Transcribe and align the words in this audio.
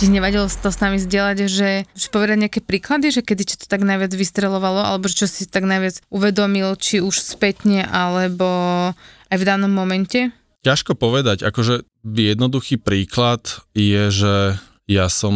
Ti 0.00 0.08
nevadilo 0.08 0.48
to 0.48 0.72
s 0.72 0.80
nami 0.80 0.96
zdieľať, 0.96 1.38
že, 1.44 1.84
že 1.84 2.06
povedať 2.08 2.48
nejaké 2.48 2.60
príklady, 2.64 3.12
že 3.12 3.20
kedy 3.20 3.42
ti 3.44 3.56
to 3.60 3.68
tak 3.68 3.84
najviac 3.84 4.16
vystrelovalo, 4.16 4.80
alebo 4.80 5.12
čo 5.12 5.28
si 5.28 5.44
tak 5.44 5.68
najviac 5.68 6.00
uvedomil, 6.08 6.72
či 6.80 7.04
už 7.04 7.20
spätne, 7.20 7.84
alebo 7.84 8.48
aj 9.28 9.36
v 9.36 9.44
danom 9.44 9.68
momente? 9.68 10.32
Ťažko 10.64 10.96
povedať, 10.96 11.44
akože 11.44 11.84
jednoduchý 12.08 12.80
príklad 12.80 13.44
je, 13.76 14.08
že 14.08 14.34
ja 14.90 15.06
som 15.06 15.32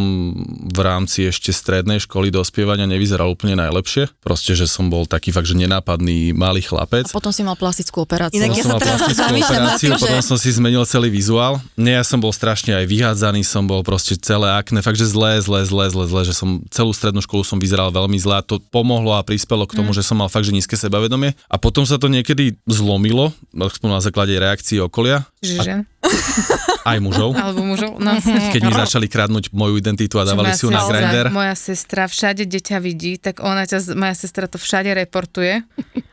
v 0.67 0.79
rámci 0.83 1.31
ešte 1.31 1.55
strednej 1.55 2.03
školy 2.03 2.27
dospievania 2.27 2.83
nevyzeral 2.83 3.31
úplne 3.31 3.55
najlepšie. 3.55 4.11
Proste, 4.19 4.51
že 4.51 4.67
som 4.67 4.91
bol 4.91 5.07
taký 5.07 5.31
fakt, 5.31 5.47
že 5.47 5.55
nenápadný 5.55 6.35
malý 6.35 6.59
chlapec. 6.59 7.07
A 7.07 7.15
potom 7.15 7.31
si 7.31 7.39
mal 7.39 7.55
plastickú 7.55 8.03
operáciu. 8.03 8.35
Inak 8.35 8.51
ja 8.51 8.67
som 8.67 8.75
mal 8.75 8.83
plastickú 8.83 9.31
operáciu, 9.31 9.87
tým, 9.87 9.95
potom 9.95 10.19
že... 10.19 10.27
som 10.27 10.35
si 10.35 10.51
zmenil 10.51 10.83
celý 10.83 11.07
vizuál. 11.07 11.63
Nie, 11.79 11.95
ja 11.95 12.03
som 12.03 12.19
bol 12.19 12.35
strašne 12.35 12.75
aj 12.75 12.83
vyhádzaný, 12.83 13.47
som 13.47 13.63
bol 13.63 13.79
proste 13.79 14.19
celé 14.19 14.51
akné, 14.51 14.83
fakt, 14.83 14.99
že 14.99 15.07
zlé, 15.07 15.39
zlé, 15.39 15.63
zlé, 15.63 15.87
zlé, 15.87 16.03
zlé, 16.11 16.21
že 16.27 16.35
som 16.35 16.59
celú 16.67 16.91
strednú 16.91 17.23
školu 17.23 17.47
som 17.47 17.55
vyzeral 17.55 17.95
veľmi 17.95 18.19
zle 18.19 18.35
a 18.35 18.43
to 18.43 18.59
pomohlo 18.59 19.15
a 19.15 19.23
prispelo 19.23 19.63
k 19.63 19.79
tomu, 19.79 19.95
mm. 19.95 19.97
že 19.97 20.03
som 20.03 20.19
mal 20.19 20.27
fakt, 20.27 20.51
že 20.51 20.51
nízke 20.51 20.75
sebavedomie. 20.75 21.31
A 21.47 21.55
potom 21.55 21.87
sa 21.87 21.95
to 21.95 22.11
niekedy 22.11 22.59
zlomilo, 22.67 23.31
aspoň 23.55 23.87
na 23.87 24.01
základe 24.03 24.35
reakcií 24.35 24.83
okolia. 24.83 25.23
Že? 25.39 25.87
Aj 26.89 26.97
mužov. 27.01 27.33
Alebo 27.33 27.65
mužov, 27.65 27.97
no. 27.97 28.13
Keď 28.21 28.61
mi 28.61 28.73
začali 28.73 29.07
kradnúť 29.09 29.49
moju 29.51 29.81
identitu 29.81 30.21
a 30.21 30.27
dávali 30.27 30.53
si 30.53 30.65
ju 30.65 30.71
na 30.71 30.85
grinder. 30.85 31.33
Moja 31.33 31.57
sestra 31.57 32.05
všade 32.05 32.45
deťa 32.45 32.77
vidí, 32.77 33.17
tak 33.17 33.41
ona 33.41 33.65
ťa, 33.65 33.97
moja 33.97 34.13
sestra 34.13 34.45
to 34.45 34.61
všade 34.61 34.93
reportuje. 34.93 35.65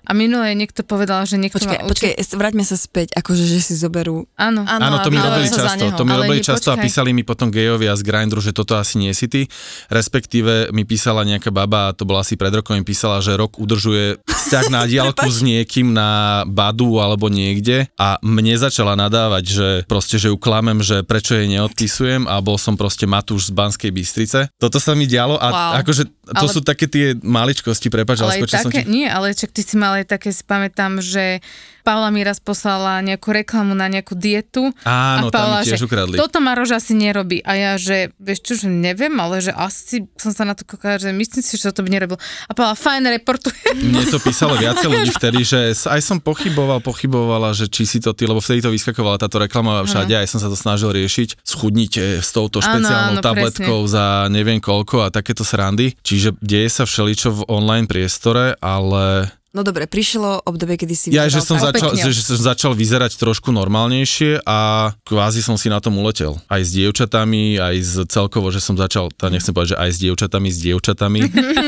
A 0.02 0.18
minule 0.18 0.50
niekto 0.58 0.82
povedal, 0.82 1.22
že 1.30 1.38
niekto 1.38 1.62
počkej, 1.62 1.78
ma 1.78 1.86
učí... 1.86 2.10
Počkej, 2.10 2.12
vráťme 2.34 2.64
sa 2.66 2.74
späť, 2.74 3.14
akože, 3.14 3.44
že 3.46 3.60
si 3.62 3.74
zoberú... 3.78 4.26
Áno. 4.34 4.66
Áno, 4.66 4.98
to 4.98 5.14
mi 5.14 5.22
robili 5.22 5.46
často, 5.46 5.84
to 5.94 6.02
mi 6.02 6.12
robili 6.18 6.42
často 6.42 6.74
a 6.74 6.76
písali 6.76 7.14
mi 7.14 7.22
potom 7.22 7.54
gejovia 7.54 7.94
z 7.94 8.02
Grindru, 8.02 8.42
že 8.42 8.50
toto 8.50 8.74
asi 8.74 8.98
nie 8.98 9.14
si 9.14 9.30
ty. 9.30 9.46
Respektíve 9.94 10.74
mi 10.74 10.82
písala 10.82 11.22
nejaká 11.22 11.54
baba, 11.54 11.92
a 11.92 11.94
to 11.94 12.02
bola 12.02 12.26
asi 12.26 12.34
pred 12.34 12.50
rokom, 12.50 12.74
mi 12.74 12.82
písala, 12.82 13.22
že 13.22 13.38
rok 13.38 13.62
udržuje 13.62 14.18
vzťah 14.26 14.66
na 14.74 14.82
diálku 14.90 15.28
s 15.38 15.40
niekým 15.46 15.94
na 15.94 16.42
Badu 16.50 16.98
alebo 16.98 17.30
niekde 17.30 17.86
a 17.94 18.18
mne 18.26 18.58
začala 18.58 18.98
nadávať, 18.98 19.44
že 19.46 19.68
proste, 19.86 20.18
že 20.18 20.28
ju 20.28 20.36
klamem, 20.36 20.82
že 20.82 21.06
prečo 21.06 21.38
jej 21.38 21.46
neodpisujem 21.46 22.26
a 22.26 22.42
bol 22.42 22.58
som 22.58 22.74
proste 22.74 23.06
Matúš 23.06 23.48
z 23.48 23.52
Banskej 23.54 23.90
Bystrice. 23.94 24.50
Toto 24.58 24.82
sa 24.82 24.98
mi 24.98 25.06
dialo 25.06 25.38
a 25.38 25.48
wow. 25.48 25.72
akože 25.80 26.04
to 26.32 26.46
ale... 26.48 26.54
sú 26.54 26.60
také 26.62 26.86
tie 26.86 27.18
maličkosti, 27.18 27.90
prepáč, 27.90 28.22
ale, 28.22 28.40
ale 28.40 28.46
také, 28.46 28.62
som 28.62 28.70
ti... 28.70 28.86
Nie, 28.86 29.10
ale 29.10 29.34
čak 29.34 29.50
ty 29.50 29.62
si 29.62 29.74
mal 29.78 29.92
ale 29.92 30.08
také 30.08 30.32
si 30.32 30.40
pamätám, 30.40 31.04
že 31.04 31.44
Paula 31.82 32.14
mi 32.14 32.22
raz 32.22 32.38
poslala 32.38 33.02
nejakú 33.02 33.34
reklamu 33.34 33.74
na 33.74 33.90
nejakú 33.90 34.14
dietu. 34.14 34.70
Áno, 34.86 35.28
a 35.28 35.34
Paula, 35.34 35.60
tam 35.60 35.66
tiež 35.66 35.82
že 35.82 35.86
ukradli. 35.90 36.14
Toto 36.14 36.38
Maroš 36.38 36.78
asi 36.78 36.94
nerobí. 36.94 37.42
A 37.42 37.58
ja, 37.58 37.72
že 37.74 38.14
vieš 38.22 38.40
čo, 38.46 38.52
že 38.54 38.66
neviem, 38.70 39.12
ale 39.18 39.42
že 39.42 39.50
asi 39.50 40.06
som 40.14 40.30
sa 40.30 40.46
na 40.46 40.54
to 40.54 40.62
kokala, 40.62 41.02
že 41.02 41.10
myslím 41.10 41.42
si, 41.42 41.58
že 41.58 41.74
toto 41.74 41.82
by 41.82 41.90
nerobil. 41.90 42.18
A 42.46 42.52
Paula, 42.54 42.78
fajn, 42.78 43.10
reportuje. 43.10 43.58
Mne 43.74 44.06
to 44.06 44.22
písalo 44.22 44.54
viacej 44.54 44.86
ľudí 44.86 45.10
vtedy, 45.18 45.42
že 45.42 45.74
aj 45.74 46.00
som 46.00 46.22
pochyboval, 46.22 46.78
pochybovala, 46.78 47.50
že 47.52 47.66
či 47.66 47.84
si 47.84 47.98
to 47.98 48.14
ty, 48.14 48.30
lebo 48.30 48.38
vtedy 48.38 48.62
to 48.62 48.70
vyskakovala 48.70 49.18
táto 49.18 49.42
reklama 49.42 49.82
všade, 49.82 50.14
aj 50.14 50.30
som 50.30 50.38
sa 50.38 50.46
to 50.46 50.54
snažil 50.54 50.94
riešiť. 50.94 51.42
Schudnite 51.42 52.22
s 52.22 52.30
touto 52.30 52.62
špeciálnou 52.62 53.18
áno, 53.18 53.20
áno, 53.20 53.26
tabletkou 53.26 53.78
presne. 53.84 53.94
za 53.94 54.06
neviem 54.30 54.62
koľko 54.62 55.04
a 55.04 55.12
takéto 55.12 55.42
srandy. 55.42 55.98
Čiže 56.06 56.38
deje 56.38 56.68
sa 56.70 56.86
všeličo 56.86 57.28
v 57.34 57.40
online 57.50 57.90
priestore, 57.90 58.54
ale 58.62 59.34
No 59.52 59.60
dobre, 59.60 59.84
prišlo 59.84 60.48
obdobie, 60.48 60.80
kedy 60.80 60.94
si 60.96 61.06
Ja, 61.12 61.28
že 61.28 61.44
som, 61.44 61.60
začal, 61.60 61.92
že, 61.92 62.08
že 62.08 62.24
som 62.24 62.40
začal 62.40 62.72
vyzerať 62.72 63.20
trošku 63.20 63.52
normálnejšie 63.52 64.48
a 64.48 64.90
kvázi 65.04 65.44
som 65.44 65.60
si 65.60 65.68
na 65.68 65.76
tom 65.76 66.00
uletel. 66.00 66.40
Aj 66.48 66.64
s 66.64 66.72
dievčatami, 66.72 67.60
aj 67.60 67.76
z 67.84 67.94
celkovo, 68.08 68.48
že 68.48 68.64
som 68.64 68.80
začal, 68.80 69.12
to 69.12 69.28
nechcem 69.28 69.52
povedať, 69.52 69.76
že 69.76 69.78
aj 69.84 69.90
s 69.92 69.98
dievčatami, 70.00 70.48
s 70.48 70.58
dievčatami. 70.64 71.20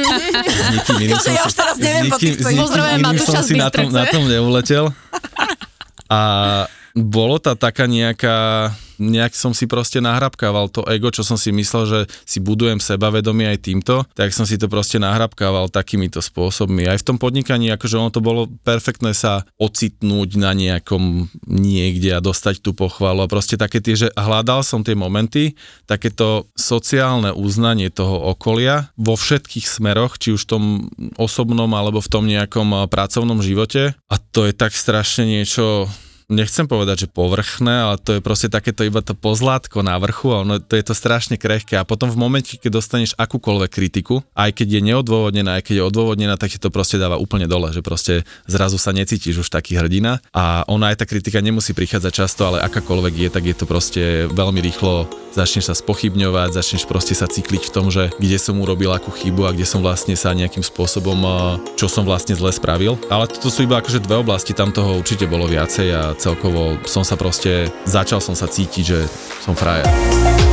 s 0.65 0.67
nikým 0.81 0.97
iným 0.97 1.19
som, 1.21 1.33
ja 1.37 1.45
už 1.45 1.53
teraz 1.53 1.77
neviem, 1.77 2.09
s 2.09 2.17
nikým, 2.17 2.33
s 2.41 2.47
nikým 2.57 2.85
iným 3.05 3.19
som 3.21 3.45
si 3.45 3.53
na 3.53 3.69
tom, 3.69 3.93
na 3.93 4.09
tom 4.09 4.25
neuletel. 4.33 4.89
A 6.09 6.21
bolo 6.97 7.37
to 7.37 7.53
taká 7.53 7.85
nejaká 7.85 8.73
nejak 8.99 9.35
som 9.35 9.53
si 9.57 9.67
proste 9.67 9.99
nahrabkával 9.99 10.71
to 10.71 10.87
ego, 10.91 11.11
čo 11.11 11.27
som 11.27 11.39
si 11.39 11.51
myslel, 11.51 11.85
že 11.87 12.01
si 12.25 12.39
budujem 12.39 12.79
sebavedomie 12.79 13.51
aj 13.51 13.59
týmto, 13.65 14.05
tak 14.13 14.31
som 14.31 14.45
si 14.45 14.59
to 14.61 14.71
proste 14.71 15.01
nahrabkával 15.01 15.71
takýmito 15.71 16.21
spôsobmi. 16.21 16.87
Aj 16.87 16.99
v 16.99 17.07
tom 17.07 17.17
podnikaní, 17.17 17.73
akože 17.75 17.97
ono 17.99 18.11
to 18.11 18.21
bolo 18.23 18.51
perfektné 18.63 19.17
sa 19.17 19.47
ocitnúť 19.59 20.37
na 20.39 20.53
nejakom 20.53 21.29
niekde 21.49 22.15
a 22.15 22.25
dostať 22.25 22.61
tú 22.63 22.77
pochvalu 22.77 23.25
a 23.25 23.31
proste 23.31 23.55
také 23.55 23.79
tie, 23.79 24.07
že 24.07 24.09
hľadal 24.15 24.67
som 24.67 24.83
tie 24.83 24.99
momenty, 24.99 25.57
takéto 25.89 26.49
sociálne 26.55 27.31
uznanie 27.35 27.91
toho 27.91 28.33
okolia 28.35 28.91
vo 28.99 29.15
všetkých 29.19 29.67
smeroch, 29.67 30.17
či 30.19 30.35
už 30.35 30.47
v 30.47 30.51
tom 30.51 30.65
osobnom 31.17 31.71
alebo 31.75 32.01
v 32.01 32.11
tom 32.11 32.25
nejakom 32.27 32.87
pracovnom 32.89 33.41
živote 33.41 33.95
a 34.09 34.15
to 34.19 34.47
je 34.49 34.53
tak 34.55 34.73
strašne 34.77 35.27
niečo 35.27 35.89
nechcem 36.29 36.65
povedať, 36.65 37.07
že 37.07 37.13
povrchné, 37.13 37.75
ale 37.91 37.97
to 38.01 38.17
je 38.17 38.21
proste 38.25 38.49
takéto 38.49 38.85
iba 38.85 39.05
to 39.05 39.13
pozlátko 39.13 39.85
na 39.85 39.97
vrchu 40.01 40.33
a 40.33 40.43
ono, 40.45 40.61
to 40.61 40.75
je 40.77 40.85
to 40.85 40.95
strašne 40.97 41.37
krehké. 41.37 41.77
A 41.77 41.89
potom 41.89 42.09
v 42.09 42.21
momente, 42.21 42.57
keď 42.57 42.81
dostaneš 42.81 43.13
akúkoľvek 43.17 43.71
kritiku, 43.71 44.25
aj 44.33 44.57
keď 44.57 44.81
je 44.81 44.81
neodôvodnená, 44.93 45.61
aj 45.61 45.65
keď 45.69 45.75
je 45.81 45.85
odôvodnená, 45.85 46.35
tak 46.41 46.55
ti 46.55 46.59
to 46.61 46.73
proste 46.73 46.97
dáva 46.97 47.21
úplne 47.21 47.49
dole, 47.49 47.73
že 47.73 47.85
proste 47.85 48.25
zrazu 48.49 48.81
sa 48.81 48.93
necítiš 48.97 49.45
už 49.45 49.49
taký 49.53 49.77
hrdina. 49.77 50.21
A 50.33 50.65
ona 50.69 50.93
aj 50.93 51.03
tá 51.03 51.07
kritika 51.09 51.45
nemusí 51.45 51.77
prichádzať 51.77 52.13
často, 52.13 52.47
ale 52.49 52.65
akákoľvek 52.65 53.15
je, 53.17 53.29
tak 53.29 53.45
je 53.45 53.57
to 53.57 53.65
proste 53.69 54.03
veľmi 54.33 54.61
rýchlo, 54.65 55.24
začneš 55.35 55.69
sa 55.69 55.75
spochybňovať, 55.75 56.55
začneš 56.55 56.87
proste 56.87 57.19
sa 57.19 57.27
cykliť 57.27 57.69
v 57.69 57.73
tom, 57.75 57.91
že 57.91 58.15
kde 58.17 58.39
som 58.39 58.57
urobil 58.63 58.95
akú 58.95 59.11
chybu 59.11 59.51
a 59.51 59.55
kde 59.55 59.67
som 59.67 59.83
vlastne 59.83 60.15
sa 60.15 60.31
nejakým 60.31 60.63
spôsobom, 60.63 61.19
čo 61.75 61.91
som 61.91 62.07
vlastne 62.07 62.39
zle 62.39 62.55
spravil. 62.55 62.97
Ale 63.11 63.27
toto 63.27 63.51
sú 63.51 63.67
iba 63.67 63.83
akože 63.83 64.05
dve 64.07 64.23
oblasti, 64.23 64.55
tam 64.55 64.71
toho 64.71 65.03
určite 65.03 65.27
bolo 65.27 65.51
viacej 65.51 65.89
a 65.91 66.03
celkovo 66.15 66.79
som 66.87 67.03
sa 67.03 67.19
proste, 67.19 67.69
začal 67.85 68.23
som 68.23 68.39
sa 68.39 68.47
cítiť, 68.47 68.85
že 68.87 68.99
som 69.43 69.59
frajer. 69.59 70.44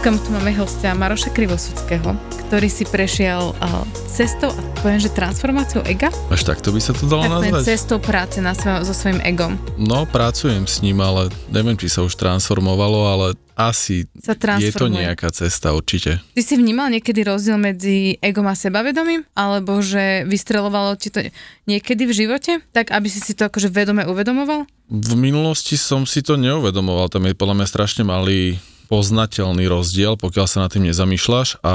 Dneska 0.00 0.16
tu 0.24 0.32
máme 0.32 0.56
hostia 0.56 0.96
Maroša 0.96 1.28
Krivosudského, 1.28 2.16
ktorý 2.48 2.72
si 2.72 2.88
prešiel 2.88 3.52
uh, 3.52 3.84
cestou, 4.08 4.48
a 4.48 4.60
poviem, 4.80 4.96
že 4.96 5.12
transformáciou 5.12 5.84
ega? 5.84 6.08
Až 6.32 6.48
tak 6.48 6.64
to 6.64 6.72
by 6.72 6.80
sa 6.80 6.96
to 6.96 7.04
dalo 7.04 7.28
tak 7.28 7.36
nazvať? 7.36 7.62
cestou 7.68 8.00
práce 8.00 8.40
na 8.40 8.56
svoj, 8.56 8.80
so 8.88 8.96
svojím 8.96 9.20
egom. 9.20 9.60
No, 9.76 10.08
pracujem 10.08 10.64
s 10.64 10.80
ním, 10.80 11.04
ale 11.04 11.28
neviem, 11.52 11.76
či 11.76 11.92
sa 11.92 12.00
už 12.00 12.16
transformovalo, 12.16 13.12
ale 13.12 13.26
asi 13.52 14.08
sa 14.24 14.32
je 14.56 14.72
to 14.72 14.88
nejaká 14.88 15.28
cesta 15.36 15.76
určite. 15.76 16.16
Ty 16.32 16.40
si 16.48 16.56
vnímal 16.56 16.88
niekedy 16.88 17.20
rozdiel 17.20 17.60
medzi 17.60 18.16
egom 18.24 18.48
a 18.48 18.56
sebavedomím? 18.56 19.28
Alebo 19.36 19.84
že 19.84 20.24
vystrelovalo 20.24 20.96
ti 20.96 21.12
to 21.12 21.28
niekedy 21.68 22.08
v 22.08 22.12
živote? 22.24 22.64
Tak, 22.72 22.88
aby 22.88 23.12
si 23.12 23.20
si 23.20 23.36
to 23.36 23.52
akože 23.52 23.68
vedome 23.68 24.08
uvedomoval? 24.08 24.64
V 24.88 25.12
minulosti 25.12 25.76
som 25.76 26.08
si 26.08 26.24
to 26.24 26.40
neuvedomoval, 26.40 27.12
tam 27.12 27.28
je 27.28 27.36
podľa 27.36 27.60
mňa 27.60 27.66
strašne 27.68 28.08
malý 28.08 28.56
poznateľný 28.90 29.70
rozdiel, 29.70 30.18
pokiaľ 30.18 30.46
sa 30.50 30.66
nad 30.66 30.70
tým 30.74 30.90
nezamýšľaš 30.90 31.62
a 31.62 31.74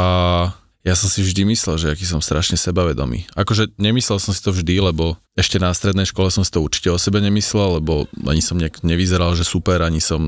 ja 0.85 0.93
som 0.93 1.09
si 1.09 1.25
vždy 1.25 1.49
myslel, 1.49 1.81
že 1.81 1.87
aký 1.89 2.05
som 2.05 2.21
strašne 2.21 2.61
sebavedomý. 2.61 3.25
Akože 3.33 3.73
nemyslel 3.81 4.21
som 4.21 4.37
si 4.37 4.43
to 4.43 4.53
vždy, 4.53 4.85
lebo 4.85 5.17
ešte 5.33 5.57
na 5.57 5.73
strednej 5.73 6.05
škole 6.05 6.29
som 6.29 6.45
si 6.45 6.53
to 6.53 6.61
určite 6.61 6.93
o 6.93 7.01
sebe 7.01 7.17
nemyslel, 7.25 7.81
lebo 7.81 8.05
ani 8.29 8.37
som 8.37 8.61
nejak 8.61 8.85
nevyzeral, 8.85 9.33
že 9.33 9.41
super, 9.41 9.81
ani 9.81 9.97
som... 9.97 10.21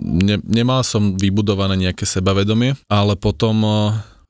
Ne, 0.00 0.40
nemal 0.40 0.88
som 0.88 1.20
vybudované 1.20 1.76
nejaké 1.76 2.08
sebavedomie, 2.08 2.80
ale 2.88 3.12
potom 3.12 3.60
eh, 3.60 3.76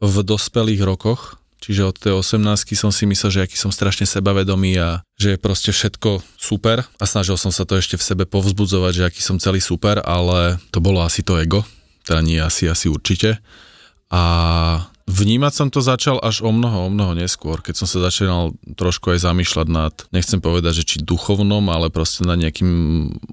v 0.03 0.17
dospelých 0.27 0.83
rokoch, 0.83 1.39
čiže 1.63 1.87
od 1.87 1.97
tej 2.03 2.19
18 2.19 2.67
som 2.75 2.91
si 2.91 3.07
myslel, 3.07 3.31
že 3.31 3.45
aký 3.47 3.55
som 3.55 3.71
strašne 3.71 4.11
sebavedomý 4.11 4.75
a 4.75 5.07
že 5.23 5.37
je 5.37 5.39
proste 5.39 5.71
všetko 5.71 6.19
super. 6.35 6.83
A 6.99 7.05
snažil 7.07 7.39
som 7.39 7.55
sa 7.55 7.63
to 7.63 7.79
ešte 7.79 7.95
v 7.95 8.03
sebe 8.03 8.25
povzbudzovať, 8.27 8.93
že 8.97 9.07
aký 9.07 9.23
som 9.23 9.39
celý 9.39 9.63
super, 9.63 10.03
ale 10.03 10.59
to 10.75 10.83
bolo 10.83 10.99
asi 10.99 11.23
to 11.23 11.39
ego, 11.39 11.63
teda 12.05 12.21
nie 12.25 12.41
asi, 12.41 12.69
asi 12.69 12.89
určite. 12.89 13.43
A 14.11 14.23
Vnímať 15.11 15.53
som 15.53 15.69
to 15.75 15.83
začal 15.83 16.23
až 16.23 16.47
o 16.47 16.55
mnoho, 16.55 16.87
o 16.87 16.91
mnoho 16.91 17.19
neskôr, 17.19 17.59
keď 17.59 17.83
som 17.83 17.89
sa 17.91 17.99
začal 18.07 18.55
trošku 18.79 19.11
aj 19.11 19.27
zamýšľať 19.27 19.67
nad, 19.67 19.95
nechcem 20.15 20.39
povedať, 20.39 20.83
že 20.83 20.87
či 20.87 20.97
duchovnom, 21.03 21.67
ale 21.67 21.91
proste 21.91 22.23
nad 22.23 22.39
nejakým 22.39 22.71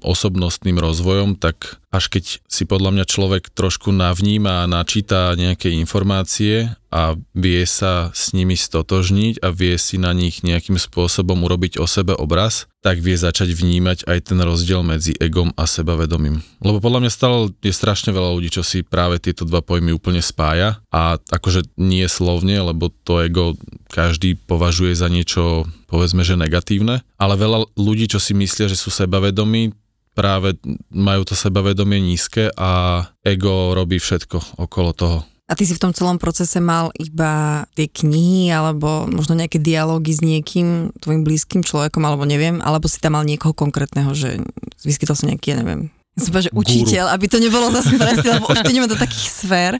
osobnostným 0.02 0.74
rozvojom, 0.74 1.38
tak 1.38 1.78
až 1.88 2.12
keď 2.12 2.44
si 2.44 2.68
podľa 2.68 2.92
mňa 2.92 3.04
človek 3.08 3.48
trošku 3.56 3.88
navníma 3.96 4.64
a 4.64 4.70
načíta 4.70 5.32
nejaké 5.32 5.72
informácie 5.72 6.68
a 6.92 7.16
vie 7.32 7.64
sa 7.64 8.12
s 8.12 8.36
nimi 8.36 8.56
stotožniť 8.56 9.40
a 9.40 9.48
vie 9.52 9.76
si 9.80 9.96
na 9.96 10.12
nich 10.12 10.44
nejakým 10.44 10.76
spôsobom 10.76 11.36
urobiť 11.44 11.80
o 11.80 11.88
sebe 11.88 12.12
obraz, 12.12 12.68
tak 12.84 13.00
vie 13.00 13.16
začať 13.16 13.52
vnímať 13.56 14.04
aj 14.04 14.18
ten 14.32 14.38
rozdiel 14.40 14.84
medzi 14.84 15.16
egom 15.16 15.52
a 15.56 15.64
sebavedomím. 15.64 16.44
Lebo 16.60 16.80
podľa 16.80 17.08
mňa 17.08 17.12
stále 17.12 17.52
je 17.60 17.72
strašne 17.72 18.12
veľa 18.12 18.36
ľudí, 18.36 18.52
čo 18.52 18.64
si 18.64 18.84
práve 18.84 19.20
tieto 19.20 19.48
dva 19.48 19.64
pojmy 19.64 19.92
úplne 19.92 20.20
spája 20.20 20.80
a 20.92 21.16
akože 21.32 21.72
nie 21.80 22.04
slovne, 22.08 22.60
lebo 22.60 22.92
to 23.04 23.24
ego 23.24 23.56
každý 23.88 24.36
považuje 24.36 24.92
za 24.92 25.08
niečo 25.08 25.64
povedzme, 25.88 26.20
že 26.20 26.36
negatívne, 26.36 27.00
ale 27.16 27.34
veľa 27.40 27.72
ľudí, 27.80 28.12
čo 28.12 28.20
si 28.20 28.36
myslia, 28.36 28.68
že 28.68 28.76
sú 28.76 28.92
sebavedomí, 28.92 29.72
práve 30.18 30.58
majú 30.90 31.22
to 31.22 31.38
sebavedomie 31.38 32.02
nízke 32.02 32.50
a 32.58 33.06
ego 33.22 33.70
robí 33.78 34.02
všetko 34.02 34.58
okolo 34.58 34.90
toho. 34.90 35.18
A 35.48 35.56
ty 35.56 35.64
si 35.64 35.72
v 35.72 35.80
tom 35.80 35.96
celom 35.96 36.20
procese 36.20 36.60
mal 36.60 36.92
iba 36.98 37.64
tie 37.72 37.88
knihy 37.88 38.52
alebo 38.52 39.08
možno 39.08 39.32
nejaké 39.32 39.56
dialógy 39.56 40.12
s 40.12 40.20
niekým, 40.20 40.92
tvojim 41.00 41.24
blízkym 41.24 41.64
človekom, 41.64 42.04
alebo 42.04 42.28
neviem, 42.28 42.60
alebo 42.60 42.84
si 42.84 43.00
tam 43.00 43.16
mal 43.16 43.24
niekoho 43.24 43.56
konkrétneho, 43.56 44.12
že 44.12 44.44
vyskytol 44.84 45.16
sa 45.16 45.24
nejaký, 45.30 45.56
ja 45.56 45.64
neviem, 45.64 45.88
som 46.18 46.34
že 46.34 46.50
učiteľ, 46.50 47.14
aby 47.14 47.30
to 47.30 47.38
nebolo 47.38 47.70
zase 47.70 47.94
presne, 47.94 48.28
lebo 48.36 48.50
už 48.50 48.90
do 48.90 48.98
takých 48.98 49.28
sfér, 49.30 49.72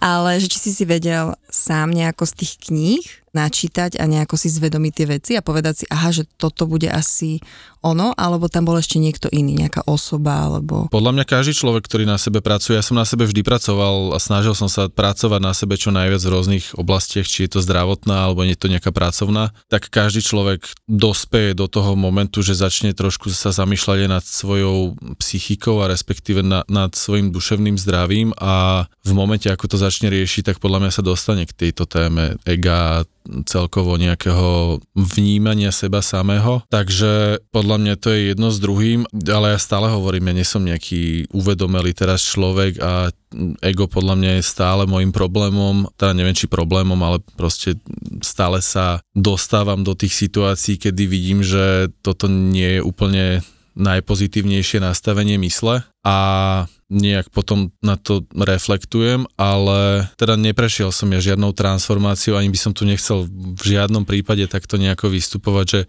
ale 0.00 0.40
že 0.40 0.48
či 0.48 0.58
si 0.58 0.70
si 0.72 0.84
vedel 0.88 1.36
sám 1.52 1.92
nejako 1.92 2.24
z 2.24 2.32
tých 2.40 2.52
kníh 2.58 3.04
načítať 3.34 4.00
a 4.00 4.04
nejako 4.06 4.38
si 4.38 4.48
zvedomiť 4.48 4.92
tie 4.94 5.06
veci 5.06 5.32
a 5.34 5.44
povedať 5.44 5.74
si, 5.82 5.84
aha, 5.90 6.10
že 6.14 6.24
toto 6.38 6.64
bude 6.64 6.88
asi 6.88 7.42
ono, 7.84 8.16
alebo 8.16 8.48
tam 8.48 8.64
bol 8.64 8.80
ešte 8.80 8.96
niekto 8.96 9.28
iný, 9.28 9.60
nejaká 9.60 9.84
osoba, 9.84 10.48
alebo... 10.48 10.88
Podľa 10.88 11.20
mňa 11.20 11.24
každý 11.28 11.52
človek, 11.52 11.84
ktorý 11.84 12.08
na 12.08 12.16
sebe 12.16 12.40
pracuje, 12.40 12.80
ja 12.80 12.86
som 12.86 12.96
na 12.96 13.04
sebe 13.04 13.28
vždy 13.28 13.44
pracoval 13.44 14.16
a 14.16 14.18
snažil 14.18 14.56
som 14.56 14.72
sa 14.72 14.88
pracovať 14.88 15.40
na 15.44 15.52
sebe 15.52 15.76
čo 15.76 15.92
najviac 15.92 16.24
v 16.24 16.32
rôznych 16.32 16.64
oblastiach, 16.80 17.28
či 17.28 17.44
je 17.44 17.52
to 17.52 17.60
zdravotná, 17.60 18.24
alebo 18.24 18.40
nie 18.40 18.56
je 18.56 18.62
to 18.64 18.72
nejaká 18.72 18.88
pracovná, 18.88 19.52
tak 19.68 19.92
každý 19.92 20.24
človek 20.24 20.64
dospeje 20.88 21.52
do 21.52 21.68
toho 21.68 21.92
momentu, 21.92 22.40
že 22.40 22.56
začne 22.56 22.96
trošku 22.96 23.28
sa 23.28 23.52
zamýšľať 23.52 24.08
nad 24.08 24.24
svojou 24.24 24.96
psychikou 25.20 25.84
a 25.84 25.90
respektíve 25.92 26.40
na, 26.40 26.64
nad 26.72 26.96
svojim 26.96 27.28
duševným 27.36 27.76
zdravím 27.76 28.32
a 28.40 28.88
v 29.04 29.12
momente, 29.12 29.52
ako 29.52 29.68
to 29.68 29.76
začne 29.76 30.08
riešiť, 30.08 30.54
tak 30.54 30.56
podľa 30.56 30.88
mňa 30.88 30.92
sa 30.94 31.04
dostane 31.04 31.44
k 31.44 31.52
tejto 31.68 31.84
téme 31.84 32.40
ega, 32.48 33.04
celkovo 33.48 33.96
nejakého 33.96 34.78
vnímania 34.92 35.72
seba 35.72 36.04
samého. 36.04 36.60
Takže 36.68 37.40
podľa 37.48 37.76
mňa 37.80 37.94
to 37.96 38.08
je 38.12 38.20
jedno 38.32 38.48
s 38.52 38.58
druhým, 38.60 39.08
ale 39.26 39.56
ja 39.56 39.58
stále 39.60 39.88
hovorím, 39.88 40.30
ja 40.30 40.34
nie 40.36 40.46
som 40.46 40.62
nejaký 40.62 41.32
uvedomelý 41.32 41.96
teraz 41.96 42.20
človek 42.20 42.78
a 42.84 43.08
ego 43.64 43.90
podľa 43.90 44.14
mňa 44.14 44.30
je 44.38 44.44
stále 44.44 44.82
môjim 44.86 45.10
problémom, 45.10 45.90
teda 45.98 46.14
neviem 46.14 46.36
či 46.36 46.46
problémom, 46.46 46.98
ale 47.02 47.18
proste 47.34 47.80
stále 48.22 48.62
sa 48.62 49.02
dostávam 49.16 49.82
do 49.82 49.96
tých 49.96 50.14
situácií, 50.14 50.78
kedy 50.78 51.02
vidím, 51.08 51.40
že 51.42 51.90
toto 52.04 52.30
nie 52.30 52.78
je 52.78 52.80
úplne 52.84 53.24
najpozitívnejšie 53.74 54.78
nastavenie 54.78 55.34
mysle 55.42 55.82
a 56.06 56.16
nejak 56.94 57.32
potom 57.34 57.74
na 57.82 57.98
to 57.98 58.22
reflektujem, 58.30 59.26
ale 59.34 60.06
teda 60.14 60.38
neprešiel 60.38 60.94
som 60.94 61.10
ja 61.10 61.18
žiadnou 61.18 61.50
transformáciou, 61.50 62.38
ani 62.38 62.54
by 62.54 62.58
som 62.60 62.72
tu 62.76 62.86
nechcel 62.86 63.26
v 63.26 63.62
žiadnom 63.62 64.06
prípade 64.06 64.46
takto 64.46 64.78
nejako 64.78 65.10
vystupovať, 65.10 65.66
že 65.66 65.80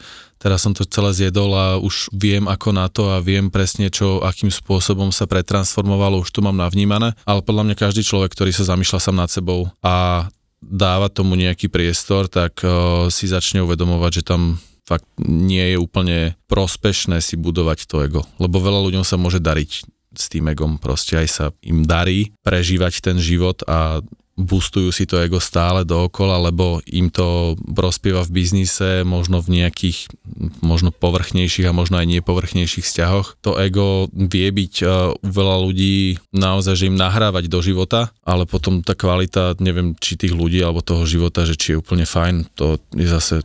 teraz 0.42 0.66
som 0.66 0.74
to 0.74 0.88
celé 0.88 1.14
zjedol 1.14 1.54
a 1.54 1.66
už 1.78 2.10
viem 2.10 2.50
ako 2.50 2.70
na 2.74 2.90
to 2.90 3.14
a 3.14 3.22
viem 3.22 3.54
presne 3.54 3.94
čo, 3.94 4.24
akým 4.26 4.50
spôsobom 4.50 5.14
sa 5.14 5.30
pretransformovalo, 5.30 6.26
už 6.26 6.34
to 6.34 6.42
mám 6.42 6.58
navnímané, 6.58 7.14
ale 7.28 7.46
podľa 7.46 7.70
mňa 7.70 7.76
každý 7.78 8.02
človek, 8.02 8.34
ktorý 8.34 8.50
sa 8.50 8.66
zamýšľa 8.74 9.00
sám 9.04 9.16
nad 9.20 9.30
sebou 9.30 9.70
a 9.86 10.26
dáva 10.66 11.14
tomu 11.14 11.38
nejaký 11.38 11.70
priestor, 11.70 12.26
tak 12.26 12.66
uh, 12.66 13.06
si 13.14 13.30
začne 13.30 13.62
uvedomovať, 13.62 14.12
že 14.22 14.24
tam 14.26 14.58
fakt 14.86 15.10
nie 15.26 15.74
je 15.74 15.78
úplne 15.82 16.38
prospešné 16.46 17.20
si 17.20 17.36
budovať 17.36 17.90
to 17.90 18.06
ego, 18.06 18.22
lebo 18.38 18.62
veľa 18.62 18.86
ľuďom 18.86 19.04
sa 19.04 19.18
môže 19.18 19.42
dariť 19.42 19.72
s 20.16 20.26
tým 20.32 20.48
egom, 20.48 20.80
proste 20.80 21.20
aj 21.20 21.28
sa 21.28 21.46
im 21.60 21.84
darí 21.84 22.32
prežívať 22.46 23.04
ten 23.04 23.18
život 23.20 23.66
a 23.68 24.00
boostujú 24.36 24.92
si 24.92 25.08
to 25.08 25.16
ego 25.24 25.40
stále 25.40 25.88
dookola, 25.88 26.52
lebo 26.52 26.84
im 26.92 27.08
to 27.08 27.56
prospieva 27.72 28.20
v 28.28 28.44
biznise, 28.44 29.08
možno 29.08 29.40
v 29.40 29.64
nejakých 29.64 30.12
možno 30.60 30.92
povrchnejších 30.92 31.72
a 31.72 31.76
možno 31.76 32.04
aj 32.04 32.20
nepovrchnejších 32.20 32.84
vzťahoch. 32.84 33.40
To 33.48 33.56
ego 33.56 34.12
vie 34.12 34.52
byť 34.52 34.74
uh, 34.84 35.16
veľa 35.24 35.56
ľudí 35.64 36.20
naozaj, 36.36 36.76
že 36.76 36.88
im 36.92 37.00
nahrávať 37.00 37.48
do 37.48 37.64
života, 37.64 38.12
ale 38.28 38.44
potom 38.44 38.84
tá 38.84 38.92
kvalita, 38.92 39.56
neviem, 39.64 39.96
či 40.04 40.20
tých 40.20 40.36
ľudí 40.36 40.60
alebo 40.60 40.84
toho 40.84 41.08
života, 41.08 41.48
že 41.48 41.56
či 41.56 41.76
je 41.76 41.80
úplne 41.80 42.04
fajn, 42.04 42.52
to 42.60 42.76
je 42.92 43.08
zase 43.08 43.40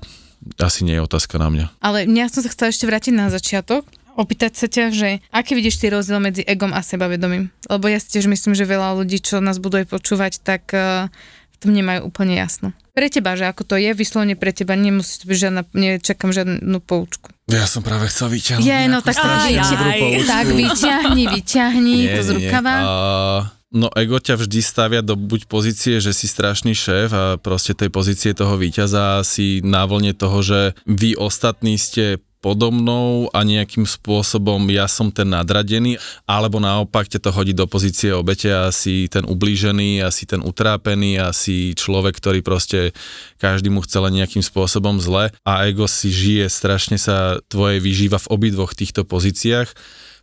asi 0.61 0.85
nie 0.85 0.97
je 0.97 1.05
otázka 1.05 1.37
na 1.37 1.49
mňa. 1.53 1.67
Ale 1.85 2.09
mňa 2.09 2.33
som 2.33 2.41
sa 2.45 2.53
chcela 2.53 2.73
ešte 2.73 2.89
vrátiť 2.89 3.13
na 3.13 3.29
začiatok, 3.29 3.85
opýtať 4.17 4.53
sa 4.57 4.67
ťa, 4.69 4.85
že 4.93 5.09
aký 5.33 5.57
vidíš 5.57 5.81
ty 5.81 5.89
rozdiel 5.89 6.21
medzi 6.21 6.43
egom 6.45 6.73
a 6.77 6.81
sebavedomím? 6.85 7.53
Lebo 7.69 7.89
ja 7.89 7.97
si 7.97 8.13
tiež 8.13 8.29
myslím, 8.29 8.53
že 8.53 8.69
veľa 8.69 8.97
ľudí, 9.01 9.21
čo 9.21 9.41
nás 9.41 9.57
budú 9.57 9.81
aj 9.81 9.89
počúvať, 9.89 10.33
tak 10.45 10.69
uh, 10.77 11.09
v 11.55 11.57
tom 11.57 11.73
nemajú 11.73 12.09
úplne 12.09 12.37
jasno. 12.37 12.77
Pre 12.91 13.07
teba, 13.07 13.39
že 13.39 13.47
ako 13.47 13.65
to 13.65 13.75
je, 13.79 13.95
vyslovene 13.95 14.35
pre 14.35 14.51
teba, 14.51 14.75
nemusí 14.75 15.23
to 15.23 15.31
byť 15.31 15.39
žiadna, 15.39 15.63
nečakám 15.73 16.35
žiadnu 16.35 16.79
poučku. 16.83 17.31
Ja 17.47 17.65
som 17.65 17.87
práve 17.87 18.11
chcel 18.11 18.29
vyťahnuť. 18.35 18.67
Je, 18.67 18.79
no 18.91 18.99
tak, 19.01 19.17
aj, 19.17 19.55
aj, 19.57 20.01
tak 20.27 20.47
vyťahni, 20.51 21.25
vyťahni 21.31 21.95
nie, 22.05 22.13
to 22.13 22.21
z 22.27 22.31
rukava. 22.35 22.75
Nie, 22.77 22.85
nie. 22.85 23.60
No 23.71 23.87
ego 23.95 24.19
ťa 24.19 24.35
vždy 24.35 24.61
stavia 24.67 24.99
do 24.99 25.15
buď 25.15 25.47
pozície, 25.47 26.03
že 26.03 26.11
si 26.11 26.27
strašný 26.27 26.75
šéf 26.75 27.15
a 27.15 27.39
proste 27.39 27.71
tej 27.71 27.87
pozície 27.87 28.35
toho 28.35 28.59
víťaza 28.59 29.23
si 29.23 29.63
na 29.63 29.87
vlne 29.87 30.11
toho, 30.11 30.43
že 30.43 30.75
vy 30.91 31.15
ostatní 31.15 31.79
ste 31.79 32.19
podo 32.43 32.75
mnou 32.75 33.31
a 33.31 33.47
nejakým 33.47 33.87
spôsobom 33.87 34.59
ja 34.73 34.91
som 34.91 35.13
ten 35.15 35.29
nadradený, 35.31 36.03
alebo 36.27 36.59
naopak 36.59 37.07
ťa 37.07 37.21
to 37.23 37.31
hodí 37.31 37.53
do 37.55 37.69
pozície 37.71 38.11
obete 38.11 38.51
a 38.51 38.75
si 38.75 39.07
ten 39.07 39.23
ublížený, 39.29 40.03
a 40.03 40.11
si 40.11 40.25
ten 40.27 40.43
utrápený, 40.43 41.21
a 41.21 41.31
si 41.31 41.77
človek, 41.77 42.17
ktorý 42.17 42.41
proste 42.43 42.97
každý 43.39 43.71
mu 43.71 43.85
chce 43.87 44.03
len 44.03 44.19
nejakým 44.19 44.43
spôsobom 44.43 44.99
zle. 44.99 45.31
A 45.47 45.69
ego 45.69 45.87
si 45.87 46.11
žije, 46.11 46.51
strašne 46.51 46.99
sa 46.99 47.39
tvoje 47.47 47.79
vyžíva 47.79 48.19
v 48.19 48.31
obidvoch 48.35 48.75
týchto 48.75 49.07
pozíciách 49.07 49.71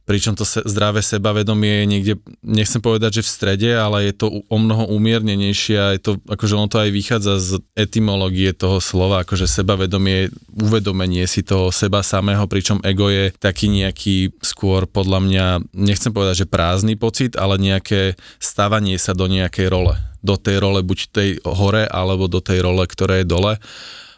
pričom 0.07 0.39
to 0.39 0.47
se, 0.47 0.63
zdravé 0.63 1.03
sebavedomie 1.03 1.83
je 1.83 1.85
niekde, 1.85 2.13
nechcem 2.39 2.79
povedať, 2.79 3.19
že 3.19 3.27
v 3.27 3.33
strede, 3.35 3.69
ale 3.75 4.07
je 4.07 4.13
to 4.15 4.47
o 4.47 4.57
mnoho 4.57 4.87
umiernenejšie 4.87 5.75
a 5.75 5.87
je 5.99 6.01
to, 6.01 6.11
akože 6.23 6.55
ono 6.55 6.71
to 6.71 6.79
aj 6.79 6.89
vychádza 6.95 7.33
z 7.43 7.49
etymológie 7.75 8.55
toho 8.55 8.79
slova, 8.79 9.27
akože 9.27 9.43
sebavedomie, 9.51 10.31
uvedomenie 10.55 11.27
si 11.27 11.43
toho 11.43 11.75
seba 11.75 12.07
samého, 12.07 12.47
pričom 12.47 12.79
ego 12.87 13.11
je 13.11 13.35
taký 13.35 13.67
nejaký 13.67 14.31
skôr 14.39 14.87
podľa 14.87 15.19
mňa, 15.19 15.45
nechcem 15.75 16.15
povedať, 16.15 16.47
že 16.47 16.47
prázdny 16.47 16.95
pocit, 16.95 17.35
ale 17.35 17.59
nejaké 17.59 18.15
stavanie 18.39 18.95
sa 18.95 19.11
do 19.11 19.27
nejakej 19.27 19.67
role. 19.67 19.99
Do 20.23 20.39
tej 20.39 20.63
role 20.63 20.87
buď 20.87 20.99
tej 21.11 21.29
hore, 21.43 21.83
alebo 21.83 22.31
do 22.31 22.39
tej 22.39 22.63
role, 22.63 22.87
ktorá 22.87 23.19
je 23.19 23.27
dole 23.27 23.59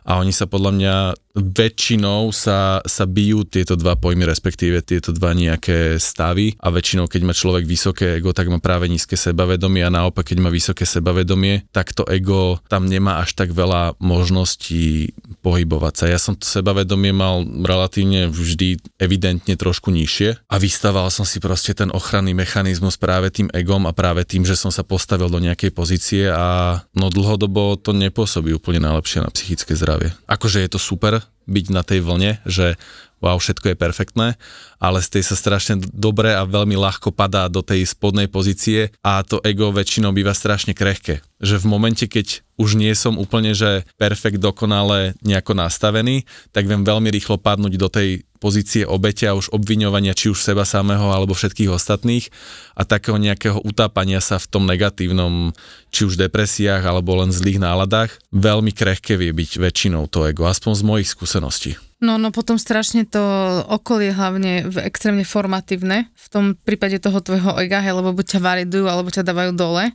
a 0.09 0.17
oni 0.17 0.33
sa 0.33 0.49
podľa 0.49 0.71
mňa 0.73 0.95
väčšinou 1.37 2.33
sa, 2.33 2.81
sa 2.81 3.05
bijú 3.05 3.45
tieto 3.45 3.77
dva 3.77 3.93
pojmy, 3.93 4.25
respektíve 4.25 4.81
tieto 4.81 5.13
dva 5.13 5.37
nejaké 5.37 6.01
stavy. 6.01 6.57
A 6.57 6.73
väčšinou, 6.73 7.05
keď 7.05 7.21
má 7.21 7.33
človek 7.37 7.69
vysoké 7.69 8.17
ego, 8.17 8.33
tak 8.33 8.49
má 8.49 8.57
práve 8.57 8.89
nízke 8.89 9.13
sebavedomie. 9.13 9.85
A 9.85 9.93
naopak, 9.93 10.33
keď 10.33 10.41
má 10.41 10.49
vysoké 10.49 10.89
sebavedomie, 10.89 11.69
tak 11.69 11.93
to 11.93 12.09
ego 12.09 12.57
tam 12.65 12.89
nemá 12.89 13.21
až 13.21 13.37
tak 13.37 13.53
veľa 13.53 14.01
možností 14.01 15.13
pohybovať 15.45 15.93
sa. 15.93 16.05
Ja 16.09 16.17
som 16.17 16.33
to 16.33 16.49
sebavedomie 16.49 17.13
mal 17.13 17.45
relatívne 17.45 18.27
vždy 18.33 18.81
evidentne 18.97 19.53
trošku 19.53 19.93
nižšie. 19.93 20.49
A 20.49 20.55
vystával 20.57 21.13
som 21.13 21.23
si 21.23 21.37
proste 21.37 21.77
ten 21.77 21.93
ochranný 21.93 22.33
mechanizmus 22.33 22.97
práve 22.97 23.29
tým 23.29 23.47
egom 23.53 23.85
a 23.85 23.93
práve 23.93 24.25
tým, 24.25 24.41
že 24.41 24.57
som 24.57 24.73
sa 24.73 24.81
postavil 24.81 25.29
do 25.29 25.37
nejakej 25.37 25.69
pozície 25.69 26.25
a 26.25 26.81
no 26.97 27.13
dlhodobo 27.13 27.77
to 27.77 27.93
nepôsobí 27.93 28.51
úplne 28.57 28.83
najlepšie 28.89 29.21
na 29.21 29.29
psychické 29.29 29.77
zdravie 29.77 29.98
zdravie. 29.99 30.15
Akože 30.27 30.63
je 30.63 30.69
to 30.71 30.79
super 30.79 31.19
byť 31.49 31.65
na 31.73 31.83
tej 31.83 31.99
vlne, 31.99 32.31
že 32.47 32.79
wow, 33.19 33.37
všetko 33.39 33.71
je 33.71 33.77
perfektné, 33.77 34.27
ale 34.79 34.99
z 35.03 35.19
tej 35.19 35.23
sa 35.31 35.35
strašne 35.35 35.83
dobre 35.91 36.31
a 36.31 36.47
veľmi 36.47 36.75
ľahko 36.79 37.11
padá 37.11 37.51
do 37.51 37.59
tej 37.59 37.83
spodnej 37.83 38.31
pozície 38.31 38.95
a 39.03 39.21
to 39.23 39.43
ego 39.43 39.71
väčšinou 39.71 40.15
býva 40.15 40.31
strašne 40.31 40.71
krehké. 40.71 41.19
Že 41.39 41.63
v 41.63 41.69
momente, 41.71 42.05
keď 42.07 42.43
už 42.59 42.75
nie 42.75 42.91
som 42.91 43.15
úplne, 43.15 43.55
že 43.55 43.87
perfekt 43.95 44.43
dokonale 44.43 45.15
nejako 45.23 45.55
nastavený, 45.55 46.27
tak 46.51 46.67
viem 46.67 46.83
veľmi 46.83 47.07
rýchlo 47.07 47.39
padnúť 47.39 47.73
do 47.79 47.87
tej 47.87 48.27
pozície 48.39 48.87
obete 48.87 49.27
a 49.27 49.35
už 49.35 49.51
obviňovania 49.51 50.15
či 50.15 50.31
už 50.31 50.39
seba 50.39 50.63
samého 50.63 51.11
alebo 51.11 51.35
všetkých 51.35 51.71
ostatných 51.75 52.31
a 52.75 52.87
takého 52.87 53.19
nejakého 53.19 53.59
utápania 53.63 54.23
sa 54.23 54.39
v 54.39 54.47
tom 54.47 54.63
negatívnom, 54.63 55.51
či 55.91 56.07
už 56.07 56.15
depresiách 56.15 56.83
alebo 56.87 57.19
len 57.19 57.35
zlých 57.35 57.59
náladách, 57.59 58.15
veľmi 58.31 58.71
krehké 58.71 59.19
vie 59.19 59.35
byť 59.35 59.59
väčšinou 59.59 60.07
to 60.07 60.27
ego, 60.27 60.47
aspoň 60.47 60.71
z 60.79 60.83
mojich 60.87 61.09
skúseností. 61.11 61.88
No, 61.99 62.15
no 62.15 62.31
potom 62.31 62.55
strašne 62.55 63.03
to 63.03 63.19
okolie 63.67 64.15
hlavne 64.15 64.71
v 64.71 64.87
extrémne 64.87 65.27
formatívne 65.27 66.07
v 66.15 66.27
tom 66.31 66.45
prípade 66.55 66.95
toho 67.03 67.19
tvojho 67.19 67.59
ega, 67.59 67.83
hej, 67.83 67.91
lebo 67.91 68.15
buď 68.15 68.35
ťa 68.35 68.39
validujú, 68.39 68.85
alebo 68.87 69.11
ťa 69.11 69.27
dávajú 69.27 69.51
dole. 69.51 69.91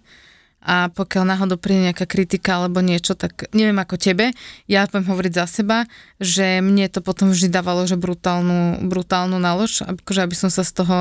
A 0.64 0.88
pokiaľ 0.92 1.24
náhodou 1.28 1.60
príde 1.60 1.92
nejaká 1.92 2.08
kritika 2.08 2.56
alebo 2.56 2.80
niečo, 2.80 3.12
tak 3.12 3.52
neviem 3.52 3.76
ako 3.76 4.00
tebe, 4.00 4.32
ja 4.64 4.88
poviem 4.88 5.12
hovoriť 5.12 5.32
za 5.36 5.44
seba, 5.44 5.84
že 6.16 6.64
mne 6.64 6.88
to 6.88 7.04
potom 7.04 7.32
vždy 7.32 7.52
dávalo, 7.52 7.84
že 7.84 8.00
brutálnu, 8.00 8.84
brutálnu 8.88 9.36
nálož, 9.36 9.84
akože 9.84 10.24
aby 10.24 10.36
som 10.36 10.48
sa 10.48 10.64
z 10.64 10.72
toho 10.84 10.96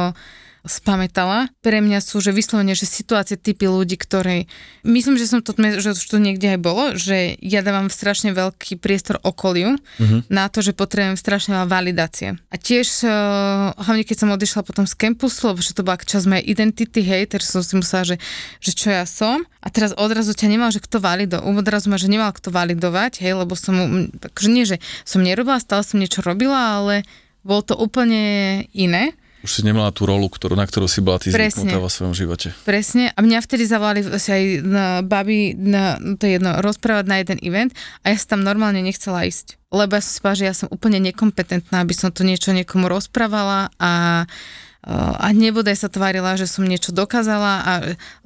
spamätala. 0.63 1.51
Pre 1.59 1.83
mňa 1.83 1.99
sú, 1.99 2.23
že 2.23 2.31
vyslovene, 2.31 2.71
že 2.71 2.87
situácie 2.87 3.35
typy 3.35 3.67
ľudí, 3.67 3.99
ktorí, 3.99 4.47
myslím, 4.87 5.19
že 5.19 5.27
som 5.27 5.43
to, 5.43 5.51
že 5.59 5.91
už 5.91 6.07
to 6.07 6.23
niekde 6.23 6.55
aj 6.55 6.59
bolo, 6.63 6.95
že 6.95 7.35
ja 7.43 7.59
dávam 7.59 7.91
strašne 7.91 8.31
veľký 8.31 8.79
priestor 8.79 9.19
okoliu 9.27 9.75
uh-huh. 9.75 10.23
na 10.31 10.47
to, 10.47 10.63
že 10.63 10.71
potrebujem 10.71 11.19
strašne 11.19 11.59
veľa 11.59 11.67
validácie. 11.67 12.39
A 12.47 12.55
tiež, 12.55 13.03
uh, 13.03 13.75
hlavne 13.75 14.07
keď 14.07 14.23
som 14.23 14.31
odišla 14.31 14.63
potom 14.63 14.87
z 14.87 14.95
campusu, 14.95 15.51
lebo 15.51 15.59
že 15.59 15.75
to 15.75 15.83
bola 15.83 15.99
časť 15.99 16.25
mojej 16.31 16.47
identity, 16.47 17.03
hej, 17.03 17.27
takže 17.27 17.47
som 17.59 17.61
si 17.61 17.73
musela, 17.75 18.07
že, 18.07 18.15
že 18.63 18.71
čo 18.71 18.87
ja 18.87 19.03
som. 19.03 19.43
A 19.59 19.67
teraz 19.67 19.91
odrazu 19.91 20.31
ťa 20.31 20.47
nemal, 20.47 20.71
že 20.71 20.79
kto 20.79 21.03
valido, 21.03 21.43
odrazu 21.43 21.91
ma, 21.91 21.99
že 21.99 22.07
nemal 22.07 22.31
kto 22.31 22.55
validovať, 22.55 23.19
hej, 23.19 23.35
lebo 23.35 23.51
som, 23.59 23.75
takže 24.15 24.47
nie, 24.47 24.63
že 24.63 24.79
som 25.03 25.19
nerobila, 25.19 25.59
stále 25.59 25.83
som 25.83 25.99
niečo 25.99 26.23
robila, 26.23 26.79
ale 26.79 27.03
bolo 27.43 27.61
to 27.63 27.75
úplne 27.75 28.63
iné. 28.71 29.11
Už 29.43 29.59
si 29.59 29.61
nemala 29.67 29.91
tú 29.91 30.07
rolu, 30.07 30.31
ktorú, 30.31 30.55
na 30.55 30.63
ktorú 30.63 30.87
si 30.87 31.03
bola 31.03 31.19
ty 31.19 31.27
Presne. 31.27 31.67
zvyknutá 31.67 31.83
vo 31.83 31.91
svojom 31.91 32.15
živote. 32.15 32.55
Presne. 32.63 33.11
A 33.11 33.19
mňa 33.19 33.43
vtedy 33.43 33.67
zavolali 33.67 33.99
si 34.15 34.29
aj 34.31 34.43
na 34.63 34.85
baby, 35.03 35.51
na, 35.59 35.99
to 36.15 36.23
je 36.23 36.39
jedno, 36.39 36.63
rozprávať 36.63 37.05
na 37.11 37.19
jeden 37.19 37.43
event 37.43 37.75
a 38.07 38.15
ja 38.15 38.17
sa 38.17 38.39
tam 38.39 38.47
normálne 38.47 38.79
nechcela 38.79 39.27
ísť. 39.27 39.59
Lebo 39.67 39.99
ja 39.99 40.01
som 40.05 40.11
si 40.15 40.19
povedala, 40.23 40.39
že 40.39 40.49
ja 40.49 40.55
som 40.55 40.71
úplne 40.71 41.03
nekompetentná, 41.03 41.83
aby 41.83 41.91
som 41.91 42.07
to 42.13 42.23
niečo 42.23 42.55
niekomu 42.55 42.87
rozprávala 42.87 43.67
a 43.75 44.23
a 44.83 45.31
nebodaj 45.31 45.79
sa 45.79 45.87
tvárila, 45.87 46.35
že 46.35 46.43
som 46.43 46.67
niečo 46.67 46.91
dokázala. 46.91 47.63
A, 47.63 47.71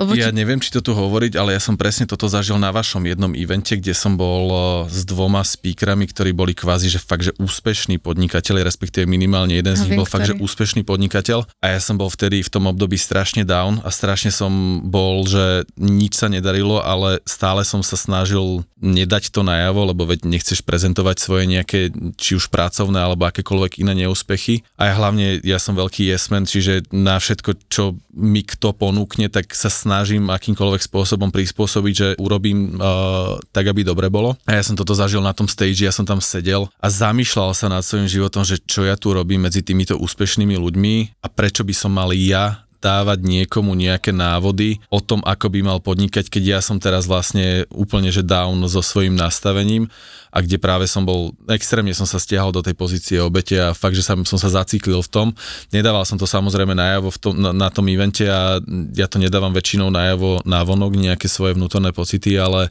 lebo 0.02 0.18
ja 0.18 0.34
či... 0.34 0.42
neviem, 0.42 0.58
či 0.58 0.74
to 0.74 0.82
tu 0.82 0.98
hovoriť, 0.98 1.38
ale 1.38 1.54
ja 1.54 1.62
som 1.62 1.78
presne 1.78 2.10
toto 2.10 2.26
zažil 2.26 2.58
na 2.58 2.74
vašom 2.74 3.06
jednom 3.06 3.30
evente, 3.38 3.78
kde 3.78 3.94
som 3.94 4.18
bol 4.18 4.50
s 4.90 5.06
dvoma 5.06 5.46
speakerami, 5.46 6.10
ktorí 6.10 6.34
boli 6.34 6.58
kvázi, 6.58 6.90
že 6.90 6.98
fakt, 6.98 7.30
že 7.30 7.38
úspešní 7.38 8.02
podnikateľi, 8.02 8.66
respektíve 8.66 9.06
minimálne 9.06 9.54
jeden 9.54 9.78
z 9.78 9.86
nich 9.86 9.94
bol 9.94 10.10
ktorý? 10.10 10.14
fakt, 10.18 10.30
že 10.34 10.40
úspešný 10.42 10.82
podnikateľ 10.82 11.46
a 11.62 11.66
ja 11.70 11.78
som 11.78 12.02
bol 12.02 12.10
vtedy 12.10 12.42
v 12.42 12.50
tom 12.50 12.66
období 12.66 12.98
strašne 12.98 13.46
down 13.46 13.78
a 13.86 13.94
strašne 13.94 14.34
som 14.34 14.82
bol, 14.82 15.30
že 15.30 15.70
nič 15.78 16.18
sa 16.18 16.26
nedarilo, 16.26 16.82
ale 16.82 17.22
stále 17.30 17.62
som 17.62 17.86
sa 17.86 17.94
snažil 17.94 18.66
nedať 18.82 19.30
to 19.30 19.46
najavo, 19.46 19.94
lebo 19.94 20.10
veď 20.10 20.26
nechceš 20.26 20.66
prezentovať 20.66 21.22
svoje 21.22 21.46
nejaké, 21.46 21.94
či 22.18 22.38
už 22.38 22.50
pracovné 22.50 22.98
alebo 22.98 23.30
akékoľvek 23.30 23.82
iné 23.82 24.06
neúspechy. 24.06 24.66
A 24.78 24.90
ja 24.90 24.94
hlavne, 24.98 25.42
ja 25.46 25.62
som 25.62 25.78
veľký 25.78 26.10
jesmen, 26.10 26.47
čiže 26.48 26.88
na 26.96 27.20
všetko, 27.20 27.68
čo 27.68 28.00
mi 28.16 28.42
kto 28.42 28.72
ponúkne, 28.72 29.27
tak 29.27 29.51
sa 29.51 29.68
snažím 29.68 30.32
akýmkoľvek 30.32 30.82
spôsobom 30.82 31.30
prispôsobiť, 31.30 31.94
že 31.94 32.08
urobím 32.18 32.80
uh, 32.80 33.38
tak, 33.51 33.68
aby 33.68 33.84
dobre 33.84 34.08
bolo. 34.08 34.39
A 34.48 34.56
ja 34.56 34.63
som 34.63 34.80
toto 34.80 34.96
zažil 34.96 35.20
na 35.20 35.36
tom 35.36 35.46
stage, 35.46 35.84
ja 35.84 35.94
som 35.94 36.08
tam 36.08 36.24
sedel 36.24 36.72
a 36.80 36.88
zamýšľal 36.88 37.51
sa 37.51 37.68
nad 37.68 37.84
svojím 37.84 38.08
životom, 38.08 38.48
že 38.48 38.58
čo 38.63 38.88
ja 38.88 38.96
tu 38.96 39.12
robím 39.12 39.46
medzi 39.46 39.62
týmito 39.62 40.00
úspešnými 40.00 40.56
ľuďmi 40.56 41.22
a 41.22 41.27
prečo 41.27 41.68
by 41.68 41.74
som 41.75 41.92
mal 41.92 42.10
ja 42.16 42.67
dávať 42.88 43.20
niekomu 43.27 43.75
nejaké 43.75 44.15
návody 44.15 44.79
o 44.88 45.03
tom, 45.03 45.20
ako 45.27 45.51
by 45.51 45.60
mal 45.60 45.79
podnikať, 45.84 46.32
keď 46.32 46.44
ja 46.58 46.60
som 46.63 46.79
teraz 46.79 47.03
vlastne 47.03 47.67
úplne 47.75 48.08
že 48.08 48.24
down 48.24 48.63
so 48.72 48.79
svojím 48.79 49.20
nastavením 49.20 49.91
a 50.32 50.39
kde 50.39 50.62
práve 50.62 50.86
som 50.88 51.03
bol, 51.03 51.36
extrémne 51.51 51.91
som 51.91 52.08
sa 52.08 52.22
stiahol 52.22 52.56
do 52.56 52.63
tej 52.63 52.77
pozície 52.77 53.17
obete 53.20 53.58
a 53.60 53.75
fakt, 53.75 53.98
že 53.98 54.06
som, 54.06 54.24
som 54.24 54.39
sa 54.39 54.63
zaciklil 54.63 55.01
v 55.03 55.10
tom. 55.10 55.27
Nedával 55.74 56.06
som 56.06 56.15
to 56.15 56.29
samozrejme 56.29 56.77
najavo 56.77 57.10
v 57.12 57.20
tom, 57.20 57.34
na, 57.36 57.51
na 57.51 57.67
tom 57.74 57.89
evente 57.91 58.24
a 58.27 58.62
ja 58.94 59.08
to 59.10 59.17
nedávam 59.20 59.51
väčšinou 59.51 59.91
najavo 59.91 60.46
návonok, 60.46 60.94
nejaké 60.94 61.27
svoje 61.27 61.58
vnútorné 61.58 61.91
pocity, 61.91 62.38
ale, 62.38 62.70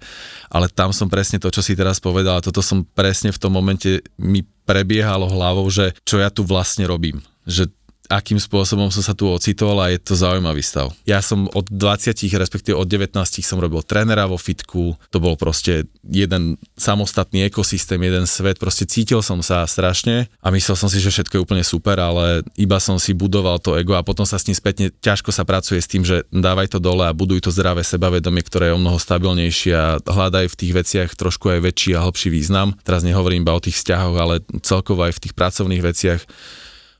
ale 0.49 0.71
tam 0.71 0.95
som 0.95 1.11
presne 1.11 1.43
to, 1.43 1.51
čo 1.51 1.61
si 1.61 1.75
teraz 1.75 1.99
povedal, 1.99 2.41
toto 2.41 2.63
som 2.63 2.87
presne 2.87 3.35
v 3.35 3.41
tom 3.41 3.53
momente 3.53 4.05
mi 4.17 4.47
prebiehalo 4.67 5.27
hlavou, 5.27 5.67
že 5.67 5.95
čo 6.07 6.23
ja 6.23 6.31
tu 6.31 6.47
vlastne 6.47 6.87
robím. 6.87 7.19
Že 7.51 7.71
akým 8.09 8.39
spôsobom 8.39 8.89
som 8.91 9.03
sa 9.03 9.13
tu 9.13 9.27
ocitol 9.29 9.79
a 9.83 9.93
je 9.93 9.99
to 10.01 10.15
zaujímavý 10.15 10.63
stav. 10.63 10.95
Ja 11.07 11.21
som 11.21 11.51
od 11.53 11.69
20, 11.69 12.15
respektíve 12.39 12.75
od 12.75 12.87
19 12.87 13.13
som 13.43 13.59
robil 13.59 13.83
trénera 13.83 14.27
vo 14.27 14.39
fitku, 14.39 14.99
to 15.11 15.19
bol 15.19 15.35
proste 15.39 15.87
jeden 16.07 16.59
samostatný 16.79 17.47
ekosystém, 17.47 18.01
jeden 18.03 18.25
svet, 18.25 18.59
proste 18.59 18.87
cítil 18.87 19.21
som 19.21 19.43
sa 19.43 19.67
strašne 19.67 20.31
a 20.41 20.49
myslel 20.55 20.77
som 20.79 20.89
si, 20.91 21.03
že 21.03 21.11
všetko 21.13 21.39
je 21.39 21.45
úplne 21.45 21.65
super, 21.67 21.99
ale 21.99 22.47
iba 22.57 22.79
som 22.79 22.97
si 22.97 23.13
budoval 23.13 23.59
to 23.59 23.75
ego 23.77 23.99
a 23.99 24.07
potom 24.07 24.25
sa 24.25 24.39
s 24.39 24.47
ním 24.47 24.57
spätne 24.57 24.95
ťažko 25.03 25.35
sa 25.35 25.43
pracuje 25.43 25.83
s 25.83 25.91
tým, 25.91 26.03
že 26.07 26.25
dávaj 26.31 26.73
to 26.73 26.79
dole 26.79 27.05
a 27.05 27.17
buduj 27.17 27.45
to 27.45 27.51
zdravé 27.51 27.83
sebavedomie, 27.83 28.43
ktoré 28.43 28.71
je 28.71 28.77
o 28.77 28.83
mnoho 28.83 28.99
stabilnejšie 28.99 29.73
a 29.75 29.99
hľadaj 30.03 30.51
v 30.53 30.59
tých 30.59 30.73
veciach 30.73 31.11
trošku 31.19 31.51
aj 31.51 31.63
väčší 31.63 31.99
a 31.99 32.05
hlbší 32.05 32.29
význam. 32.31 32.79
Teraz 32.87 33.03
nehovorím 33.03 33.43
iba 33.43 33.57
o 33.57 33.63
tých 33.63 33.79
vzťahoch, 33.79 34.17
ale 34.17 34.35
celkovo 34.63 35.07
aj 35.07 35.19
v 35.19 35.23
tých 35.29 35.35
pracovných 35.35 35.83
veciach 35.83 36.21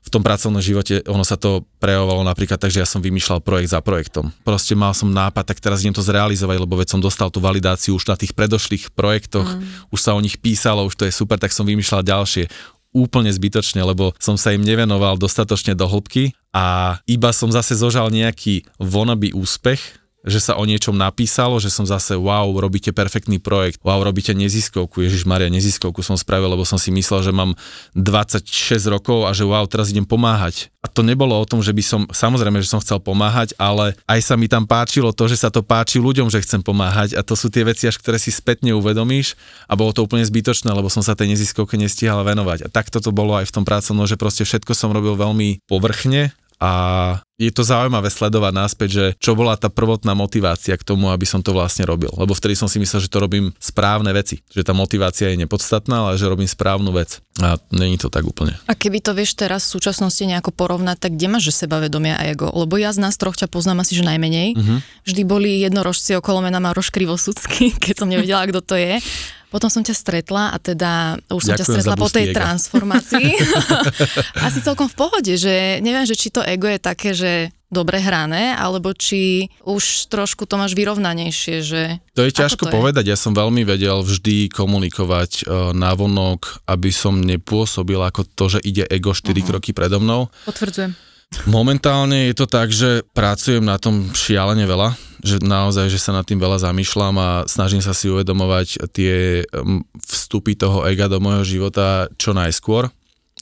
v 0.07 0.13
tom 0.15 0.23
pracovnom 0.23 0.63
živote 0.63 1.03
ono 1.03 1.27
sa 1.27 1.35
to 1.35 1.67
prejavovalo 1.83 2.23
napríklad 2.23 2.55
tak, 2.55 2.71
že 2.71 2.79
ja 2.79 2.87
som 2.87 3.03
vymýšľal 3.03 3.43
projekt 3.43 3.75
za 3.75 3.83
projektom. 3.83 4.31
Proste 4.47 4.71
mal 4.71 4.95
som 4.95 5.11
nápad, 5.11 5.43
tak 5.43 5.59
teraz 5.59 5.83
idem 5.83 5.91
to 5.91 6.01
zrealizovať, 6.01 6.63
lebo 6.63 6.79
veď 6.79 6.95
som 6.95 7.03
dostal 7.03 7.27
tú 7.27 7.43
validáciu 7.43 7.99
už 7.99 8.07
na 8.07 8.15
tých 8.15 8.31
predošlých 8.31 8.95
projektoch, 8.95 9.45
mm. 9.45 9.91
už 9.91 9.99
sa 9.99 10.15
o 10.15 10.23
nich 10.23 10.39
písalo, 10.39 10.87
už 10.87 10.95
to 10.95 11.03
je 11.03 11.11
super, 11.11 11.35
tak 11.35 11.51
som 11.51 11.67
vymýšľal 11.67 12.07
ďalšie 12.07 12.47
úplne 12.95 13.29
zbytočne, 13.29 13.83
lebo 13.83 14.15
som 14.17 14.39
sa 14.39 14.55
im 14.55 14.63
nevenoval 14.63 15.19
dostatočne 15.19 15.75
do 15.75 15.85
hĺbky 15.85 16.33
a 16.55 16.97
iba 17.05 17.29
som 17.35 17.51
zase 17.51 17.75
zožal 17.75 18.09
nejaký 18.09 18.65
wannabe 18.79 19.35
úspech, 19.35 20.06
že 20.27 20.43
sa 20.43 20.59
o 20.59 20.63
niečom 20.67 20.93
napísalo, 20.93 21.57
že 21.57 21.71
som 21.71 21.87
zase 21.87 22.19
wow, 22.19 22.51
robíte 22.59 22.91
perfektný 22.91 23.39
projekt, 23.39 23.79
wow, 23.81 24.03
robíte 24.03 24.35
neziskovku, 24.35 24.99
Ježiš 25.07 25.23
Maria, 25.23 25.47
neziskovku 25.47 26.03
som 26.03 26.19
spravil, 26.19 26.51
lebo 26.51 26.67
som 26.67 26.75
si 26.75 26.91
myslel, 26.91 27.23
že 27.23 27.31
mám 27.31 27.55
26 27.95 28.43
rokov 28.91 29.25
a 29.25 29.31
že 29.31 29.47
wow, 29.47 29.63
teraz 29.65 29.89
idem 29.89 30.03
pomáhať. 30.03 30.67
A 30.83 30.91
to 30.91 31.03
nebolo 31.03 31.35
o 31.35 31.43
tom, 31.43 31.59
že 31.59 31.75
by 31.75 31.83
som, 31.83 32.01
samozrejme, 32.07 32.63
že 32.63 32.71
som 32.71 32.79
chcel 32.79 33.03
pomáhať, 33.03 33.51
ale 33.59 33.99
aj 34.07 34.19
sa 34.23 34.39
mi 34.39 34.47
tam 34.47 34.63
páčilo 34.63 35.11
to, 35.11 35.27
že 35.27 35.43
sa 35.43 35.51
to 35.51 35.59
páči 35.59 35.99
ľuďom, 35.99 36.31
že 36.31 36.39
chcem 36.39 36.63
pomáhať. 36.63 37.19
A 37.19 37.27
to 37.27 37.35
sú 37.35 37.51
tie 37.51 37.67
veci, 37.67 37.91
až 37.91 37.99
ktoré 37.99 38.15
si 38.15 38.31
spätne 38.31 38.71
uvedomíš. 38.71 39.35
A 39.67 39.75
bolo 39.75 39.91
to 39.91 40.07
úplne 40.07 40.23
zbytočné, 40.23 40.71
lebo 40.71 40.87
som 40.87 41.03
sa 41.03 41.11
tej 41.11 41.35
neziskovke 41.35 41.75
nestihal 41.75 42.23
venovať. 42.23 42.63
A 42.63 42.71
takto 42.71 43.03
to 43.03 43.11
bolo 43.11 43.35
aj 43.35 43.51
v 43.51 43.55
tom 43.59 43.67
pracovnom, 43.67 44.07
že 44.07 44.15
proste 44.15 44.47
všetko 44.47 44.71
som 44.71 44.95
robil 44.95 45.19
veľmi 45.19 45.67
povrchne 45.67 46.31
a 46.57 46.71
je 47.37 47.53
to 47.53 47.61
zaujímavé 47.61 48.09
sledovať 48.09 48.49
náspäť, 48.49 48.89
že 48.89 49.05
čo 49.21 49.37
bola 49.37 49.53
tá 49.53 49.69
prvotná 49.69 50.17
motivácia 50.17 50.73
k 50.73 50.81
tomu, 50.81 51.13
aby 51.13 51.21
som 51.21 51.45
to 51.45 51.53
vlastne 51.53 51.85
robil. 51.85 52.09
Lebo 52.17 52.33
vtedy 52.33 52.57
som 52.57 52.65
si 52.65 52.81
myslel, 52.81 53.05
že 53.05 53.13
to 53.13 53.21
robím 53.21 53.53
správne 53.61 54.09
veci. 54.09 54.41
Že 54.49 54.65
tá 54.65 54.73
motivácia 54.73 55.29
je 55.29 55.37
nepodstatná, 55.37 56.09
ale 56.09 56.17
že 56.17 56.25
robím 56.25 56.49
správnu 56.49 56.89
vec. 56.89 57.21
A 57.37 57.61
není 57.69 58.01
to 58.01 58.09
tak 58.09 58.25
úplne. 58.25 58.57
A 58.65 58.73
keby 58.73 59.05
to 59.05 59.13
vieš 59.13 59.37
teraz 59.37 59.69
v 59.69 59.77
súčasnosti 59.77 60.25
nejako 60.25 60.49
porovnať, 60.49 60.97
tak 60.97 61.13
kde 61.13 61.29
máš 61.29 61.53
sebavedomia 61.53 62.17
a 62.17 62.25
ego? 62.25 62.49
Lebo 62.49 62.81
ja 62.81 62.89
z 62.89 63.05
nás 63.05 63.21
troch 63.21 63.37
ťa 63.37 63.53
poznám 63.53 63.85
asi, 63.85 63.93
že 63.93 64.01
najmenej. 64.01 64.57
Uh-huh. 64.57 64.81
Vždy 65.05 65.21
boli 65.21 65.61
jednorožci 65.61 66.17
okolo 66.17 66.41
mena 66.41 66.57
Maroš 66.57 66.89
Krivosudský, 66.89 67.77
keď 67.85 68.01
som 68.01 68.09
nevedela, 68.09 68.49
kto 68.49 68.65
to 68.65 68.73
je. 68.81 68.97
Potom 69.47 69.71
som 69.71 69.79
ťa 69.79 69.95
stretla 69.95 70.51
a 70.51 70.57
teda 70.59 71.23
už 71.31 71.41
som 71.41 71.55
Ďakujem 71.55 71.59
ťa 71.59 71.65
stretla 71.71 71.95
po 71.95 72.09
tej 72.11 72.25
ego. 72.31 72.35
transformácii. 72.35 73.29
Asi 74.47 74.59
celkom 74.59 74.91
v 74.91 74.95
pohode, 74.99 75.33
že 75.39 75.79
neviem, 75.79 76.03
že 76.03 76.19
či 76.19 76.27
to 76.27 76.43
ego 76.43 76.67
je 76.67 76.79
také, 76.79 77.15
že 77.15 77.55
dobre 77.67 77.99
hrané, 77.99 78.55
alebo 78.55 78.95
či 78.95 79.51
už 79.67 80.07
trošku 80.07 80.47
to 80.47 80.55
máš 80.55 80.71
vyrovnanejšie, 80.71 81.55
že... 81.63 81.99
To 82.15 82.23
je 82.23 82.31
ťažko 82.31 82.67
to 82.67 82.75
povedať, 82.75 83.07
je? 83.07 83.11
ja 83.11 83.17
som 83.19 83.35
veľmi 83.35 83.67
vedel 83.67 83.99
vždy 84.03 84.47
komunikovať 84.51 85.43
uh, 85.43 85.75
návonok, 85.75 86.63
aby 86.67 86.91
som 86.95 87.19
nepôsobil 87.19 87.99
ako 87.99 88.23
to, 88.35 88.59
že 88.59 88.59
ide 88.63 88.87
ego 88.87 89.11
4 89.11 89.31
uh-huh. 89.31 89.47
kroky 89.47 89.75
predo 89.75 89.99
mnou. 89.99 90.31
Potvrdzujem. 90.47 90.95
Momentálne 91.43 92.31
je 92.31 92.35
to 92.39 92.47
tak, 92.47 92.71
že 92.71 93.03
pracujem 93.11 93.59
na 93.59 93.75
tom 93.75 94.15
šialene 94.15 94.63
veľa, 94.63 94.95
že 95.21 95.41
naozaj, 95.41 95.89
že 95.89 95.99
sa 96.01 96.13
nad 96.13 96.25
tým 96.25 96.37
veľa 96.37 96.61
zamýšľam 96.61 97.15
a 97.17 97.29
snažím 97.49 97.81
sa 97.81 97.93
si 97.93 98.09
uvedomovať 98.09 98.89
tie 98.91 99.43
vstupy 100.05 100.53
toho 100.57 100.85
ega 100.85 101.09
do 101.09 101.17
môjho 101.21 101.43
života 101.45 102.11
čo 102.17 102.33
najskôr 102.35 102.89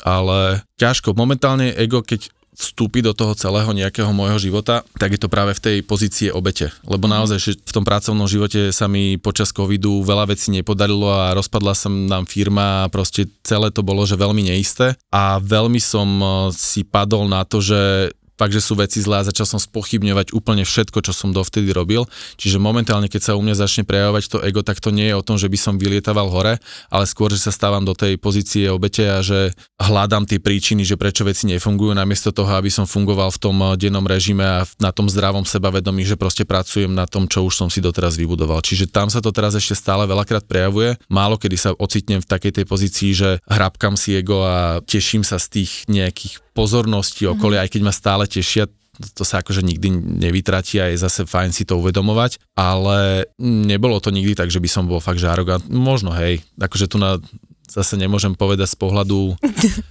ale 0.03 0.65
ťažko. 0.75 1.15
Momentálne 1.15 1.71
ego, 1.71 2.03
keď 2.03 2.27
vstúpi 2.55 3.03
do 3.03 3.11
toho 3.11 3.35
celého 3.35 3.67
nejakého 3.75 4.15
môjho 4.15 4.39
života, 4.39 4.87
tak 4.95 5.11
je 5.11 5.19
to 5.19 5.27
práve 5.27 5.51
v 5.59 5.63
tej 5.63 5.77
pozície 5.83 6.31
obete. 6.31 6.71
Lebo 6.87 7.11
naozaj, 7.11 7.37
že 7.37 7.51
v 7.59 7.71
tom 7.75 7.83
pracovnom 7.83 8.31
živote 8.31 8.71
sa 8.71 8.87
mi 8.87 9.19
počas 9.19 9.51
covidu 9.51 9.99
veľa 10.07 10.31
vecí 10.31 10.55
nepodarilo 10.55 11.11
a 11.11 11.35
rozpadla 11.35 11.75
sa 11.75 11.91
nám 11.91 12.23
firma 12.23 12.87
a 12.87 12.91
proste 12.91 13.27
celé 13.43 13.75
to 13.75 13.83
bolo, 13.83 14.07
že 14.07 14.15
veľmi 14.15 14.55
neisté 14.55 14.95
a 15.11 15.35
veľmi 15.43 15.83
som 15.83 16.07
eh, 16.07 16.31
si 16.55 16.87
padol 16.87 17.27
na 17.27 17.43
to, 17.43 17.59
že 17.59 18.15
fakt, 18.35 18.53
že 18.53 18.61
sú 18.61 18.75
veci 18.75 18.99
zlé 18.99 19.23
a 19.23 19.27
začal 19.27 19.47
som 19.47 19.59
spochybňovať 19.59 20.35
úplne 20.35 20.67
všetko, 20.67 20.99
čo 21.01 21.15
som 21.15 21.31
dovtedy 21.31 21.71
robil. 21.71 22.03
Čiže 22.35 22.59
momentálne, 22.59 23.07
keď 23.07 23.31
sa 23.31 23.37
u 23.39 23.41
mňa 23.41 23.55
začne 23.55 23.87
prejavovať 23.87 24.23
to 24.27 24.37
ego, 24.43 24.61
tak 24.61 24.83
to 24.83 24.91
nie 24.91 25.09
je 25.09 25.15
o 25.15 25.23
tom, 25.23 25.39
že 25.39 25.47
by 25.47 25.57
som 25.57 25.79
vylietaval 25.79 26.27
hore, 26.27 26.59
ale 26.91 27.05
skôr, 27.07 27.31
že 27.31 27.39
sa 27.39 27.55
stávam 27.55 27.87
do 27.87 27.95
tej 27.95 28.19
pozície 28.19 28.67
obete 28.67 29.07
a 29.07 29.23
že 29.23 29.55
hľadám 29.79 30.27
tie 30.27 30.43
príčiny, 30.43 30.83
že 30.83 30.99
prečo 30.99 31.23
veci 31.23 31.47
nefungujú, 31.47 31.95
namiesto 31.95 32.35
toho, 32.35 32.51
aby 32.59 32.67
som 32.67 32.83
fungoval 32.83 33.31
v 33.31 33.39
tom 33.39 33.55
dennom 33.79 34.03
režime 34.03 34.43
a 34.43 34.67
na 34.83 34.91
tom 34.91 35.07
zdravom 35.07 35.47
sebavedomí, 35.47 36.03
že 36.03 36.19
proste 36.19 36.43
pracujem 36.43 36.91
na 36.91 37.07
tom, 37.07 37.31
čo 37.31 37.47
už 37.47 37.55
som 37.55 37.67
si 37.71 37.79
doteraz 37.79 38.19
vybudoval. 38.19 38.59
Čiže 38.59 38.91
tam 38.91 39.07
sa 39.07 39.23
to 39.23 39.31
teraz 39.31 39.55
ešte 39.55 39.79
stále 39.79 40.03
veľakrát 40.03 40.43
prejavuje. 40.43 40.99
Málo 41.07 41.39
kedy 41.39 41.57
sa 41.57 41.69
ocitnem 41.77 42.19
v 42.19 42.29
takej 42.29 42.51
tej 42.61 42.65
pozícii, 42.65 43.11
že 43.13 43.29
hrabkam 43.45 43.93
si 43.93 44.17
ego 44.17 44.41
a 44.43 44.81
teším 44.83 45.21
sa 45.21 45.37
z 45.37 45.61
tých 45.61 45.71
nejakých 45.85 46.44
pozornosti 46.55 47.27
okolia, 47.27 47.61
mm-hmm. 47.61 47.65
aj 47.67 47.73
keď 47.75 47.81
ma 47.83 47.93
stále 47.93 48.23
tešia, 48.25 48.71
to 48.95 49.27
sa 49.27 49.43
akože 49.43 49.59
nikdy 49.59 49.91
nevytratí 49.91 50.79
a 50.79 50.87
je 50.87 51.03
zase 51.03 51.27
fajn 51.27 51.51
si 51.51 51.67
to 51.67 51.75
uvedomovať, 51.75 52.39
ale 52.55 53.27
nebolo 53.43 53.99
to 53.99 54.07
nikdy 54.07 54.31
tak, 54.33 54.47
že 54.47 54.63
by 54.63 54.69
som 54.71 54.87
bol 54.87 55.03
fakt 55.03 55.19
že 55.19 55.27
arogant. 55.27 55.67
Možno 55.67 56.15
hej, 56.15 56.39
akože 56.55 56.87
tu 56.87 56.95
na 56.95 57.19
zase 57.67 57.99
nemôžem 57.99 58.31
povedať 58.37 58.71
z 58.71 58.77
pohľadu, 58.79 59.35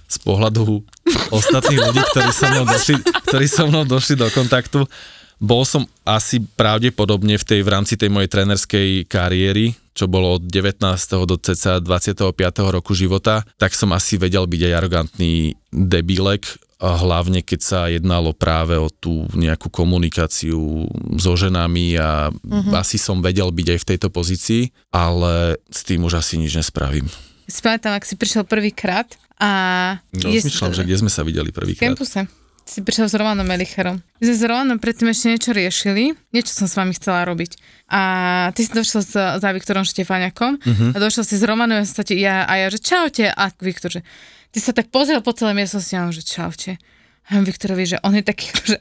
z 0.09 0.17
pohľadu 0.25 0.81
ostatných 1.37 1.81
ľudí, 1.85 2.01
ktorí 2.11 2.29
so 2.33 2.45
mnou 2.49 2.65
došli, 2.65 2.95
ktorí 3.29 3.45
so 3.45 3.63
mnou 3.69 3.83
došli 3.85 4.15
do 4.17 4.27
kontaktu. 4.33 4.89
Bol 5.45 5.61
som 5.61 5.85
asi 6.01 6.41
pravdepodobne 6.41 7.37
v 7.37 7.45
tej 7.45 7.61
v 7.61 7.69
rámci 7.69 7.93
tej 8.01 8.09
mojej 8.09 8.33
trénerskej 8.33 9.05
kariéry, 9.05 9.77
čo 9.93 10.09
bolo 10.09 10.41
od 10.41 10.43
19. 10.49 10.81
do 11.29 11.37
cca 11.37 11.77
25. 11.77 12.33
roku 12.73 12.97
života, 12.97 13.45
tak 13.61 13.77
som 13.77 13.93
asi 13.93 14.17
vedel 14.17 14.49
byť 14.49 14.61
aj 14.65 14.73
arogantný 14.73 15.53
debilek, 15.69 16.49
a 16.75 16.99
hlavne 16.99 17.39
keď 17.39 17.59
sa 17.63 17.79
jednalo 17.87 18.35
práve 18.35 18.75
o 18.75 18.91
tú 18.91 19.31
nejakú 19.31 19.71
komunikáciu 19.71 20.91
so 21.15 21.33
ženami 21.39 21.95
a 21.95 22.27
uh-huh. 22.35 22.75
asi 22.75 22.99
som 22.99 23.23
vedel 23.23 23.47
byť 23.47 23.67
aj 23.71 23.79
v 23.79 23.87
tejto 23.95 24.07
pozícii, 24.11 24.75
ale 24.91 25.55
s 25.71 25.87
tým 25.87 26.03
už 26.03 26.19
asi 26.19 26.35
nič 26.35 26.51
nespravím. 26.51 27.07
Si 27.47 27.63
pamätám, 27.63 27.95
ak 27.95 28.03
si 28.03 28.19
prišiel 28.19 28.43
prvýkrát 28.43 29.07
a... 29.39 29.51
Rozmýšľam, 30.11 30.75
že 30.75 30.83
kde 30.83 30.97
sme 30.99 31.11
sa 31.13 31.23
videli 31.23 31.55
prvýkrát. 31.55 31.95
V 31.95 31.95
kampuse 31.95 32.27
si 32.65 32.81
prišiel 32.81 33.05
s 33.05 33.13
Romanom 33.13 33.45
Melicherom. 33.45 34.01
My 34.01 34.23
sme 34.25 34.35
s 34.35 34.43
Romanom 34.43 34.77
predtým 34.81 35.13
ešte 35.13 35.29
niečo 35.29 35.51
riešili, 35.53 36.17
niečo 36.33 36.51
som 36.57 36.65
s 36.65 36.73
vami 36.73 36.97
chcela 36.97 37.21
robiť. 37.29 37.61
A 37.93 38.01
ty 38.57 38.65
si 38.65 38.73
došiel 38.73 39.05
s, 39.05 39.13
za 39.13 39.49
Viktorom 39.53 39.85
Štefaniakom 39.85 40.57
uh-huh. 40.57 40.89
a 40.91 40.97
došiel 40.97 41.21
si 41.21 41.37
s 41.37 41.45
Romanom 41.45 41.85
a, 41.85 42.03
ja, 42.09 42.49
a 42.49 42.53
ja, 42.57 42.67
že 42.73 42.81
čaute, 42.81 43.29
a 43.29 43.43
Viktor, 43.61 43.93
že 43.93 44.01
ty 44.49 44.57
sa 44.57 44.73
tak 44.73 44.89
pozrel 44.89 45.21
po 45.21 45.29
celé 45.37 45.53
miestnosti 45.53 45.93
a 45.93 46.09
že 46.09 46.25
čaute. 46.25 46.81
A 47.25 47.41
Viktorovi, 47.41 47.89
že 47.89 47.97
on 48.05 48.13
je 48.13 48.21
taký, 48.21 48.53
že, 48.69 48.77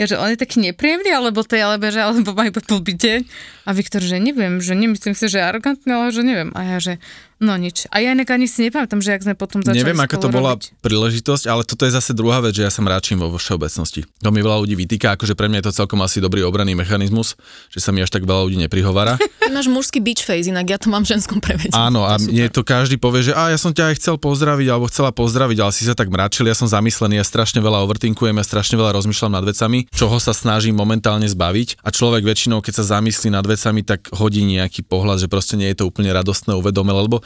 ja, 0.00 0.04
že 0.08 0.16
on 0.16 0.32
je 0.32 0.40
taký 0.40 0.64
nepríjemný, 0.64 1.12
alebo 1.12 1.44
to 1.44 1.56
je, 1.56 1.64
alebo 1.64 1.92
že, 1.92 2.00
alebo 2.00 2.32
má 2.32 2.48
iba 2.48 2.60
blbý 2.60 2.96
deň. 2.96 3.20
A 3.68 3.76
Viktor, 3.76 4.00
že 4.00 4.16
neviem, 4.16 4.64
že 4.64 4.72
nemyslím 4.72 5.12
si, 5.12 5.28
že 5.28 5.40
je 5.40 5.44
arrogantný, 5.44 5.92
ale 5.92 6.08
že 6.08 6.24
neviem. 6.24 6.52
A 6.56 6.76
ja, 6.76 6.78
že 6.80 6.92
No 7.42 7.58
nič. 7.58 7.90
A 7.90 7.98
ja 7.98 8.14
inak 8.14 8.30
ani 8.30 8.46
si 8.46 8.70
nepamätám, 8.70 9.02
že 9.02 9.18
ak 9.18 9.26
sme 9.26 9.34
potom 9.34 9.66
začali 9.66 9.82
Neviem, 9.82 9.98
ako 9.98 10.14
to 10.14 10.30
bola 10.30 10.54
robiť. 10.54 10.78
príležitosť, 10.78 11.50
ale 11.50 11.66
toto 11.66 11.82
je 11.82 11.90
zase 11.90 12.14
druhá 12.14 12.38
vec, 12.38 12.54
že 12.54 12.62
ja 12.62 12.70
sa 12.70 12.86
mráčim 12.86 13.18
vo 13.18 13.34
všeobecnosti. 13.34 14.06
To 14.22 14.30
mi 14.30 14.46
veľa 14.46 14.62
ľudí 14.62 14.78
vytýka, 14.78 15.18
akože 15.18 15.34
pre 15.34 15.50
mňa 15.50 15.58
je 15.58 15.66
to 15.66 15.82
celkom 15.82 15.98
asi 16.06 16.22
dobrý 16.22 16.46
obranný 16.46 16.78
mechanizmus, 16.78 17.34
že 17.66 17.82
sa 17.82 17.90
mi 17.90 17.98
až 17.98 18.14
tak 18.14 18.22
veľa 18.30 18.46
ľudí 18.46 18.62
neprihovára. 18.62 19.18
Máš 19.52 19.66
mužský 19.66 19.98
beach 19.98 20.22
face, 20.22 20.48
inak 20.48 20.70
ja 20.70 20.78
to 20.78 20.86
mám 20.86 21.02
v 21.02 21.18
ženskom 21.18 21.42
prevedení. 21.42 21.74
Áno, 21.74 22.06
a 22.06 22.14
mne 22.16 22.46
to 22.46 22.62
každý 22.62 22.94
povie, 22.96 23.26
že 23.26 23.34
a 23.34 23.50
ja 23.50 23.58
som 23.58 23.74
ťa 23.74 23.90
aj 23.90 23.94
chcel 23.98 24.16
pozdraviť 24.22 24.66
alebo 24.70 24.86
chcela 24.86 25.10
pozdraviť, 25.10 25.58
ale 25.60 25.72
si 25.74 25.82
sa 25.82 25.98
tak 25.98 26.14
mračil, 26.14 26.46
ja 26.46 26.54
som 26.54 26.70
zamyslený, 26.70 27.18
ja 27.18 27.26
strašne 27.26 27.58
veľa 27.58 27.82
overtinkujem, 27.84 28.38
ja 28.38 28.46
strašne 28.46 28.78
veľa 28.78 28.96
rozmýšľam 29.02 29.34
nad 29.34 29.44
vecami, 29.44 29.90
čoho 29.90 30.16
sa 30.22 30.30
snažím 30.32 30.78
momentálne 30.78 31.26
zbaviť 31.26 31.82
a 31.84 31.90
človek 31.90 32.22
väčšinou, 32.24 32.62
keď 32.64 32.80
sa 32.80 32.96
zamyslí 32.96 33.34
nad 33.34 33.44
vecami, 33.44 33.82
tak 33.84 34.08
hodí 34.14 34.40
nejaký 34.46 34.86
pohľad, 34.86 35.20
že 35.20 35.28
proste 35.28 35.60
nie 35.60 35.68
je 35.74 35.82
to 35.82 35.90
úplne 35.90 36.08
radostné 36.14 36.56
uvedomé, 36.56 36.94
lebo 36.96 37.20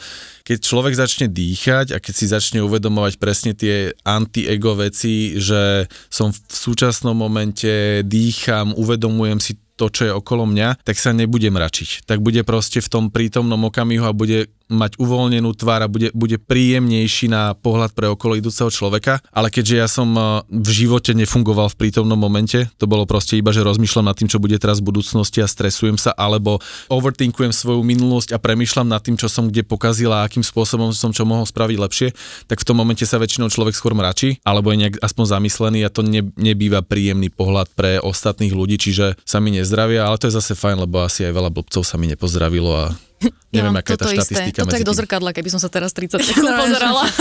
keď 0.47 0.57
človek 0.63 0.95
začne 0.95 1.27
dýchať 1.27 1.91
a 1.91 1.99
keď 1.99 2.13
si 2.15 2.25
začne 2.31 2.59
uvedomovať 2.63 3.19
presne 3.19 3.51
tie 3.51 3.91
anti-ego 4.07 4.79
veci, 4.79 5.35
že 5.35 5.91
som 6.07 6.31
v 6.31 6.39
súčasnom 6.47 7.11
momente 7.11 7.99
dýcham, 8.07 8.71
uvedomujem 8.71 9.43
si 9.43 9.59
to, 9.77 9.93
čo 9.93 10.09
je 10.09 10.13
okolo 10.15 10.49
mňa, 10.49 10.81
tak 10.81 10.97
sa 10.97 11.13
nebudem 11.13 11.53
račiť. 11.53 12.09
Tak 12.09 12.25
bude 12.25 12.41
proste 12.41 12.81
v 12.81 12.89
tom 12.89 13.03
prítomnom 13.13 13.61
okamihu 13.69 14.09
a 14.09 14.15
bude 14.15 14.49
mať 14.67 14.99
uvoľnenú 14.99 15.49
tvár 15.55 15.87
a 15.87 15.91
bude, 15.91 16.11
bude 16.11 16.35
príjemnejší 16.37 17.31
na 17.31 17.55
pohľad 17.55 17.95
pre 17.95 18.11
okolo 18.11 18.35
idúceho 18.35 18.67
človeka, 18.67 19.23
ale 19.31 19.47
keďže 19.47 19.75
ja 19.75 19.87
som 19.87 20.09
eh, 20.15 20.23
v 20.51 20.69
živote 20.69 21.15
nefungoval 21.15 21.71
v 21.71 21.87
prítomnom 21.87 22.19
momente, 22.19 22.67
to 22.75 22.85
bolo 22.85 23.07
proste 23.07 23.39
iba, 23.39 23.55
že 23.55 23.63
rozmýšľam 23.63 24.11
nad 24.11 24.15
tým, 24.19 24.27
čo 24.27 24.43
bude 24.43 24.59
teraz 24.59 24.83
v 24.83 24.91
budúcnosti 24.91 25.39
a 25.39 25.47
stresujem 25.47 25.95
sa, 25.95 26.11
alebo 26.13 26.59
overthinkujem 26.91 27.55
svoju 27.55 27.81
minulosť 27.81 28.35
a 28.35 28.41
premýšľam 28.41 28.91
nad 28.91 29.01
tým, 29.01 29.15
čo 29.15 29.31
som 29.31 29.47
kde 29.47 29.63
pokazil 29.63 30.11
a 30.11 30.27
akým 30.27 30.43
spôsobom 30.43 30.91
som 30.91 31.15
čo 31.15 31.23
mohol 31.23 31.47
spraviť 31.47 31.77
lepšie, 31.79 32.07
tak 32.51 32.59
v 32.59 32.67
tom 32.67 32.77
momente 32.77 33.07
sa 33.07 33.17
väčšinou 33.17 33.47
človek 33.47 33.73
skôr 33.73 33.95
mračí, 33.95 34.43
alebo 34.43 34.75
je 34.75 34.83
nejak 34.83 34.95
aspoň 34.99 35.25
zamyslený 35.39 35.79
a 35.87 35.93
to 35.93 36.03
ne, 36.03 36.27
nebýva 36.35 36.83
príjemný 36.83 37.31
pohľad 37.31 37.71
pre 37.71 38.03
ostatných 38.03 38.51
ľudí, 38.51 38.75
čiže 38.75 39.15
sa 39.23 39.39
mi 39.39 39.55
nezdravia, 39.55 40.03
ale 40.03 40.19
to 40.19 40.27
je 40.27 40.37
zase 40.37 40.59
fajn, 40.59 40.83
lebo 40.83 41.07
asi 41.07 41.23
aj 41.23 41.33
veľa 41.33 41.51
blbcov 41.55 41.83
sa 41.87 41.95
mi 41.95 42.11
nepozdravilo 42.11 42.71
a 42.75 42.85
Neviem, 43.53 43.73
ja, 43.73 43.81
aká 43.81 43.91
je 43.93 43.99
tá 43.99 44.07
štatistika 44.09 44.59
Toto 44.65 44.77
je 44.77 44.85
do 44.85 44.93
zrkadla, 44.93 45.31
keby 45.33 45.49
som 45.49 45.61
sa 45.61 45.69
teraz 45.71 45.93
30 45.93 46.21
sekúnd 46.27 46.53
pozerala. 46.53 47.03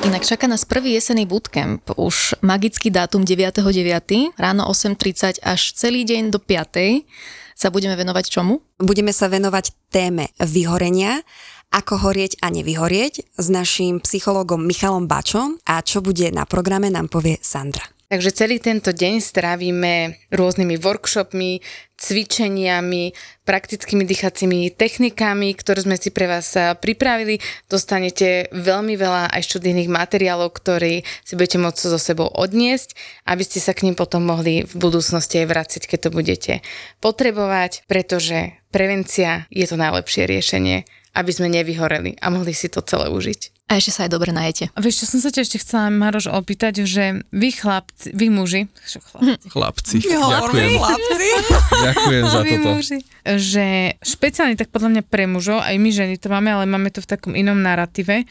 Inak 0.00 0.26
čaká 0.26 0.46
nás 0.50 0.64
prvý 0.64 0.98
jesený 0.98 1.26
bootcamp. 1.26 1.96
Už 1.96 2.34
magický 2.42 2.90
dátum 2.90 3.24
9.9. 3.24 4.36
ráno 4.36 4.68
8.30 4.68 5.40
až 5.40 5.60
celý 5.72 6.04
deň 6.04 6.34
do 6.34 6.40
5 6.42 7.49
sa 7.60 7.68
budeme 7.68 7.92
venovať 7.92 8.24
čomu? 8.32 8.64
Budeme 8.80 9.12
sa 9.12 9.28
venovať 9.28 9.92
téme 9.92 10.32
vyhorenia, 10.40 11.20
ako 11.68 12.08
horieť 12.08 12.40
a 12.40 12.48
nevyhorieť 12.48 13.36
s 13.36 13.46
naším 13.52 14.00
psychologom 14.00 14.64
Michalom 14.64 15.04
Bačom 15.04 15.60
a 15.68 15.84
čo 15.84 16.00
bude 16.00 16.32
na 16.32 16.48
programe 16.48 16.88
nám 16.88 17.12
povie 17.12 17.36
Sandra. 17.44 17.99
Takže 18.10 18.34
celý 18.34 18.58
tento 18.58 18.90
deň 18.90 19.22
strávime 19.22 20.18
rôznymi 20.34 20.82
workshopmi, 20.82 21.62
cvičeniami, 21.94 23.14
praktickými 23.46 24.02
dýchacími 24.02 24.74
technikami, 24.74 25.54
ktoré 25.54 25.86
sme 25.86 25.94
si 25.94 26.10
pre 26.10 26.26
vás 26.26 26.50
eh, 26.58 26.74
pripravili. 26.74 27.38
Dostanete 27.70 28.50
veľmi 28.50 28.98
veľa 28.98 29.30
aj 29.30 29.46
študijných 29.46 29.86
materiálov, 29.86 30.50
ktoré 30.58 31.06
si 31.22 31.38
budete 31.38 31.62
môcť 31.62 31.78
so 31.86 32.02
sebou 32.02 32.26
odniesť, 32.26 32.98
aby 33.30 33.46
ste 33.46 33.62
sa 33.62 33.78
k 33.78 33.86
ním 33.86 33.94
potom 33.94 34.26
mohli 34.26 34.66
v 34.66 34.74
budúcnosti 34.74 35.46
aj 35.46 35.46
vrácať, 35.46 35.82
keď 35.86 35.98
to 36.02 36.10
budete 36.10 36.52
potrebovať, 36.98 37.86
pretože 37.86 38.58
prevencia 38.74 39.46
je 39.54 39.70
to 39.70 39.78
najlepšie 39.78 40.26
riešenie, 40.26 40.82
aby 41.14 41.30
sme 41.30 41.46
nevyhoreli 41.46 42.18
a 42.18 42.26
mohli 42.34 42.58
si 42.58 42.66
to 42.66 42.82
celé 42.82 43.06
užiť. 43.06 43.59
A 43.70 43.78
ešte 43.78 43.94
sa 43.94 44.00
aj 44.02 44.10
dobre 44.10 44.34
najete. 44.34 44.74
A 44.74 44.82
vieš, 44.82 45.06
čo 45.06 45.14
som 45.14 45.22
sa 45.22 45.30
ťa 45.30 45.46
ešte 45.46 45.62
chcela, 45.62 45.94
Maroš, 45.94 46.26
opýtať, 46.26 46.82
že 46.90 47.22
vy 47.30 47.54
chlapci, 47.54 48.10
vy 48.10 48.26
muži, 48.26 48.66
chlapci, 48.66 49.46
chlapci. 49.46 49.94
ďakujem. 50.10 50.70
Chlapci. 50.74 51.26
ďakujem 51.94 52.24
za 52.26 52.40
vy 52.42 52.50
toto. 52.50 52.70
Muži, 52.74 52.98
že 53.38 53.94
špeciálne 54.02 54.58
tak 54.58 54.74
podľa 54.74 54.98
mňa 54.98 55.02
pre 55.06 55.30
mužov, 55.30 55.62
aj 55.62 55.78
my 55.78 55.90
ženy 55.94 56.18
to 56.18 56.26
máme, 56.26 56.50
ale 56.50 56.66
máme 56.66 56.90
to 56.90 56.98
v 56.98 57.14
takom 57.14 57.38
inom 57.38 57.62
narratíve, 57.62 58.26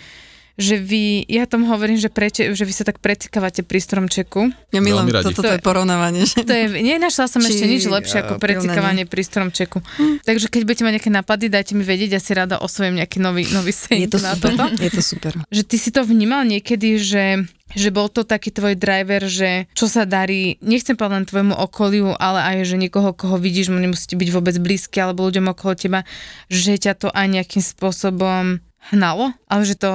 že 0.59 0.75
vy, 0.75 1.23
ja 1.31 1.47
tomu 1.47 1.71
hovorím, 1.71 1.95
že, 1.95 2.11
preče, 2.11 2.51
že 2.51 2.67
vy 2.67 2.73
sa 2.75 2.83
tak 2.83 2.99
precikávate 2.99 3.63
pri 3.63 3.79
stromčeku. 3.79 4.51
Ja 4.75 4.83
milujem 4.83 5.07
toto, 5.07 5.39
toto 5.39 5.55
je 5.55 5.63
porovnávanie. 5.63 6.27
Že? 6.27 6.43
To 6.43 6.51
je, 6.53 6.65
nenašla 6.83 7.25
som 7.31 7.39
Či, 7.39 7.55
ešte 7.55 7.65
nič 7.65 7.83
lepšie 7.87 8.27
ako 8.27 8.43
precikávanie 8.43 9.07
pri 9.07 9.23
stromčeku. 9.23 9.79
Hm. 9.79 10.19
Takže 10.27 10.51
keď 10.51 10.61
budete 10.67 10.83
mať 10.83 10.93
nejaké 10.99 11.11
napady, 11.15 11.45
dajte 11.47 11.79
mi 11.79 11.87
vedieť, 11.87 12.19
ja 12.19 12.21
si 12.21 12.35
rada 12.35 12.59
osvojím 12.59 12.99
nejaký 12.99 13.23
nový, 13.23 13.47
nový 13.55 13.71
je 13.71 14.11
to 14.11 14.19
na 14.19 14.35
super. 14.35 14.51
toto. 14.51 14.63
Je 14.83 14.91
to 14.91 15.01
super. 15.01 15.33
Že 15.47 15.61
ty 15.63 15.75
si 15.79 15.89
to 15.95 16.03
vnímal 16.03 16.43
niekedy, 16.43 16.99
že 16.99 17.47
že 17.69 17.93
bol 17.93 18.09
to 18.09 18.25
taký 18.25 18.49
tvoj 18.49 18.73
driver, 18.73 19.21
že 19.29 19.69
čo 19.77 19.85
sa 19.85 20.01
darí, 20.09 20.57
nechcem 20.57 20.97
povedať 20.97 21.13
len 21.13 21.29
tvojmu 21.29 21.55
okoliu, 21.69 22.17
ale 22.17 22.41
aj, 22.41 22.73
že 22.73 22.81
niekoho, 22.81 23.13
koho 23.13 23.37
vidíš, 23.37 23.69
mu 23.69 23.77
nemusíte 23.77 24.17
byť 24.17 24.29
vôbec 24.33 24.57
blízky, 24.57 24.97
alebo 24.97 25.29
ľuďom 25.29 25.53
okolo 25.53 25.77
teba, 25.77 26.01
že 26.49 26.81
ťa 26.81 26.97
to 26.97 27.07
aj 27.13 27.29
nejakým 27.29 27.61
spôsobom 27.61 28.57
hnalo, 28.91 29.35
ale 29.45 29.63
že 29.67 29.75
to 29.75 29.91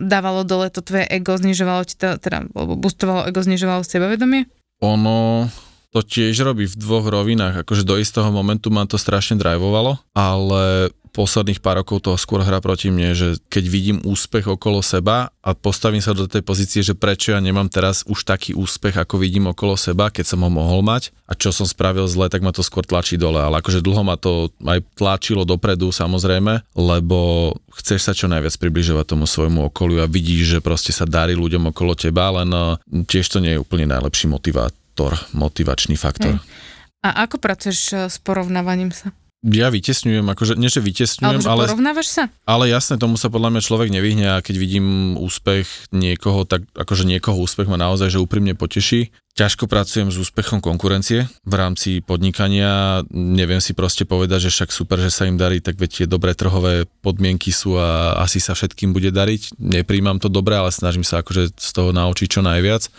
dávalo 0.00 0.42
dole 0.42 0.72
to 0.72 0.80
tvoje 0.80 1.06
ego, 1.08 1.36
znižovalo 1.36 1.84
ti 1.84 1.94
to, 1.94 2.16
teda, 2.16 2.48
alebo 2.56 2.74
boostovalo 2.80 3.28
ego, 3.28 3.44
znižovalo 3.44 3.84
sebavedomie? 3.84 4.48
Ono 4.80 5.48
to 5.90 6.00
tiež 6.06 6.46
robí 6.46 6.70
v 6.70 6.78
dvoch 6.78 7.06
rovinách, 7.10 7.66
akože 7.66 7.82
do 7.82 7.98
istého 7.98 8.30
momentu 8.30 8.70
ma 8.70 8.86
to 8.86 8.94
strašne 8.94 9.34
drivovalo, 9.36 9.98
ale 10.14 10.94
posledných 11.10 11.58
pár 11.58 11.82
rokov 11.82 12.06
toho 12.06 12.16
skôr 12.16 12.40
hra 12.40 12.62
proti 12.62 12.88
mne, 12.88 13.12
že 13.12 13.28
keď 13.50 13.64
vidím 13.66 13.98
úspech 14.06 14.46
okolo 14.46 14.80
seba 14.80 15.34
a 15.42 15.50
postavím 15.52 16.00
sa 16.00 16.14
do 16.14 16.30
tej 16.30 16.46
pozície, 16.46 16.80
že 16.80 16.94
prečo 16.94 17.34
ja 17.34 17.40
nemám 17.42 17.66
teraz 17.66 18.06
už 18.06 18.22
taký 18.22 18.54
úspech, 18.54 18.94
ako 18.94 19.18
vidím 19.18 19.50
okolo 19.50 19.74
seba, 19.74 20.08
keď 20.08 20.34
som 20.34 20.40
ho 20.46 20.50
mohol 20.50 20.86
mať 20.86 21.10
a 21.30 21.34
čo 21.38 21.54
som 21.54 21.66
spravil 21.66 22.06
zle, 22.10 22.30
tak 22.30 22.42
ma 22.42 22.50
to 22.54 22.62
skôr 22.62 22.82
tlačí 22.82 23.14
dole, 23.14 23.38
ale 23.38 23.62
akože 23.62 23.82
dlho 23.82 24.02
ma 24.02 24.18
to 24.18 24.50
aj 24.62 24.82
tlačilo 24.98 25.46
dopredu 25.46 25.90
samozrejme, 25.94 26.66
lebo 26.74 27.18
chceš 27.74 28.00
sa 28.06 28.12
čo 28.14 28.26
najviac 28.26 28.54
približovať 28.58 29.04
tomu 29.06 29.30
svojmu 29.30 29.70
okoliu 29.70 30.02
a 30.02 30.10
vidíš, 30.10 30.58
že 30.58 30.64
proste 30.64 30.90
sa 30.90 31.06
darí 31.06 31.38
ľuďom 31.38 31.70
okolo 31.70 31.94
teba, 31.94 32.34
len 32.42 32.50
eh, 32.50 33.04
tiež 33.06 33.26
to 33.30 33.38
nie 33.38 33.58
je 33.58 33.62
úplne 33.62 33.90
najlepší 33.90 34.26
motivátor, 34.26 35.14
motivačný 35.34 35.94
faktor. 35.94 36.38
Hej. 36.38 36.70
A 37.00 37.24
ako 37.24 37.40
pracuješ 37.40 37.80
eh, 37.94 37.98
s 38.10 38.18
porovnávaním 38.20 38.92
sa? 38.92 39.14
Ja 39.40 39.72
vytesňujem, 39.72 40.28
akože 40.36 40.60
nie, 40.60 40.68
že 40.68 40.84
vytesňujem, 40.84 41.48
ale, 41.48 41.64
porovnávaš 41.64 42.12
sa? 42.12 42.24
ale 42.44 42.68
jasne, 42.68 43.00
tomu 43.00 43.16
sa 43.16 43.32
podľa 43.32 43.56
mňa 43.56 43.62
človek 43.64 43.88
nevyhne 43.88 44.36
a 44.36 44.44
keď 44.44 44.54
vidím 44.60 45.16
úspech 45.16 45.88
niekoho, 45.96 46.44
tak 46.44 46.68
akože 46.76 47.08
niekoho 47.08 47.40
úspech 47.40 47.64
ma 47.64 47.80
naozaj, 47.80 48.12
že 48.12 48.20
úprimne 48.20 48.52
poteší. 48.52 49.16
Ťažko 49.40 49.64
pracujem 49.64 50.12
s 50.12 50.20
úspechom 50.20 50.60
konkurencie 50.60 51.24
v 51.48 51.54
rámci 51.56 52.04
podnikania, 52.04 53.00
neviem 53.08 53.64
si 53.64 53.72
proste 53.72 54.04
povedať, 54.04 54.52
že 54.52 54.60
však 54.60 54.76
super, 54.76 55.00
že 55.00 55.08
sa 55.08 55.24
im 55.24 55.40
darí, 55.40 55.64
tak 55.64 55.80
veď 55.80 56.04
tie 56.04 56.06
dobré 56.10 56.36
trhové 56.36 56.84
podmienky 57.00 57.48
sú 57.48 57.80
a 57.80 58.20
asi 58.20 58.44
sa 58.44 58.52
všetkým 58.52 58.92
bude 58.92 59.08
dariť. 59.08 59.56
Nepríjmam 59.56 60.20
to 60.20 60.28
dobre, 60.28 60.52
ale 60.52 60.68
snažím 60.68 61.06
sa 61.06 61.24
akože 61.24 61.56
z 61.56 61.70
toho 61.72 61.96
naučiť 61.96 62.28
čo 62.28 62.44
najviac 62.44 62.92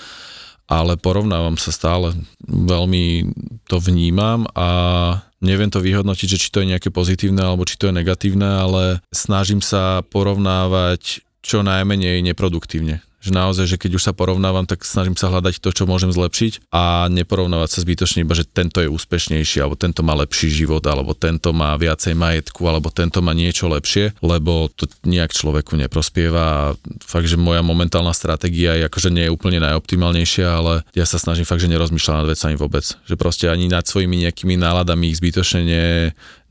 ale 0.71 0.95
porovnávam 0.95 1.59
sa 1.59 1.75
stále, 1.75 2.15
veľmi 2.47 3.27
to 3.67 3.75
vnímam 3.83 4.47
a 4.55 5.19
neviem 5.41 5.69
to 5.73 5.83
vyhodnotiť, 5.83 6.27
že 6.37 6.41
či 6.47 6.49
to 6.53 6.61
je 6.63 6.71
nejaké 6.71 6.89
pozitívne 6.93 7.41
alebo 7.41 7.67
či 7.67 7.75
to 7.75 7.89
je 7.89 7.97
negatívne, 7.97 8.47
ale 8.47 8.83
snažím 9.11 9.59
sa 9.59 10.05
porovnávať 10.05 11.25
čo 11.41 11.65
najmenej 11.65 12.21
neproduktívne 12.21 13.01
že 13.21 13.29
naozaj, 13.29 13.65
že 13.69 13.77
keď 13.77 14.01
už 14.01 14.03
sa 14.09 14.13
porovnávam, 14.17 14.65
tak 14.65 14.81
snažím 14.81 15.13
sa 15.13 15.29
hľadať 15.29 15.61
to, 15.61 15.69
čo 15.69 15.85
môžem 15.85 16.09
zlepšiť 16.09 16.73
a 16.73 17.05
neporovnávať 17.07 17.69
sa 17.77 17.79
zbytočne 17.85 18.25
iba, 18.25 18.33
že 18.33 18.49
tento 18.49 18.81
je 18.81 18.89
úspešnejší, 18.89 19.61
alebo 19.61 19.77
tento 19.77 20.01
má 20.01 20.17
lepší 20.17 20.49
život, 20.49 20.81
alebo 20.89 21.13
tento 21.13 21.53
má 21.53 21.77
viacej 21.77 22.17
majetku, 22.17 22.65
alebo 22.65 22.89
tento 22.89 23.21
má 23.21 23.37
niečo 23.37 23.69
lepšie, 23.69 24.17
lebo 24.25 24.73
to 24.73 24.89
nejak 25.05 25.31
človeku 25.31 25.77
neprospieva 25.77 26.41
a 26.41 26.59
fakt, 27.05 27.29
že 27.29 27.37
moja 27.37 27.61
momentálna 27.61 28.11
stratégia 28.11 28.73
je 28.75 28.89
akože 28.89 29.13
nie 29.13 29.29
je 29.29 29.33
úplne 29.33 29.61
najoptimálnejšia, 29.61 30.47
ale 30.49 30.73
ja 30.97 31.05
sa 31.05 31.21
snažím 31.21 31.45
fakt, 31.45 31.61
že 31.61 31.69
nerozmýšľať 31.69 32.15
nad 32.17 32.27
vecami 32.27 32.55
vôbec. 32.57 32.83
Že 33.05 33.15
proste 33.21 33.45
ani 33.47 33.69
nad 33.69 33.85
svojimi 33.85 34.25
nejakými 34.25 34.57
náladami 34.57 35.13
ich 35.13 35.21
zbytočne 35.21 35.61
ne, 35.61 35.85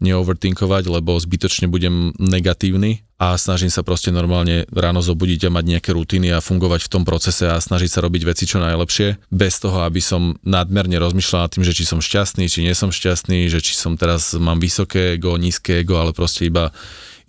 neovertinkovať, 0.00 0.88
lebo 0.88 1.20
zbytočne 1.20 1.68
budem 1.68 2.16
negatívny 2.16 3.04
a 3.20 3.36
snažím 3.36 3.68
sa 3.68 3.84
proste 3.84 4.08
normálne 4.08 4.64
ráno 4.72 5.04
zobudiť 5.04 5.46
a 5.46 5.54
mať 5.54 5.64
nejaké 5.76 5.90
rutiny 5.92 6.32
a 6.32 6.40
fungovať 6.40 6.88
v 6.88 6.92
tom 6.92 7.04
procese 7.04 7.44
a 7.44 7.60
snažiť 7.60 7.92
sa 7.92 8.00
robiť 8.00 8.24
veci 8.24 8.48
čo 8.48 8.64
najlepšie, 8.64 9.28
bez 9.28 9.60
toho, 9.60 9.84
aby 9.84 10.00
som 10.00 10.40
nadmerne 10.40 10.96
rozmýšľal 10.96 11.44
nad 11.44 11.52
tým, 11.52 11.64
že 11.68 11.76
či 11.76 11.84
som 11.84 12.00
šťastný, 12.00 12.48
či 12.48 12.64
nie 12.64 12.72
som 12.72 12.88
šťastný, 12.88 13.44
že 13.52 13.60
či 13.60 13.76
som 13.76 14.00
teraz 14.00 14.32
mám 14.40 14.56
vysoké 14.56 15.20
ego, 15.20 15.36
nízke 15.36 15.84
ego, 15.84 16.00
ale 16.00 16.16
proste 16.16 16.48
iba 16.48 16.72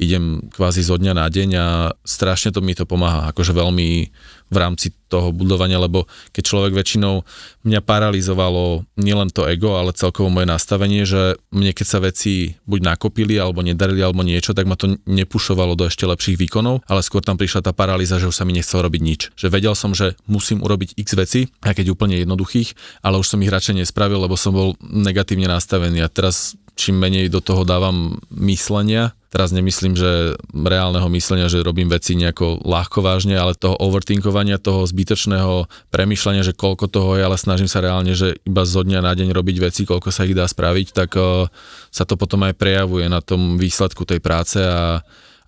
idem 0.02 0.50
kvázi 0.50 0.82
zo 0.82 0.98
dňa 0.98 1.14
na 1.14 1.30
deň 1.30 1.50
a 1.62 1.68
strašne 2.02 2.50
to 2.50 2.66
mi 2.66 2.74
to 2.74 2.90
pomáha, 2.90 3.30
akože 3.30 3.54
veľmi 3.54 4.10
v 4.52 4.58
rámci 4.60 4.92
toho 5.08 5.32
budovania, 5.32 5.80
lebo 5.80 6.08
keď 6.36 6.44
človek 6.44 6.74
väčšinou 6.76 7.24
mňa 7.64 7.80
paralizovalo 7.84 8.84
nielen 9.00 9.32
to 9.32 9.48
ego, 9.48 9.80
ale 9.80 9.96
celkovo 9.96 10.28
moje 10.28 10.48
nastavenie, 10.48 11.08
že 11.08 11.40
mne 11.56 11.72
keď 11.72 11.88
sa 11.88 12.00
veci 12.04 12.60
buď 12.68 12.96
nakopili, 12.96 13.40
alebo 13.40 13.64
nedarili, 13.64 14.04
alebo 14.04 14.24
niečo, 14.24 14.52
tak 14.52 14.68
ma 14.68 14.76
to 14.76 15.00
nepušovalo 15.08 15.80
do 15.80 15.88
ešte 15.88 16.04
lepších 16.04 16.36
výkonov, 16.36 16.84
ale 16.88 17.00
skôr 17.00 17.24
tam 17.24 17.40
prišla 17.40 17.64
tá 17.64 17.72
paralýza, 17.72 18.20
že 18.20 18.28
už 18.28 18.36
sa 18.36 18.44
mi 18.44 18.52
nechcel 18.52 18.84
robiť 18.84 19.02
nič. 19.04 19.22
Že 19.40 19.48
vedel 19.52 19.76
som, 19.76 19.96
že 19.96 20.20
musím 20.28 20.60
urobiť 20.64 21.00
x 21.00 21.16
veci, 21.16 21.42
aj 21.64 21.80
keď 21.80 21.96
úplne 21.96 22.20
jednoduchých, 22.20 22.76
ale 23.08 23.20
už 23.20 23.28
som 23.32 23.40
ich 23.40 23.52
radšej 23.52 23.84
nespravil, 23.84 24.20
lebo 24.20 24.36
som 24.36 24.52
bol 24.52 24.76
negatívne 24.84 25.48
nastavený 25.48 26.04
a 26.04 26.12
teraz 26.12 26.60
čím 26.76 26.98
menej 26.98 27.30
do 27.30 27.44
toho 27.44 27.68
dávam 27.68 28.18
myslenia, 28.34 29.14
teraz 29.32 29.56
nemyslím, 29.56 29.96
že 29.96 30.36
reálneho 30.52 31.08
myslenia, 31.08 31.48
že 31.48 31.64
robím 31.64 31.88
veci 31.88 32.20
nejako 32.20 32.68
ľahko 32.68 33.00
vážne, 33.00 33.40
ale 33.40 33.56
toho 33.56 33.80
overthinkovania, 33.80 34.60
toho 34.60 34.84
zbytočného 34.84 35.72
premyšľania, 35.88 36.44
že 36.44 36.52
koľko 36.52 36.92
toho 36.92 37.16
je, 37.16 37.24
ale 37.24 37.40
snažím 37.40 37.72
sa 37.72 37.80
reálne, 37.80 38.12
že 38.12 38.44
iba 38.44 38.68
zo 38.68 38.84
dňa 38.84 39.00
na 39.00 39.16
deň 39.16 39.32
robiť 39.32 39.58
veci, 39.64 39.82
koľko 39.88 40.12
sa 40.12 40.28
ich 40.28 40.36
dá 40.36 40.44
spraviť, 40.44 40.88
tak 40.92 41.16
uh, 41.16 41.48
sa 41.88 42.04
to 42.04 42.20
potom 42.20 42.44
aj 42.44 42.60
prejavuje 42.60 43.08
na 43.08 43.24
tom 43.24 43.56
výsledku 43.56 44.04
tej 44.04 44.20
práce 44.20 44.60
a 44.60 45.00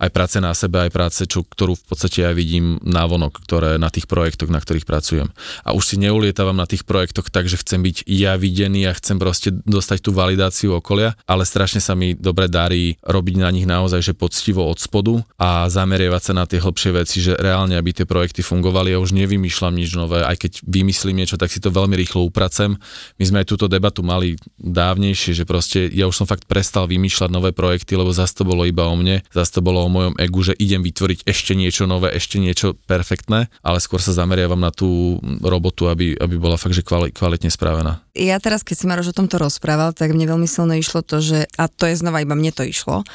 aj 0.04 0.12
práce 0.12 0.38
na 0.44 0.52
sebe, 0.52 0.84
aj 0.84 0.92
práce, 0.92 1.22
čo, 1.24 1.48
ktorú 1.48 1.80
v 1.80 1.86
podstate 1.88 2.28
aj 2.28 2.36
vidím 2.36 2.78
návonok, 2.84 3.40
ktoré 3.48 3.80
na 3.80 3.88
tých 3.88 4.12
projektoch, 4.12 4.52
na 4.52 4.60
ktorých 4.60 4.84
pracujem. 4.84 5.32
A 5.64 5.72
už 5.72 5.84
si 5.88 5.96
neulietavam 5.96 6.56
na 6.56 6.68
tých 6.68 6.84
projektoch 6.84 7.32
tak, 7.32 7.48
že 7.48 7.56
chcem 7.64 7.80
byť 7.80 8.04
ja 8.04 8.36
videný 8.36 8.92
a 8.92 8.98
chcem 8.98 9.16
proste 9.16 9.56
dostať 9.64 10.04
tú 10.04 10.12
validáciu 10.12 10.76
okolia, 10.76 11.16
ale 11.24 11.48
strašne 11.48 11.80
sa 11.80 11.96
mi 11.96 12.12
dobre 12.12 12.52
darí 12.52 13.00
robiť 13.00 13.36
na 13.40 13.50
nich 13.56 13.64
naozaj, 13.64 14.04
že 14.04 14.14
poctivo 14.18 14.68
od 14.68 14.78
spodu 14.84 15.24
a 15.40 15.72
zamerievať 15.72 16.22
sa 16.22 16.34
na 16.36 16.44
tie 16.44 16.60
hlbšie 16.60 16.92
veci, 16.92 17.24
že 17.24 17.40
reálne, 17.40 17.80
aby 17.80 17.96
tie 17.96 18.10
projekty 18.10 18.44
fungovali. 18.44 18.92
Ja 18.92 19.00
už 19.00 19.16
nevymýšľam 19.16 19.74
nič 19.74 19.96
nové, 19.96 20.26
aj 20.26 20.36
keď 20.44 20.52
vymyslím 20.68 21.24
niečo, 21.24 21.40
tak 21.40 21.54
si 21.54 21.64
to 21.64 21.72
veľmi 21.72 21.96
rýchlo 21.96 22.28
upracem. 22.28 22.76
My 23.16 23.24
sme 23.24 23.38
aj 23.44 23.48
túto 23.48 23.72
debatu 23.72 24.04
mali 24.04 24.36
dávnejšie, 24.60 25.32
že 25.32 25.48
proste 25.48 25.88
ja 25.94 26.10
už 26.10 26.24
som 26.24 26.28
fakt 26.28 26.50
prestal 26.50 26.90
vymýšľať 26.90 27.30
nové 27.32 27.56
projekty, 27.56 27.96
lebo 27.96 28.12
zase 28.12 28.36
to 28.36 28.44
bolo 28.44 28.68
iba 28.68 28.84
o 28.90 28.96
mne, 28.98 29.22
zase 29.32 29.60
to 29.60 29.62
bolo 29.62 29.86
o 29.86 29.90
mojom 29.94 30.14
egu, 30.18 30.42
že 30.42 30.58
idem 30.58 30.82
vytvoriť 30.82 31.30
ešte 31.30 31.54
niečo 31.54 31.86
nové, 31.86 32.10
ešte 32.18 32.42
niečo 32.42 32.74
perfektné, 32.90 33.54
ale 33.62 33.78
skôr 33.78 34.02
sa 34.02 34.18
zameriavam 34.18 34.58
na 34.58 34.74
tú 34.74 35.22
robotu, 35.46 35.86
aby, 35.88 36.18
aby 36.18 36.36
bola 36.42 36.58
fakt, 36.58 36.74
že 36.74 36.82
kvali, 36.82 37.14
kvalitne 37.14 37.54
spravená. 37.54 38.02
Ja 38.18 38.42
teraz, 38.42 38.66
keď 38.66 38.76
si 38.76 38.86
Maroš 38.90 39.14
o 39.14 39.18
tomto 39.22 39.38
rozprával, 39.38 39.94
tak 39.94 40.18
mne 40.18 40.34
veľmi 40.34 40.50
silno 40.50 40.74
išlo 40.74 41.06
to, 41.06 41.22
že, 41.22 41.46
a 41.62 41.70
to 41.70 41.86
je 41.86 42.02
znova 42.02 42.26
iba 42.26 42.34
mne 42.34 42.50
to 42.50 42.66
išlo, 42.66 43.06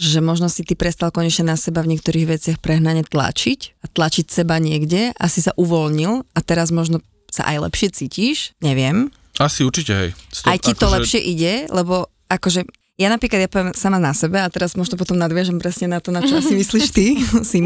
že 0.00 0.24
možno 0.24 0.48
si 0.48 0.64
ty 0.64 0.72
prestal 0.72 1.12
konečne 1.12 1.52
na 1.52 1.60
seba 1.60 1.84
v 1.84 1.92
niektorých 1.92 2.26
veciach 2.38 2.58
prehnane 2.62 3.04
tlačiť 3.04 3.84
a 3.84 3.86
tlačiť 3.92 4.26
seba 4.32 4.56
niekde 4.56 5.12
a 5.12 5.24
si 5.28 5.44
sa 5.44 5.52
uvoľnil 5.60 6.24
a 6.32 6.38
teraz 6.40 6.72
možno 6.72 7.04
sa 7.28 7.44
aj 7.46 7.68
lepšie 7.68 7.88
cítiš, 7.92 8.56
neviem. 8.64 9.12
Asi 9.36 9.60
určite, 9.62 9.92
hej. 9.92 10.10
Stop, 10.32 10.50
aj 10.50 10.58
ti 10.64 10.72
to 10.72 10.88
akože... 10.88 10.96
lepšie 10.96 11.20
ide, 11.20 11.54
lebo 11.68 12.08
akože 12.32 12.64
ja 13.00 13.08
napríklad, 13.08 13.40
ja 13.40 13.48
poviem 13.48 13.72
sama 13.72 13.96
na 13.96 14.12
sebe 14.12 14.36
a 14.36 14.52
teraz 14.52 14.76
možno 14.76 15.00
potom 15.00 15.16
nadviažem 15.16 15.56
presne 15.56 15.88
na 15.88 16.04
to, 16.04 16.12
na 16.12 16.20
čo 16.20 16.36
asi 16.36 16.52
myslíš 16.52 16.86
ty, 16.92 17.16
si 17.48 17.58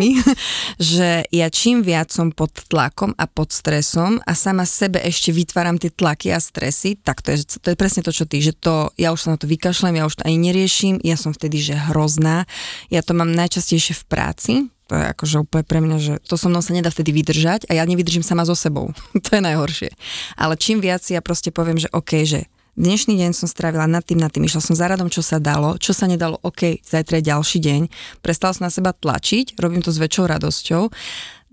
že 0.78 1.26
ja 1.34 1.50
čím 1.50 1.82
viac 1.82 2.14
som 2.14 2.30
pod 2.30 2.54
tlakom 2.70 3.10
a 3.18 3.26
pod 3.26 3.50
stresom 3.50 4.22
a 4.22 4.32
sama 4.38 4.62
sebe 4.62 5.02
ešte 5.02 5.34
vytváram 5.34 5.74
tie 5.74 5.90
tlaky 5.90 6.30
a 6.30 6.38
stresy, 6.38 6.94
tak 6.94 7.18
to 7.18 7.34
je, 7.34 7.42
to 7.58 7.74
je 7.74 7.76
presne 7.76 8.06
to, 8.06 8.14
čo 8.14 8.30
ty, 8.30 8.38
že 8.38 8.54
to, 8.54 8.94
ja 8.94 9.10
už 9.10 9.26
sa 9.26 9.34
na 9.34 9.38
to 9.42 9.50
vykašlem, 9.50 9.98
ja 9.98 10.06
už 10.06 10.22
to 10.22 10.26
ani 10.30 10.38
neriešim, 10.38 11.02
ja 11.02 11.18
som 11.18 11.34
vtedy, 11.34 11.58
že 11.58 11.74
hrozná, 11.90 12.46
ja 12.94 13.02
to 13.02 13.10
mám 13.18 13.34
najčastejšie 13.34 13.98
v 13.98 14.04
práci, 14.06 14.52
to 14.86 14.94
je 15.00 15.04
akože 15.16 15.36
úplne 15.40 15.64
pre 15.64 15.80
mňa, 15.80 15.96
že 15.96 16.12
to 16.28 16.36
so 16.36 16.52
mnou 16.52 16.60
sa 16.60 16.76
nedá 16.76 16.92
vtedy 16.92 17.10
vydržať 17.10 17.66
a 17.72 17.74
ja 17.74 17.88
nevydržím 17.88 18.20
sama 18.20 18.44
so 18.44 18.52
sebou. 18.52 18.92
to 19.24 19.30
je 19.34 19.42
najhoršie. 19.42 19.90
Ale 20.36 20.60
čím 20.60 20.84
viac 20.84 21.00
ja 21.08 21.24
proste 21.24 21.48
poviem, 21.48 21.80
že 21.80 21.88
OK, 21.90 22.22
že 22.28 22.46
Dnešný 22.74 23.14
deň 23.14 23.38
som 23.38 23.46
strávila 23.46 23.86
nad 23.86 24.02
tým, 24.02 24.18
nad 24.18 24.34
tým, 24.34 24.50
išla 24.50 24.58
som 24.58 24.74
za 24.74 24.90
radom, 24.90 25.06
čo 25.06 25.22
sa 25.22 25.38
dalo, 25.38 25.78
čo 25.78 25.94
sa 25.94 26.10
nedalo, 26.10 26.42
OK, 26.42 26.82
zajtra 26.82 27.22
je 27.22 27.30
ďalší 27.30 27.58
deň. 27.62 27.80
Prestala 28.18 28.50
som 28.50 28.66
na 28.66 28.72
seba 28.74 28.90
tlačiť, 28.90 29.54
robím 29.62 29.78
to 29.78 29.94
s 29.94 30.02
väčšou 30.02 30.26
radosťou. 30.26 30.90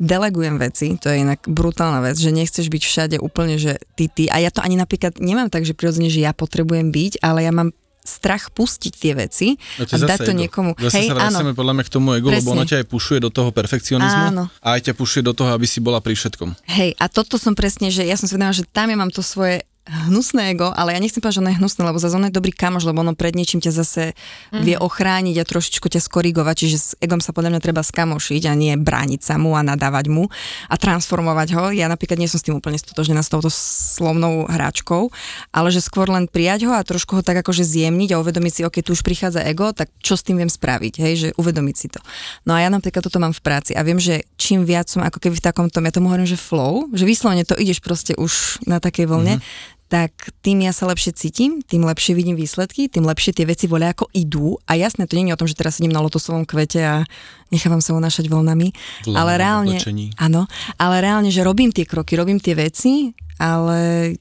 Delegujem 0.01 0.57
veci, 0.57 0.97
to 0.97 1.13
je 1.13 1.21
inak 1.21 1.45
brutálna 1.45 2.01
vec, 2.01 2.17
že 2.17 2.33
nechceš 2.33 2.73
byť 2.73 2.81
všade 2.81 3.15
úplne, 3.21 3.61
že 3.61 3.77
ty, 3.93 4.09
ty. 4.09 4.33
A 4.33 4.41
ja 4.41 4.49
to 4.49 4.65
ani 4.65 4.73
napríklad 4.81 5.21
nemám 5.21 5.53
tak, 5.53 5.61
že 5.61 5.77
prirodzene, 5.77 6.09
že 6.09 6.25
ja 6.25 6.33
potrebujem 6.33 6.89
byť, 6.89 7.21
ale 7.21 7.45
ja 7.45 7.53
mám 7.53 7.69
strach 8.01 8.49
pustiť 8.49 8.93
tie 8.97 9.13
veci 9.13 9.47
no 9.77 9.85
a 9.85 9.93
dať 9.93 10.19
to 10.25 10.33
ego. 10.33 10.41
niekomu. 10.41 10.71
Zase 10.73 11.05
Hej, 11.05 11.13
sa 11.13 11.21
vracame 11.21 11.53
podľa 11.53 11.73
mňa 11.77 11.83
k 11.85 11.91
tomu 11.93 12.07
ego, 12.17 12.33
Presne. 12.33 12.41
lebo 12.41 12.49
ono 12.57 12.65
ťa 12.65 12.77
aj 12.81 12.87
pušuje 12.89 13.19
do 13.21 13.29
toho 13.29 13.53
perfekcionizmu 13.53 14.25
áno. 14.33 14.43
a 14.57 14.67
aj 14.73 14.89
ťa 14.89 14.93
pušuje 14.97 15.21
do 15.21 15.37
toho, 15.37 15.53
aby 15.53 15.69
si 15.69 15.77
bola 15.85 16.01
pri 16.01 16.17
všetkom. 16.17 16.57
Hej, 16.65 16.97
a 16.97 17.05
toto 17.05 17.37
som 17.37 17.53
presne, 17.53 17.93
že 17.93 18.01
ja 18.01 18.17
som 18.17 18.25
si 18.25 18.33
vedomá, 18.33 18.57
že 18.57 18.65
tam 18.65 18.89
ja 18.89 18.97
mám 18.97 19.13
to 19.13 19.21
svoje 19.21 19.61
hnusné 19.89 20.53
ego, 20.53 20.69
ale 20.69 20.93
ja 20.93 21.01
nechcem 21.01 21.17
povedať, 21.17 21.41
že 21.41 21.43
ono 21.43 21.51
je 21.51 21.57
hnusné, 21.57 21.81
lebo 21.81 21.97
zase 21.97 22.13
ono 22.13 22.29
je 22.29 22.37
dobrý 22.37 22.53
kamoš, 22.53 22.85
lebo 22.85 23.01
ono 23.01 23.17
pred 23.17 23.33
niečím 23.33 23.65
ťa 23.65 23.73
zase 23.73 24.13
mm-hmm. 24.13 24.61
vie 24.61 24.77
ochrániť 24.77 25.41
a 25.41 25.43
trošičku 25.43 25.89
ťa 25.89 26.05
skorigovať, 26.05 26.55
čiže 26.61 26.77
s 26.77 26.89
egom 27.01 27.17
sa 27.17 27.33
podľa 27.33 27.57
mňa 27.57 27.61
treba 27.65 27.81
skamošiť 27.81 28.45
a 28.45 28.53
nie 28.53 28.77
brániť 28.77 29.25
sa 29.25 29.41
mu 29.41 29.57
a 29.57 29.65
nadávať 29.65 30.05
mu 30.13 30.29
a 30.69 30.75
transformovať 30.77 31.57
ho. 31.57 31.63
Ja 31.73 31.89
napríklad 31.89 32.21
nie 32.21 32.29
som 32.29 32.37
s 32.37 32.45
tým 32.45 32.61
úplne 32.61 32.77
stotožnená 32.77 33.25
s 33.25 33.33
touto 33.33 33.49
slovnou 33.49 34.45
hráčkou, 34.45 35.09
ale 35.49 35.73
že 35.73 35.81
skôr 35.81 36.13
len 36.13 36.29
prijať 36.29 36.69
ho 36.69 36.77
a 36.77 36.85
trošku 36.85 37.17
ho 37.17 37.25
tak 37.25 37.41
akože 37.41 37.65
zjemniť 37.65 38.13
a 38.13 38.21
uvedomiť 38.21 38.53
si, 38.53 38.61
ok, 38.61 38.85
tu 38.85 38.93
už 38.93 39.01
prichádza 39.01 39.41
ego, 39.49 39.73
tak 39.73 39.89
čo 40.05 40.13
s 40.13 40.21
tým 40.21 40.37
viem 40.37 40.51
spraviť, 40.51 40.93
hej, 41.01 41.13
že 41.17 41.27
uvedomiť 41.41 41.75
si 41.75 41.89
to. 41.89 41.97
No 42.45 42.53
a 42.53 42.61
ja 42.61 42.69
napríklad 42.69 43.01
toto 43.01 43.17
mám 43.17 43.33
v 43.33 43.41
práci 43.41 43.73
a 43.73 43.81
viem, 43.81 43.97
že 43.97 44.29
čím 44.37 44.61
viac 44.61 44.93
som 44.93 45.01
ako 45.01 45.17
keby 45.17 45.41
v 45.41 45.45
takomto, 45.49 45.81
ja 45.81 45.89
tomu 45.89 46.13
hovorím, 46.13 46.29
že 46.29 46.37
flow, 46.37 46.85
že 46.93 47.09
vyslovene 47.09 47.49
to 47.49 47.57
ideš 47.57 47.81
proste 47.81 48.13
už 48.13 48.61
na 48.69 48.77
takej 48.77 49.09
vlne, 49.09 49.41
mm-hmm 49.41 49.70
tak 49.91 50.31
tým 50.39 50.63
ja 50.63 50.71
sa 50.71 50.87
lepšie 50.87 51.11
cítim, 51.11 51.59
tým 51.59 51.83
lepšie 51.83 52.15
vidím 52.15 52.39
výsledky, 52.39 52.87
tým 52.87 53.03
lepšie 53.03 53.35
tie 53.35 53.43
veci 53.43 53.67
voľa 53.67 53.91
ako 53.91 54.07
idú. 54.15 54.55
A 54.63 54.79
jasné, 54.79 55.03
to 55.03 55.19
nie 55.19 55.27
je 55.27 55.35
o 55.35 55.41
tom, 55.43 55.51
že 55.51 55.59
teraz 55.59 55.75
sedím 55.75 55.91
na 55.91 55.99
lotosovom 55.99 56.47
kvete 56.47 56.79
a 56.79 56.95
nechávam 57.51 57.83
sa 57.83 57.93
unášať 57.93 58.31
vlnami. 58.31 58.71
Vlna, 59.05 59.17
ale 59.19 59.31
reálne, 59.37 59.77
áno, 60.17 60.47
ale 60.79 60.95
reálne, 61.03 61.29
že 61.29 61.43
robím 61.43 61.69
tie 61.69 61.83
kroky, 61.83 62.15
robím 62.15 62.39
tie 62.39 62.55
veci, 62.55 63.11
ale 63.41 63.77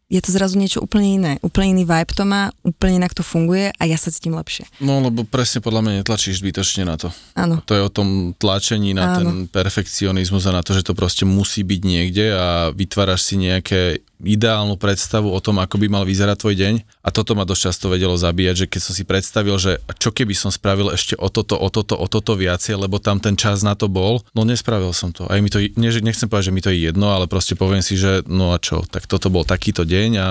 je 0.08 0.20
to 0.24 0.32
zrazu 0.32 0.56
niečo 0.56 0.80
úplne 0.80 1.20
iné. 1.20 1.32
Úplne 1.44 1.76
iný 1.76 1.84
vibe 1.84 2.16
to 2.16 2.24
má, 2.24 2.48
úplne 2.64 3.04
inak 3.04 3.12
to 3.12 3.20
funguje 3.20 3.68
a 3.68 3.82
ja 3.84 4.00
sa 4.00 4.08
cítim 4.08 4.32
lepšie. 4.32 4.64
No 4.80 5.04
lebo 5.04 5.28
presne 5.28 5.60
podľa 5.60 5.84
mňa 5.84 5.92
netlačíš 6.00 6.40
zbytočne 6.40 6.88
na 6.88 6.96
to. 6.96 7.12
Áno. 7.36 7.60
To 7.68 7.76
je 7.76 7.84
o 7.84 7.92
tom 7.92 8.32
tlačení 8.32 8.96
na 8.96 9.12
áno. 9.12 9.16
ten 9.20 9.28
perfekcionizmus 9.52 10.48
a 10.48 10.56
na 10.56 10.64
to, 10.64 10.72
že 10.72 10.88
to 10.88 10.96
proste 10.96 11.28
musí 11.28 11.60
byť 11.60 11.80
niekde 11.84 12.32
a 12.32 12.72
vytváraš 12.72 13.28
si 13.28 13.36
nejaké 13.36 14.00
ideálnu 14.20 14.76
predstavu 14.76 15.32
o 15.32 15.40
tom, 15.40 15.60
ako 15.60 15.80
by 15.80 15.86
mal 15.88 16.04
vyzerať 16.04 16.36
tvoj 16.40 16.56
deň 16.56 16.74
a 17.04 17.08
toto 17.08 17.32
ma 17.32 17.48
dosť 17.48 17.62
často 17.72 17.86
vedelo 17.88 18.16
zabíjať, 18.16 18.64
že 18.64 18.66
keď 18.68 18.80
som 18.80 18.92
si 18.96 19.04
predstavil, 19.08 19.56
že 19.56 19.80
čo 19.96 20.12
keby 20.12 20.36
som 20.36 20.52
spravil 20.52 20.92
ešte 20.92 21.16
o 21.16 21.28
toto, 21.32 21.56
o 21.56 21.68
toto, 21.72 21.96
o 21.96 22.06
toto 22.08 22.36
viacej, 22.36 22.76
lebo 22.76 23.00
tam 23.00 23.19
ten 23.20 23.36
čas 23.36 23.60
na 23.60 23.76
to 23.76 23.86
bol, 23.86 24.24
no 24.32 24.42
nespravil 24.42 24.90
som 24.96 25.12
to. 25.12 25.28
Aj 25.28 25.38
mi 25.38 25.52
to, 25.52 25.60
nie, 25.60 25.90
nechcem 26.00 26.26
povedať, 26.26 26.50
že 26.50 26.54
mi 26.56 26.64
to 26.64 26.72
je 26.72 26.90
jedno, 26.90 27.12
ale 27.12 27.28
proste 27.28 27.54
poviem 27.54 27.84
si, 27.84 27.94
že 28.00 28.24
no 28.26 28.52
a 28.52 28.58
čo, 28.58 28.82
tak 28.88 29.04
toto 29.06 29.28
bol 29.28 29.44
takýto 29.44 29.84
deň 29.84 30.10
a, 30.18 30.30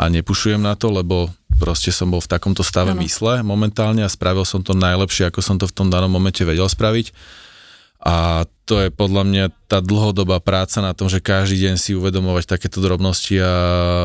a 0.00 0.02
nepušujem 0.08 0.58
na 0.58 0.74
to, 0.74 0.90
lebo 0.90 1.30
proste 1.60 1.92
som 1.92 2.08
bol 2.08 2.24
v 2.24 2.30
takomto 2.30 2.64
stave 2.64 2.96
ano. 2.96 3.02
mysle 3.04 3.44
momentálne 3.44 4.02
a 4.02 4.10
spravil 4.10 4.48
som 4.48 4.64
to 4.64 4.72
najlepšie, 4.72 5.28
ako 5.28 5.40
som 5.44 5.56
to 5.60 5.68
v 5.68 5.76
tom 5.76 5.88
danom 5.92 6.08
momente 6.08 6.42
vedel 6.42 6.66
spraviť 6.66 7.12
a 7.98 8.46
to 8.68 8.84
je 8.84 8.88
podľa 8.92 9.24
mňa 9.24 9.44
tá 9.64 9.80
dlhodobá 9.80 10.44
práca 10.44 10.84
na 10.84 10.92
tom, 10.92 11.08
že 11.08 11.24
každý 11.24 11.64
deň 11.64 11.74
si 11.80 11.96
uvedomovať 11.96 12.44
takéto 12.44 12.84
drobnosti 12.84 13.32
a 13.40 13.52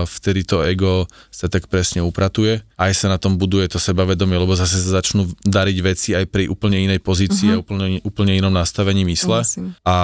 vtedy 0.07 0.47
to 0.47 0.63
ego 0.63 1.03
sa 1.27 1.51
tak 1.51 1.67
presne 1.67 1.99
upratuje. 1.99 2.63
Aj 2.79 2.91
sa 2.95 3.11
na 3.11 3.19
tom 3.19 3.35
buduje 3.35 3.67
to 3.67 3.83
sebavedomie, 3.83 4.39
lebo 4.39 4.55
zase 4.55 4.79
sa 4.79 5.03
začnú 5.03 5.27
dariť 5.43 5.77
veci 5.83 6.09
aj 6.15 6.31
pri 6.31 6.47
úplne 6.47 6.79
inej 6.79 7.03
pozícii 7.03 7.51
uh-huh. 7.51 7.59
a 7.59 7.63
úplne, 7.67 7.99
úplne 8.07 8.33
inom 8.39 8.55
nastavení 8.55 9.03
mysle. 9.03 9.43
Musím. 9.43 9.75
A 9.83 9.95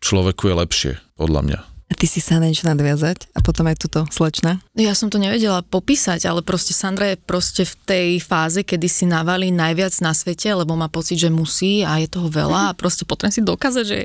človeku 0.00 0.48
je 0.48 0.54
lepšie, 0.56 0.92
podľa 1.20 1.40
mňa. 1.44 1.58
A 1.90 1.94
ty 1.98 2.06
si 2.06 2.22
sa 2.22 2.38
na 2.38 2.46
niečo 2.46 2.70
nadviazať 2.70 3.34
a 3.34 3.42
potom 3.42 3.66
aj 3.66 3.82
túto 3.82 4.06
slečna? 4.14 4.62
Ja 4.80 4.96
som 4.96 5.12
to 5.12 5.20
nevedela 5.20 5.60
popísať, 5.60 6.24
ale 6.24 6.40
proste 6.40 6.72
Sandra 6.72 7.12
je 7.12 7.20
proste 7.20 7.68
v 7.68 7.74
tej 7.84 8.08
fáze, 8.24 8.64
kedy 8.64 8.88
si 8.88 9.04
navalí 9.04 9.52
najviac 9.52 9.92
na 10.00 10.16
svete, 10.16 10.48
lebo 10.56 10.72
má 10.72 10.88
pocit, 10.88 11.20
že 11.20 11.28
musí 11.28 11.84
a 11.84 12.00
je 12.00 12.08
toho 12.08 12.32
veľa 12.32 12.72
a 12.72 12.76
proste 12.76 13.04
potrebujem 13.04 13.36
si 13.36 13.42
dokázať, 13.44 13.84
že 13.84 13.98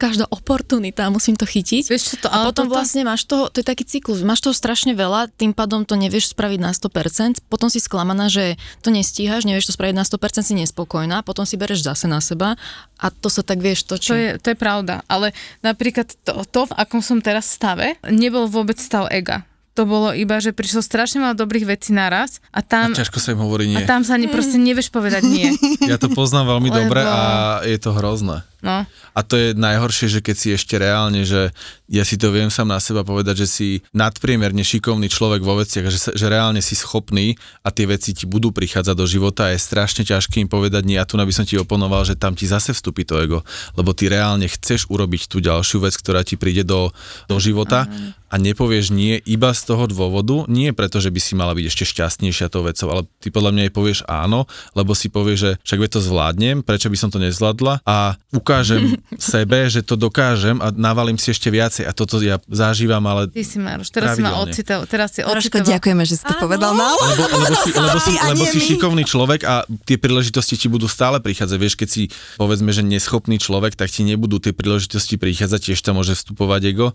každá 0.00 0.24
oportunita 0.32 1.12
musím 1.12 1.36
to 1.36 1.44
chytiť. 1.44 1.84
Vieš 1.84 2.16
čo 2.16 2.16
to, 2.24 2.28
a 2.32 2.48
potom 2.48 2.64
toto... 2.64 2.80
vlastne 2.80 3.04
máš 3.04 3.28
toho, 3.28 3.52
to 3.52 3.60
je 3.60 3.66
taký 3.68 3.84
cyklus, 3.84 4.24
máš 4.24 4.40
toho 4.40 4.56
strašne 4.56 4.96
veľa, 4.96 5.28
tým 5.36 5.52
pádom 5.52 5.84
to 5.84 6.00
nevieš 6.00 6.32
spraviť 6.32 6.60
na 6.64 6.72
100%, 6.72 7.44
potom 7.52 7.68
si 7.68 7.84
sklamaná, 7.84 8.32
že 8.32 8.56
to 8.80 8.88
nestíhaš, 8.88 9.44
nevieš 9.44 9.68
to 9.68 9.76
spraviť 9.76 9.96
na 10.00 10.08
100%, 10.08 10.48
si 10.48 10.54
nespokojná, 10.56 11.20
potom 11.20 11.44
si 11.44 11.60
bereš 11.60 11.84
zase 11.84 12.08
na 12.08 12.24
seba 12.24 12.56
a 12.96 13.12
to 13.12 13.28
sa 13.28 13.44
tak 13.44 13.60
vieš 13.60 13.84
točí. 13.84 14.08
To 14.08 14.16
je, 14.16 14.30
to 14.40 14.48
je 14.48 14.56
pravda, 14.56 15.04
ale 15.12 15.36
napríklad 15.60 16.08
to, 16.24 16.40
to 16.48 16.72
v 16.72 16.76
akom 16.80 17.04
som 17.04 17.20
teraz 17.20 17.52
stave, 17.52 18.00
nebol 18.08 18.48
vôbec 18.48 18.80
stav 18.80 19.12
ega 19.12 19.44
to 19.72 19.88
bolo 19.88 20.12
iba, 20.12 20.36
že 20.36 20.52
prišlo 20.52 20.84
strašne 20.84 21.24
veľa 21.24 21.36
dobrých 21.36 21.64
vecí 21.64 21.96
naraz 21.96 22.44
a 22.52 22.60
tam... 22.60 22.92
A 22.92 23.00
ťažko 23.00 23.18
sa 23.18 23.32
im 23.32 23.40
hovorí 23.40 23.72
nie. 23.72 23.80
A 23.80 23.88
tam 23.88 24.04
sa 24.04 24.20
ani 24.20 24.28
proste 24.28 24.60
nevieš 24.60 24.92
povedať 24.92 25.24
nie. 25.24 25.48
Ja 25.90 25.98
to 25.98 26.12
poznám 26.12 26.56
veľmi 26.56 26.70
Lebo... 26.70 26.78
dobre 26.84 27.00
a 27.02 27.20
je 27.64 27.78
to 27.80 27.90
hrozné. 27.96 28.44
No. 28.62 28.86
A 29.12 29.20
to 29.26 29.34
je 29.34 29.58
najhoršie, 29.58 30.06
že 30.06 30.22
keď 30.22 30.36
si 30.38 30.48
ešte 30.54 30.78
reálne, 30.78 31.26
že 31.26 31.50
ja 31.90 32.06
si 32.06 32.14
to 32.14 32.30
viem 32.30 32.48
sám 32.48 32.70
na 32.70 32.78
seba 32.78 33.02
povedať, 33.02 33.44
že 33.44 33.48
si 33.50 33.68
nadpriemerne 33.92 34.62
šikovný 34.62 35.10
človek 35.10 35.42
vo 35.42 35.58
veciach, 35.58 35.90
že, 35.90 36.14
že 36.14 36.26
reálne 36.30 36.62
si 36.62 36.78
schopný 36.78 37.34
a 37.66 37.74
tie 37.74 37.90
veci 37.90 38.14
ti 38.14 38.24
budú 38.24 38.54
prichádzať 38.54 38.94
do 38.94 39.04
života 39.04 39.50
a 39.50 39.52
je 39.52 39.60
strašne 39.60 40.06
ťažké 40.06 40.38
im 40.38 40.48
povedať 40.48 40.86
nie 40.86 40.96
a 40.96 41.04
tu 41.04 41.18
by 41.18 41.34
som 41.34 41.42
ti 41.42 41.58
oponoval, 41.58 42.06
že 42.06 42.14
tam 42.14 42.38
ti 42.38 42.46
zase 42.46 42.70
vstúpi 42.70 43.02
to 43.02 43.18
ego, 43.18 43.42
lebo 43.74 43.90
ty 43.92 44.06
reálne 44.06 44.46
chceš 44.46 44.86
urobiť 44.88 45.26
tú 45.26 45.42
ďalšiu 45.42 45.82
vec, 45.82 45.98
ktorá 45.98 46.22
ti 46.22 46.38
príde 46.38 46.62
do, 46.62 46.94
do 47.26 47.36
života 47.42 47.90
a 48.32 48.40
nepovieš 48.40 48.96
nie 48.96 49.20
iba 49.28 49.52
z 49.52 49.68
toho 49.68 49.84
dôvodu, 49.84 50.48
nie 50.48 50.72
preto, 50.72 51.04
že 51.04 51.12
by 51.12 51.20
si 51.20 51.36
mala 51.36 51.52
byť 51.52 51.66
ešte 51.68 51.84
šťastnejšia 51.84 52.48
tou 52.48 52.64
vecou, 52.64 52.88
ale 52.88 53.02
ty 53.20 53.28
podľa 53.28 53.52
mňa 53.52 53.62
aj 53.68 53.72
povieš 53.76 53.98
áno, 54.08 54.48
lebo 54.72 54.96
si 54.96 55.12
povieš, 55.12 55.38
že 55.38 55.50
však 55.60 55.92
to 55.92 56.00
zvládnem, 56.00 56.64
prečo 56.64 56.88
by 56.88 56.96
som 56.96 57.12
to 57.12 57.20
nezvládla? 57.20 57.84
A 57.84 58.16
ukáž 58.32 58.51
ukážem 58.52 59.00
sebe, 59.16 59.64
že 59.72 59.80
to 59.80 59.96
dokážem 59.96 60.60
a 60.60 60.68
navalím 60.68 61.16
si 61.16 61.32
ešte 61.32 61.48
viacej 61.48 61.88
a 61.88 61.92
toto 61.96 62.20
ja 62.20 62.36
zažívam, 62.52 63.00
ale 63.08 63.32
Ty 63.32 63.40
si 63.40 63.56
Maroš, 63.56 63.88
teraz 63.88 64.20
si 64.20 64.20
ma 64.20 64.36
ocitoval, 64.44 64.84
teraz 64.84 65.08
si 65.16 65.20
ocitoval. 65.24 65.72
ďakujeme, 65.72 66.04
že 66.04 66.14
si 66.20 66.24
to 66.28 66.36
povedal 66.36 66.76
na 66.76 66.92
lebo, 66.92 67.24
lebo, 67.32 67.54
si, 67.56 67.70
lebo, 67.72 67.98
si, 67.98 68.12
lebo 68.12 68.44
si 68.44 68.58
šikovný 68.60 69.08
človek 69.08 69.40
a 69.48 69.64
tie 69.88 69.96
príležitosti 69.96 70.60
ti 70.60 70.68
budú 70.68 70.84
stále 70.84 71.24
prichádzať. 71.24 71.56
Vieš, 71.56 71.74
keď 71.80 71.88
si 71.88 72.02
povedzme, 72.36 72.68
že 72.76 72.84
neschopný 72.84 73.40
človek, 73.40 73.72
tak 73.72 73.88
ti 73.88 74.04
nebudú 74.04 74.36
tie 74.36 74.52
príležitosti 74.52 75.16
prichádzať, 75.16 75.72
tiež 75.72 75.80
tam 75.80 75.96
môže 75.96 76.12
vstupovať 76.12 76.60
ego 76.68 76.86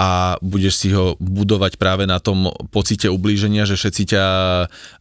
a 0.00 0.40
budeš 0.40 0.80
si 0.80 0.88
ho 0.96 1.12
budovať 1.20 1.76
práve 1.76 2.08
na 2.08 2.16
tom 2.16 2.48
pocite 2.72 3.04
ublíženia, 3.12 3.68
že 3.68 3.76
všetci 3.76 4.16
ťa 4.16 4.24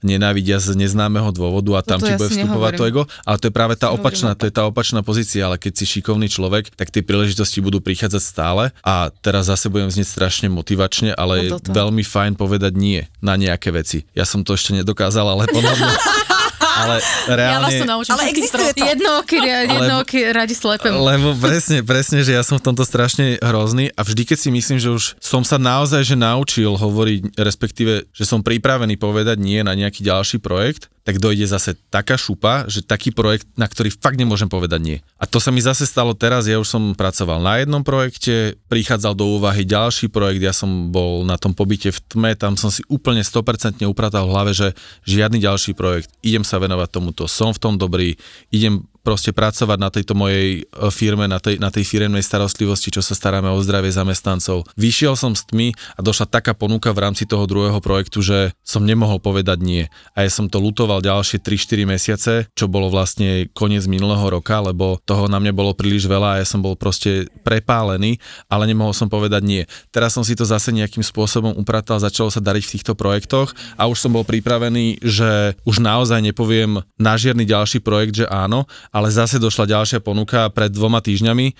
nenávidia 0.03 0.59
z 0.59 0.75
neznámeho 0.75 1.31
dôvodu 1.31 1.79
a 1.79 1.85
tam 1.87 2.03
ti 2.03 2.11
ja 2.11 2.19
bude 2.19 2.27
vstupovať 2.27 2.71
to 2.75 2.83
ego. 2.83 3.01
Ale 3.23 3.39
to 3.39 3.47
je 3.47 3.53
práve 3.55 3.79
tá 3.79 3.95
opačná, 3.95 4.35
to 4.35 4.51
je 4.51 4.51
tá 4.51 4.67
opačná 4.67 4.99
pozícia, 4.99 5.47
ale 5.47 5.55
keď 5.55 5.79
si 5.79 5.85
šikovný 5.87 6.27
človek, 6.27 6.75
tak 6.75 6.91
tie 6.91 6.99
príležitosti 6.99 7.63
budú 7.63 7.79
prichádzať 7.79 8.19
stále 8.19 8.75
a 8.83 9.07
teraz 9.23 9.47
zase 9.47 9.71
budem 9.71 9.87
znieť 9.87 10.11
strašne 10.11 10.51
motivačne, 10.51 11.15
ale 11.15 11.47
no 11.47 11.63
je 11.63 11.71
veľmi 11.71 12.03
fajn 12.03 12.35
povedať 12.35 12.75
nie 12.75 13.07
na 13.23 13.39
nejaké 13.39 13.71
veci. 13.71 14.03
Ja 14.11 14.27
som 14.27 14.43
to 14.43 14.59
ešte 14.59 14.75
nedokázal, 14.75 15.23
ale 15.23 15.47
podľa 15.47 15.79
mňa 15.79 15.91
ale 16.85 16.95
reálne... 17.27 17.55
Ja 17.55 17.59
vás 17.59 17.73
to 17.75 17.87
naučím 17.87 18.11
ale 18.15 18.23
existuje 18.31 18.69
to. 18.75 18.83
Jednooky, 18.85 19.37
jednooky 19.43 20.17
radi 20.31 20.55
slepem. 20.55 20.93
Lebo 20.95 21.35
presne, 21.35 21.83
presne, 21.83 22.23
že 22.23 22.35
ja 22.35 22.43
som 22.45 22.59
v 22.59 22.63
tomto 22.71 22.83
strašne 22.87 23.39
hrozný 23.43 23.91
a 23.95 24.01
vždy, 24.05 24.23
keď 24.23 24.37
si 24.37 24.49
myslím, 24.49 24.77
že 24.79 24.89
už 24.93 25.03
som 25.19 25.43
sa 25.43 25.59
naozaj 25.59 26.01
že 26.05 26.15
naučil 26.15 26.75
hovoriť, 26.75 27.39
respektíve, 27.39 28.07
že 28.11 28.23
som 28.25 28.43
pripravený 28.43 28.95
povedať 28.95 29.37
nie 29.39 29.61
na 29.61 29.75
nejaký 29.75 30.01
ďalší 30.03 30.39
projekt, 30.39 30.91
tak 31.09 31.17
dojde 31.17 31.49
zase 31.49 31.73
taká 31.89 32.21
šupa, 32.21 32.69
že 32.69 32.85
taký 32.85 33.09
projekt, 33.09 33.49
na 33.57 33.65
ktorý 33.65 33.89
fakt 33.89 34.21
nemôžem 34.21 34.45
povedať 34.45 34.77
nie. 34.77 34.97
A 35.17 35.25
to 35.25 35.41
sa 35.41 35.49
mi 35.49 35.57
zase 35.57 35.89
stalo 35.89 36.13
teraz, 36.13 36.45
ja 36.45 36.61
už 36.61 36.69
som 36.69 36.93
pracoval 36.93 37.41
na 37.41 37.57
jednom 37.57 37.81
projekte, 37.81 38.61
prichádzal 38.69 39.17
do 39.17 39.41
úvahy 39.41 39.65
ďalší 39.65 40.13
projekt, 40.13 40.45
ja 40.45 40.53
som 40.53 40.93
bol 40.93 41.25
na 41.25 41.41
tom 41.41 41.57
pobyte 41.57 41.89
v 41.89 41.99
tme, 42.13 42.31
tam 42.37 42.53
som 42.61 42.69
si 42.69 42.85
úplne 42.85 43.25
100% 43.25 43.81
upratal 43.89 44.29
v 44.29 44.33
hlave, 44.37 44.51
že 44.53 44.77
žiadny 45.09 45.41
ďalší 45.41 45.73
projekt, 45.73 46.13
idem 46.21 46.45
sa 46.45 46.61
venovať 46.61 46.93
tomuto, 46.93 47.25
som 47.25 47.57
v 47.57 47.57
tom 47.57 47.73
dobrý, 47.81 48.13
idem 48.53 48.85
proste 49.01 49.31
pracovať 49.31 49.77
na 49.79 49.89
tejto 49.89 50.13
mojej 50.13 50.61
e, 50.61 50.89
firme, 50.91 51.25
na 51.25 51.39
tej, 51.39 51.57
na 51.57 51.71
tej 51.71 51.87
firemnej 51.87 52.23
starostlivosti, 52.23 52.91
čo 52.93 53.01
sa 53.01 53.15
staráme 53.15 53.49
o 53.49 53.59
zdravie 53.63 53.89
zamestnancov. 53.89 54.67
Vyšiel 54.75 55.15
som 55.15 55.33
s 55.33 55.47
tmy 55.47 55.73
a 55.95 55.99
došla 56.03 56.29
taká 56.29 56.53
ponuka 56.53 56.91
v 56.91 57.07
rámci 57.07 57.23
toho 57.25 57.47
druhého 57.47 57.79
projektu, 57.79 58.19
že 58.21 58.53
som 58.61 58.83
nemohol 58.83 59.17
povedať 59.17 59.59
nie. 59.63 59.83
A 60.13 60.27
ja 60.27 60.31
som 60.31 60.51
to 60.51 60.61
lutoval 60.61 61.01
ďalšie 61.01 61.41
3-4 61.41 61.89
mesiace, 61.89 62.33
čo 62.53 62.65
bolo 62.69 62.91
vlastne 62.91 63.47
koniec 63.55 63.87
minulého 63.89 64.23
roka, 64.27 64.59
lebo 64.61 64.99
toho 65.07 65.25
na 65.25 65.39
mňa 65.41 65.53
bolo 65.55 65.71
príliš 65.73 66.05
veľa 66.05 66.37
a 66.37 66.39
ja 66.43 66.45
som 66.47 66.61
bol 66.61 66.75
proste 66.75 67.27
prepálený, 67.41 68.19
ale 68.51 68.69
nemohol 68.69 68.93
som 68.93 69.07
povedať 69.07 69.41
nie. 69.41 69.63
Teraz 69.89 70.13
som 70.13 70.21
si 70.21 70.37
to 70.37 70.45
zase 70.45 70.69
nejakým 70.75 71.01
spôsobom 71.01 71.55
upratal, 71.57 71.97
začalo 71.97 72.29
sa 72.29 72.43
dariť 72.43 72.63
v 72.65 72.73
týchto 72.77 72.93
projektoch 72.93 73.55
a 73.79 73.87
už 73.87 73.97
som 73.97 74.11
bol 74.13 74.27
pripravený, 74.27 75.01
že 75.01 75.55
už 75.63 75.81
naozaj 75.81 76.21
nepoviem 76.21 76.83
na 76.99 77.13
žiadny 77.15 77.47
ďalší 77.47 77.79
projekt, 77.81 78.21
že 78.21 78.25
áno, 78.29 78.69
ale 78.89 79.13
zase 79.13 79.37
došla 79.37 79.69
ďalšia 79.69 79.99
ponuka 80.01 80.49
pred 80.53 80.73
dvoma 80.73 80.99
týždňami 80.99 81.53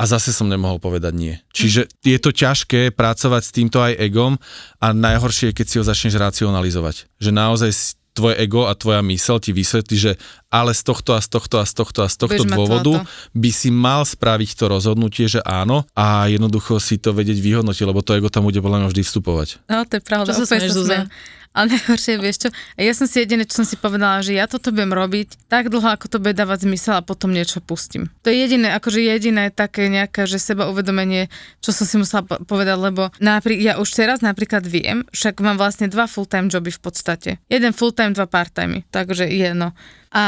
a 0.00 0.02
zase 0.08 0.32
som 0.32 0.48
nemohol 0.48 0.80
povedať 0.80 1.12
nie. 1.12 1.34
Čiže 1.52 1.92
je 2.00 2.18
to 2.18 2.32
ťažké 2.32 2.96
pracovať 2.96 3.42
s 3.44 3.52
týmto 3.52 3.84
aj 3.84 4.00
egom 4.00 4.40
a 4.80 4.96
najhoršie 4.96 5.52
je, 5.52 5.56
keď 5.60 5.66
si 5.68 5.76
ho 5.76 5.84
začneš 5.84 6.16
racionalizovať. 6.16 7.20
Že 7.20 7.30
naozaj 7.36 7.70
tvoje 8.10 8.34
ego 8.42 8.66
a 8.66 8.74
tvoja 8.74 9.04
mysel 9.06 9.38
ti 9.38 9.54
vysvetlí, 9.54 9.96
že 9.96 10.12
ale 10.50 10.74
z 10.74 10.82
tohto 10.82 11.14
a 11.14 11.20
z 11.22 11.30
tohto 11.30 11.62
a 11.62 11.64
z 11.68 11.72
tohto 11.78 12.00
a 12.02 12.08
z 12.10 12.16
tohto 12.18 12.42
mať 12.42 12.56
dôvodu 12.58 12.92
by 13.36 13.50
si 13.54 13.70
mal 13.70 14.02
spraviť 14.02 14.50
to 14.58 14.64
rozhodnutie, 14.66 15.30
že 15.30 15.38
áno 15.46 15.86
a 15.94 16.26
jednoducho 16.26 16.82
si 16.82 16.98
to 16.98 17.14
vedieť 17.14 17.38
vyhodnotiť, 17.38 17.84
lebo 17.86 18.02
to 18.02 18.18
ego 18.18 18.26
tam 18.26 18.48
bude 18.48 18.58
podľa 18.58 18.82
mňa 18.82 18.88
vždy 18.90 19.02
vstupovať. 19.06 19.48
No, 19.70 19.86
to 19.86 20.00
je 20.00 20.02
pravda. 20.02 20.34
Čo 20.34 20.42
sa 20.42 20.58
úplne 20.58 21.06
Ale 21.50 21.74
najhoršie, 21.74 22.22
vieš 22.22 22.46
čo, 22.46 22.48
a 22.54 22.80
ja 22.86 22.94
som 22.94 23.10
si 23.10 23.26
jediné, 23.26 23.42
čo 23.42 23.62
som 23.62 23.66
si 23.66 23.74
povedala, 23.74 24.22
že 24.22 24.38
ja 24.38 24.46
toto 24.46 24.70
budem 24.70 24.94
robiť 24.94 25.50
tak 25.50 25.66
dlho, 25.66 25.82
ako 25.82 26.06
to 26.06 26.22
bude 26.22 26.38
dávať 26.38 26.62
zmysel 26.70 27.02
a 27.02 27.02
potom 27.02 27.34
niečo 27.34 27.58
pustím. 27.58 28.06
To 28.22 28.30
je 28.30 28.38
jediné, 28.38 28.70
akože 28.78 29.02
jediné 29.02 29.50
také 29.50 29.90
nejaké, 29.90 30.30
že 30.30 30.38
seba 30.38 30.70
uvedomenie, 30.70 31.26
čo 31.58 31.74
som 31.74 31.90
si 31.90 31.98
musela 31.98 32.22
po- 32.22 32.38
povedať, 32.46 32.78
lebo 32.78 33.10
napri- 33.18 33.58
ja 33.58 33.82
už 33.82 33.90
teraz 33.90 34.22
napríklad 34.22 34.62
viem, 34.62 35.02
však 35.10 35.42
mám 35.42 35.58
vlastne 35.58 35.90
dva 35.90 36.06
full-time 36.06 36.46
joby 36.46 36.70
v 36.70 36.80
podstate. 36.86 37.30
Jeden 37.50 37.74
full-time, 37.74 38.14
dva 38.14 38.30
part-time, 38.30 38.86
takže 38.94 39.26
jedno. 39.26 39.74
A 40.10 40.24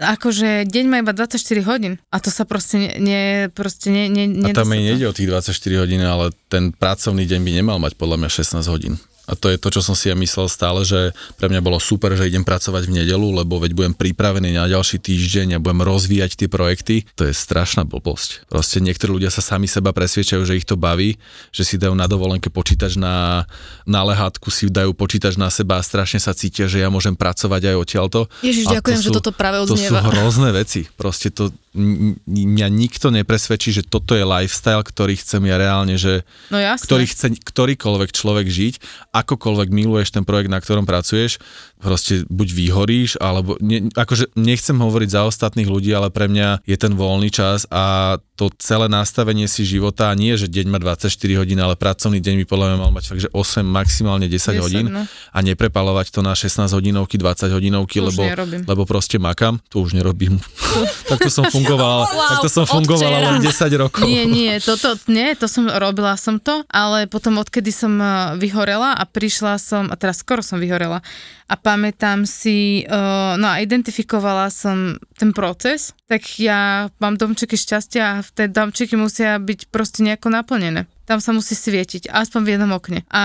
akože 0.00 0.68
deň 0.68 0.84
má 0.88 0.96
iba 1.00 1.16
24 1.16 1.40
hodín 1.64 1.96
a 2.12 2.20
to 2.20 2.28
sa 2.28 2.44
proste 2.44 2.76
ne, 2.76 2.90
ne 3.00 3.20
proste 3.48 3.88
ne, 3.88 4.04
ne, 4.12 4.52
A 4.52 4.56
tam 4.56 4.68
mi 4.68 4.84
nejde 4.84 5.08
o 5.08 5.16
tých 5.16 5.28
24 5.28 5.80
hodín, 5.80 6.04
ale 6.04 6.32
ten 6.52 6.76
pracovný 6.76 7.24
deň 7.24 7.40
by 7.40 7.50
nemal 7.52 7.76
mať 7.80 7.96
podľa 7.96 8.16
mňa 8.20 8.30
16 8.32 8.68
hodín. 8.68 9.00
A 9.28 9.36
to 9.36 9.52
je 9.52 9.60
to, 9.60 9.68
čo 9.68 9.84
som 9.84 9.92
si 9.92 10.08
ja 10.08 10.16
myslel 10.16 10.48
stále, 10.48 10.88
že 10.88 11.12
pre 11.36 11.52
mňa 11.52 11.60
bolo 11.60 11.76
super, 11.76 12.16
že 12.16 12.24
idem 12.24 12.40
pracovať 12.42 12.88
v 12.88 13.04
nedelu, 13.04 13.44
lebo 13.44 13.60
veď 13.60 13.76
budem 13.76 13.92
pripravený 13.92 14.56
na 14.56 14.64
ďalší 14.64 14.96
týždeň 14.98 15.54
a 15.54 15.62
budem 15.62 15.84
rozvíjať 15.84 16.32
tie 16.40 16.48
projekty. 16.48 17.04
To 17.14 17.28
je 17.28 17.36
strašná 17.36 17.84
blbosť. 17.84 18.48
Proste 18.48 18.80
niektorí 18.80 19.20
ľudia 19.20 19.28
sa 19.28 19.44
sami 19.44 19.68
seba 19.68 19.92
presviečajú, 19.92 20.40
že 20.48 20.56
ich 20.56 20.64
to 20.64 20.80
baví, 20.80 21.20
že 21.52 21.62
si 21.62 21.76
dajú 21.76 21.92
na 21.92 22.08
dovolenke 22.08 22.48
počítač 22.48 22.96
na, 22.96 23.44
na 23.84 24.00
lehátku, 24.00 24.48
si 24.48 24.72
dajú 24.72 24.96
počítač 24.96 25.36
na 25.36 25.52
seba 25.52 25.76
a 25.76 25.84
strašne 25.84 26.16
sa 26.18 26.32
cítia, 26.32 26.64
že 26.64 26.80
ja 26.80 26.88
môžem 26.88 27.12
pracovať 27.12 27.68
aj 27.68 27.76
odtiaľto. 27.76 28.18
Ježiš, 28.40 28.64
A 28.64 28.68
to 28.72 28.74
ďakujem, 28.80 29.00
že 29.04 29.10
sú- 29.12 29.16
toto 29.20 29.30
práve 29.36 29.60
To 29.60 29.76
sú 29.76 29.76
odznieva. 29.76 30.00
hrozné 30.08 30.56
veci. 30.56 30.88
Proste 30.96 31.28
to 31.28 31.52
mňa 31.78 32.68
nikto 32.68 33.08
nepresvedčí, 33.14 33.70
že 33.72 33.86
toto 33.86 34.18
je 34.18 34.26
lifestyle, 34.26 34.82
ktorý 34.82 35.14
chcem 35.16 35.42
ja 35.46 35.56
reálne, 35.56 35.94
že 35.96 36.26
No 36.50 36.58
ktorý 36.58 37.08
chce 37.08 37.38
ktorýkoľvek 37.40 38.10
človek 38.12 38.46
žiť, 38.50 38.74
akokoľvek 39.14 39.68
miluješ 39.72 40.12
ten 40.12 40.26
projekt, 40.26 40.52
na 40.52 40.60
ktorom 40.60 40.84
pracuješ, 40.84 41.40
proste 41.78 42.26
buď 42.28 42.48
vyhoríš, 42.52 43.10
alebo 43.22 43.56
ne, 43.62 43.88
akože 43.94 44.34
nechcem 44.34 44.76
hovoriť 44.76 45.08
za 45.08 45.22
ostatných 45.24 45.70
ľudí, 45.70 45.94
ale 45.94 46.10
pre 46.10 46.26
mňa 46.26 46.66
je 46.66 46.76
ten 46.76 46.92
voľný 46.92 47.30
čas 47.32 47.64
a 47.70 48.18
to 48.38 48.54
celé 48.62 48.86
nastavenie 48.86 49.50
si 49.50 49.66
života, 49.66 50.14
nie 50.14 50.38
že 50.38 50.46
deň 50.46 50.70
má 50.70 50.78
24 50.78 51.10
hodín, 51.42 51.58
ale 51.58 51.74
pracovný 51.74 52.22
deň 52.22 52.34
by 52.38 52.44
podľa 52.46 52.66
mňa 52.70 52.78
mal 52.78 52.90
mať 52.94 53.04
fakt, 53.10 53.22
že 53.26 53.30
8, 53.34 53.66
maximálne 53.66 54.30
10, 54.30 54.54
10, 54.54 54.62
hodín 54.62 54.86
no. 54.94 55.02
a 55.10 55.38
neprepalovať 55.42 56.14
to 56.14 56.22
na 56.22 56.38
16 56.38 56.70
hodinovky, 56.70 57.18
20 57.18 57.50
hodinovky, 57.50 57.98
To 57.98 58.14
lebo, 58.14 58.22
lebo 58.62 58.82
proste 58.86 59.18
makam, 59.18 59.58
to 59.66 59.82
už 59.82 59.98
nerobím. 59.98 60.38
takto 61.10 61.26
som 61.26 61.50
fungoval, 61.50 62.06
Wow, 62.06 62.30
takto 62.38 62.46
som 62.46 62.62
od 62.62 62.70
fungoval 62.70 63.10
včera. 63.10 63.26
len 63.34 63.36
10 63.42 63.82
rokov. 63.82 64.06
Nie, 64.06 64.22
nie, 64.22 64.54
toto, 64.62 64.94
nie, 65.10 65.34
to 65.34 65.50
som, 65.50 65.66
robila 65.66 66.14
som 66.14 66.38
to, 66.38 66.62
ale 66.70 67.10
potom 67.10 67.42
odkedy 67.42 67.74
som 67.74 67.98
eh, 67.98 68.38
vyhorela 68.38 68.94
a 68.94 69.02
prišla 69.02 69.58
som, 69.58 69.90
a 69.90 69.98
teraz 69.98 70.22
skoro 70.22 70.46
som 70.46 70.62
vyhorela, 70.62 71.02
a 71.48 71.54
pamätám 71.56 72.28
si, 72.28 72.84
uh, 72.84 73.40
no 73.40 73.48
a 73.48 73.64
identifikovala 73.64 74.52
som 74.52 75.00
ten 75.16 75.32
proces, 75.32 75.96
tak 76.04 76.20
ja 76.36 76.92
mám 77.00 77.16
domčeky 77.16 77.56
šťastia 77.56 78.02
a 78.04 78.14
tie 78.20 78.52
domčeky 78.52 79.00
musia 79.00 79.40
byť 79.40 79.72
proste 79.72 80.04
nejako 80.04 80.28
naplnené. 80.28 80.84
Tam 81.08 81.24
sa 81.24 81.32
musí 81.32 81.56
svietiť, 81.56 82.12
aspoň 82.12 82.40
v 82.44 82.50
jednom 82.52 82.76
okne. 82.76 83.00
A 83.08 83.24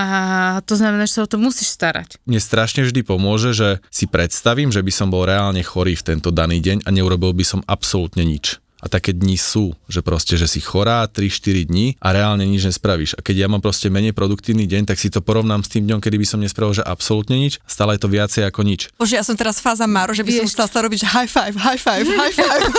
to 0.64 0.80
znamená, 0.80 1.04
že 1.04 1.20
sa 1.20 1.28
o 1.28 1.32
to 1.32 1.36
musíš 1.36 1.76
starať. 1.76 2.16
Mne 2.24 2.40
strašne 2.40 2.88
vždy 2.88 3.04
pomôže, 3.04 3.52
že 3.52 3.84
si 3.92 4.08
predstavím, 4.08 4.72
že 4.72 4.80
by 4.80 4.92
som 4.96 5.12
bol 5.12 5.28
reálne 5.28 5.60
chorý 5.60 6.00
v 6.00 6.16
tento 6.16 6.32
daný 6.32 6.64
deň 6.64 6.88
a 6.88 6.90
neurobil 6.96 7.36
by 7.36 7.44
som 7.44 7.60
absolútne 7.68 8.24
nič. 8.24 8.63
A 8.84 8.92
také 8.92 9.16
dni 9.16 9.40
sú, 9.40 9.72
že 9.88 10.04
proste, 10.04 10.36
že 10.36 10.44
si 10.44 10.60
chorá 10.60 11.08
3-4 11.08 11.72
dní 11.72 11.96
a 12.04 12.12
reálne 12.12 12.44
nič 12.44 12.68
nespravíš. 12.68 13.16
A 13.16 13.24
keď 13.24 13.36
ja 13.42 13.48
mám 13.48 13.64
proste 13.64 13.88
menej 13.88 14.12
produktívny 14.12 14.68
deň, 14.68 14.92
tak 14.92 15.00
si 15.00 15.08
to 15.08 15.24
porovnám 15.24 15.64
s 15.64 15.72
tým 15.72 15.88
dňom, 15.88 16.04
kedy 16.04 16.20
by 16.20 16.28
som 16.28 16.44
nespravil, 16.44 16.76
že 16.76 16.84
absolútne 16.84 17.40
nič, 17.40 17.64
stále 17.64 17.96
je 17.96 18.04
to 18.04 18.12
viacej 18.12 18.44
ako 18.44 18.68
nič. 18.68 18.92
Bože, 19.00 19.16
ja 19.16 19.24
som 19.24 19.40
teraz 19.40 19.64
fáza 19.64 19.88
Maro, 19.88 20.12
že 20.12 20.28
by 20.28 20.32
som 20.36 20.44
Vieš- 20.44 20.54
chcela 20.60 20.68
sa 20.68 20.80
robiť, 20.84 21.02
high 21.08 21.32
five, 21.32 21.56
high 21.56 21.80
five, 21.80 22.04
high 22.04 22.36
five. 22.36 22.64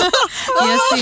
Ja 0.55 0.77
si, 0.77 1.01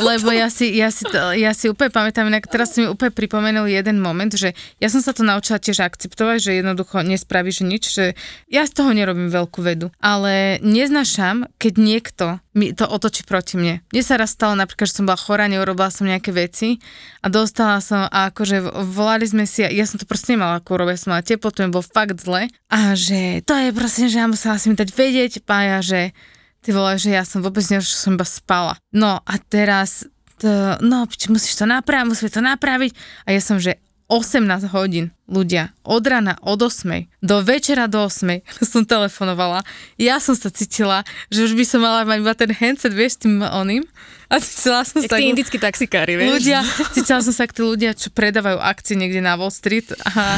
lebo 0.00 0.30
ja 0.30 0.48
si, 0.48 0.66
ja 0.74 0.88
si, 0.90 1.02
to, 1.06 1.34
ja 1.34 1.50
si 1.50 1.66
úplne 1.66 1.90
pamätám, 1.90 2.26
inak 2.30 2.46
teraz 2.46 2.74
si 2.74 2.82
mi 2.82 2.88
úplne 2.90 3.10
pripomenul 3.10 3.66
jeden 3.66 3.98
moment, 3.98 4.30
že 4.30 4.54
ja 4.78 4.88
som 4.88 5.02
sa 5.02 5.10
to 5.10 5.26
naučila 5.26 5.58
tiež 5.58 5.82
akceptovať, 5.82 6.38
že 6.40 6.50
jednoducho 6.62 7.02
nespravíš 7.02 7.66
nič, 7.66 7.82
že 7.90 8.04
ja 8.46 8.62
z 8.64 8.72
toho 8.74 8.94
nerobím 8.94 9.30
veľkú 9.30 9.60
vedu, 9.60 9.90
ale 9.98 10.58
neznašam, 10.62 11.48
keď 11.58 11.72
niekto 11.74 12.26
mi 12.54 12.70
to 12.72 12.86
otočí 12.86 13.26
proti 13.26 13.58
mne. 13.58 13.82
Mne 13.90 14.02
sa 14.06 14.14
raz 14.14 14.32
stalo 14.32 14.54
napríklad, 14.54 14.86
že 14.86 15.02
som 15.02 15.06
bola 15.10 15.18
chorá, 15.18 15.50
neurobila 15.50 15.90
som 15.90 16.06
nejaké 16.06 16.30
veci 16.30 16.78
a 17.20 17.26
dostala 17.26 17.82
som, 17.82 18.06
a 18.06 18.30
akože 18.30 18.62
volali 18.94 19.26
sme 19.26 19.44
si, 19.44 19.66
ja 19.66 19.84
som 19.84 19.98
to 19.98 20.06
proste 20.06 20.38
nemala 20.38 20.62
ako 20.62 20.78
urobiť, 20.78 20.96
som 20.96 21.10
mala 21.14 21.26
teplotu, 21.26 21.66
mi 21.66 21.74
bolo 21.74 21.82
fakt 21.82 22.22
zle 22.22 22.46
a 22.70 22.94
že 22.94 23.42
to 23.42 23.58
je 23.58 23.74
proste, 23.74 24.06
že 24.06 24.22
ja 24.22 24.30
musela 24.30 24.56
si 24.56 24.70
mi 24.70 24.78
dať 24.78 24.90
vedieť, 24.94 25.32
pája, 25.42 25.82
že 25.82 26.00
Ty 26.64 26.72
vole, 26.72 26.96
že 26.96 27.12
ja 27.12 27.28
som 27.28 27.44
vôbec 27.44 27.60
neviem, 27.68 27.84
že 27.84 27.92
som 27.92 28.16
iba 28.16 28.24
spala. 28.24 28.80
No 28.88 29.20
a 29.20 29.34
teraz, 29.36 30.08
to, 30.40 30.80
no 30.80 31.04
musíš 31.04 31.60
to 31.60 31.68
napraviť, 31.68 32.08
musíme 32.08 32.32
to 32.32 32.40
napraviť. 32.40 32.96
A 33.28 33.36
ja 33.36 33.40
som, 33.44 33.60
že 33.60 33.76
18 34.06 34.44
hodín 34.70 35.10
ľudia, 35.24 35.72
od 35.80 36.04
rana 36.04 36.36
od 36.40 36.60
8 36.60 37.08
do 37.20 37.40
večera 37.40 37.88
do 37.88 38.04
8 38.04 38.44
som 38.62 38.84
telefonovala. 38.84 39.64
Ja 39.96 40.20
som 40.20 40.32
sa 40.32 40.48
cítila, 40.48 41.02
že 41.28 41.44
už 41.44 41.52
by 41.52 41.64
som 41.64 41.80
mala 41.80 42.04
mať 42.04 42.18
iba 42.20 42.34
ten 42.34 42.50
handset, 42.52 42.92
vieš, 42.92 43.16
s 43.16 43.22
tým 43.24 43.40
oným. 43.40 43.82
A 44.28 44.36
cítila 44.38 44.82
som 44.82 45.00
Jak 45.00 45.08
sa... 45.08 45.16
tí 45.16 45.24
indickí 45.26 45.56
taxikári, 45.56 46.14
vieš. 46.14 46.28
Ľudia, 46.36 46.60
cítila 46.94 47.20
som 47.20 47.32
sa 47.32 47.44
ako 47.44 47.52
tí 47.52 47.62
ľudia, 47.64 47.90
čo 47.92 48.08
predávajú 48.08 48.58
akcie 48.58 48.94
niekde 48.94 49.18
na 49.18 49.34
Wall 49.34 49.50
Street 49.50 49.88
a 50.06 50.36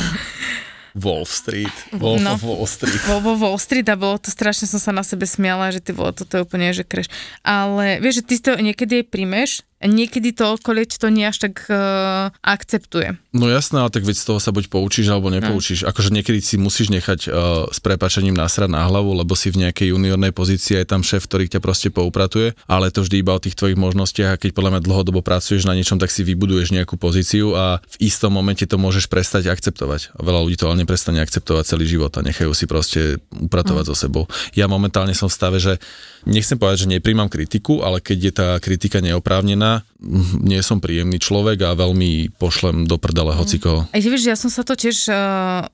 Wolf 0.95 1.29
Street, 1.29 1.77
Wolf 1.93 2.25
No. 2.25 2.33
of 2.33 2.41
Wall 2.41 2.65
Street. 2.65 2.97
vo, 3.05 3.21
vo 3.21 3.37
Wall 3.37 3.61
Street 3.61 3.85
a 3.85 3.95
bolo 3.95 4.17
to 4.17 4.33
strašne 4.33 4.65
som 4.65 4.81
sa 4.81 4.89
na 4.91 5.05
sebe 5.05 5.29
smiala, 5.29 5.69
že 5.69 5.85
ty 5.85 5.93
vole, 5.93 6.09
toto 6.11 6.33
je 6.33 6.41
úplne, 6.41 6.73
že 6.73 6.89
kreš. 6.89 7.13
Ale 7.45 8.01
vieš, 8.01 8.25
že 8.25 8.25
ty 8.25 8.35
to 8.41 8.57
niekedy 8.57 8.93
aj 8.99 9.11
príjmeš 9.13 9.51
niekedy 9.85 10.33
to 10.33 10.57
okolie 10.57 10.89
to 10.89 11.13
nie 11.13 11.29
až 11.29 11.51
tak 11.51 11.69
uh, 11.69 12.33
akceptuje. 12.41 13.21
No 13.37 13.53
jasné, 13.53 13.85
ale 13.85 13.93
tak 13.93 14.09
veď 14.09 14.17
z 14.17 14.25
toho 14.25 14.41
sa 14.41 14.49
buď 14.55 14.73
poučíš 14.73 15.13
alebo 15.13 15.29
nepoučíš. 15.29 15.85
Akože 15.85 16.09
niekedy 16.09 16.41
si 16.41 16.57
musíš 16.57 16.89
nechať 16.89 17.29
uh, 17.29 17.69
s 17.69 17.79
prepačením 17.85 18.33
nasrať 18.33 18.73
na 18.73 18.89
hlavu, 18.89 19.13
lebo 19.13 19.37
si 19.37 19.53
v 19.53 19.69
nejakej 19.69 19.93
juniornej 19.93 20.33
pozícii 20.33 20.81
je 20.81 20.89
tam 20.89 21.05
šéf, 21.05 21.29
ktorý 21.29 21.53
ťa 21.53 21.61
proste 21.61 21.93
poupratuje, 21.93 22.57
ale 22.65 22.89
to 22.89 23.05
vždy 23.05 23.21
iba 23.21 23.37
o 23.37 23.43
tých 23.43 23.59
tvojich 23.59 23.77
možnostiach 23.77 24.37
a 24.37 24.41
keď 24.41 24.57
podľa 24.57 24.71
mňa 24.79 24.83
dlhodobo 24.89 25.21
pracuješ 25.21 25.69
na 25.69 25.77
niečom, 25.77 26.01
tak 26.01 26.09
si 26.09 26.25
vybuduješ 26.25 26.73
nejakú 26.73 26.97
pozíciu 26.97 27.53
a 27.53 27.85
v 27.85 28.09
istom 28.09 28.33
momente 28.33 28.65
to 28.65 28.81
môžeš 28.81 29.13
prestať 29.13 29.53
akceptovať. 29.53 30.17
A 30.17 30.21
veľa 30.25 30.41
ľudí 30.49 30.57
to 30.57 30.73
ale 30.73 30.81
neprestane 30.81 31.21
akceptovať 31.21 31.77
celý 31.77 31.85
život 31.85 32.13
a 32.17 32.25
nechajú 32.25 32.57
si 32.57 32.65
proste 32.65 33.21
upratovať 33.29 33.85
mm. 33.85 33.91
so 33.93 33.95
sebou. 33.95 34.25
Ja 34.57 34.65
momentálne 34.71 35.13
som 35.13 35.29
v 35.29 35.37
stave, 35.37 35.59
že 35.61 35.77
nechcem 36.25 36.57
povedať, 36.57 36.89
že 36.89 36.93
nepríjmam 36.97 37.29
kritiku, 37.29 37.85
ale 37.85 38.01
keď 38.01 38.19
je 38.19 38.33
tá 38.33 38.49
kritika 38.59 39.05
neoprávnená, 39.05 39.66
mm, 39.97 40.43
nie 40.43 40.61
som 40.61 40.79
príjemný 40.79 41.17
človek 41.17 41.59
a 41.63 41.75
veľmi 41.75 42.11
pošlem 42.33 42.85
do 42.85 42.97
prdele 42.97 43.33
hocikoho. 43.33 43.85
A 43.87 43.97
vieš, 43.97 44.25
ja 44.25 44.35
som 44.35 44.49
sa 44.49 44.63
to 44.63 44.73
tiež 44.73 45.07
uh, 45.07 45.17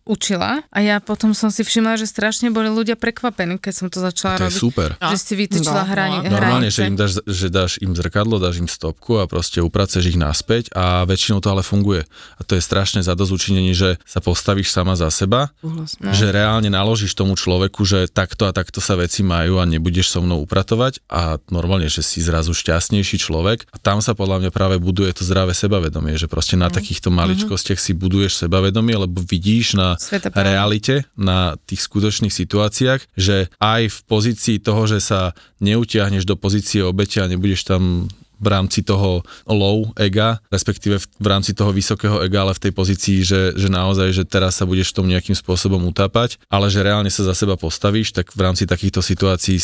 učila 0.03 0.65
a 0.67 0.79
ja 0.79 0.99
potom 0.99 1.33
som 1.33 1.49
si 1.49 1.61
všimla, 1.61 1.97
že 1.97 2.07
strašne 2.07 2.49
boli 2.49 2.69
ľudia 2.69 2.95
prekvapení, 2.95 3.57
keď 3.57 3.75
som 3.75 3.87
to 3.87 3.99
začala 3.99 4.37
To 4.37 4.47
je 4.47 4.49
robiť. 4.49 4.61
super. 4.61 4.89
Že 4.97 5.17
si 5.19 5.35
vytýčila 5.37 5.83
No, 5.83 5.89
hrani, 5.89 6.19
no. 6.23 6.33
Normálne, 6.33 6.69
že 6.69 6.85
im 6.85 6.95
dáš, 6.95 7.21
že 7.23 7.49
dáš 7.49 7.77
im 7.79 7.93
zrkadlo, 7.93 8.37
dáš 8.37 8.59
im 8.59 8.69
stopku 8.69 9.19
a 9.19 9.27
proste 9.27 9.59
upraceš 9.59 10.07
ich 10.07 10.17
naspäť 10.17 10.71
a 10.73 11.03
väčšinou 11.03 11.39
to 11.39 11.49
ale 11.49 11.61
funguje. 11.61 12.07
A 12.37 12.43
to 12.43 12.55
je 12.55 12.63
strašne 12.63 13.01
zadozučinenie, 13.01 13.73
že 13.73 14.01
sa 14.05 14.19
postavíš 14.19 14.71
sama 14.71 14.95
za 14.95 15.09
seba, 15.09 15.51
No. 15.63 16.13
že 16.13 16.31
reálne 16.31 16.69
naložíš 16.69 17.13
tomu 17.13 17.35
človeku, 17.35 17.83
že 17.83 18.07
takto 18.07 18.47
a 18.47 18.53
takto 18.53 18.79
sa 18.79 18.95
veci 18.95 19.21
majú 19.21 19.59
a 19.59 19.67
nebudeš 19.67 20.09
so 20.09 20.21
mnou 20.21 20.43
upratovať 20.43 21.03
a 21.09 21.37
normálne, 21.51 21.87
že 21.87 22.01
si 22.01 22.23
zrazu 22.23 22.53
šťastnejší 22.53 23.19
človek 23.19 23.67
a 23.69 23.77
tam 23.83 23.99
sa 23.99 24.15
podľa 24.15 24.47
mňa 24.47 24.51
práve 24.55 24.79
buduje 24.79 25.11
to 25.13 25.27
zdravé 25.27 25.53
sebavedomie, 25.53 26.15
že 26.15 26.31
proste 26.31 26.55
na 26.55 26.71
takýchto 26.71 27.11
maličkostiach 27.11 27.83
si 27.83 27.93
buduješ 27.93 28.47
sebavedomie, 28.47 28.95
lebo 28.95 29.19
vidíš 29.21 29.75
na 29.75 29.99
realite, 30.33 31.05
na 31.19 31.59
tých 31.67 31.85
skutočných 31.91 32.33
situáciách, 32.33 33.19
že 33.19 33.51
aj 33.59 33.91
v 33.91 33.99
pozícii 34.07 34.57
toho, 34.63 34.87
že 34.87 35.03
sa 35.03 35.35
neutiahneš 35.59 36.23
do 36.23 36.39
pozície 36.39 36.81
obete 36.81 37.19
a 37.19 37.27
nebudeš 37.27 37.67
tam 37.67 38.07
v 38.43 38.47
rámci 38.51 38.83
toho 38.83 39.23
low 39.47 39.95
ega, 39.95 40.43
respektíve 40.51 40.99
v, 40.99 41.07
v 41.07 41.27
rámci 41.31 41.55
toho 41.55 41.71
vysokého 41.71 42.19
ega, 42.27 42.43
ale 42.43 42.59
v 42.59 42.63
tej 42.69 42.73
pozícii, 42.75 43.23
že, 43.23 43.55
že 43.55 43.71
naozaj, 43.71 44.11
že 44.11 44.25
teraz 44.27 44.59
sa 44.59 44.67
budeš 44.67 44.91
v 44.91 44.97
tom 44.99 45.07
nejakým 45.07 45.39
spôsobom 45.39 45.79
utápať, 45.87 46.43
ale 46.51 46.67
že 46.67 46.83
reálne 46.83 47.09
sa 47.09 47.23
za 47.23 47.39
seba 47.39 47.55
postavíš, 47.55 48.11
tak 48.11 48.35
v 48.35 48.43
rámci 48.43 48.67
takýchto 48.67 48.99
situácií 48.99 49.63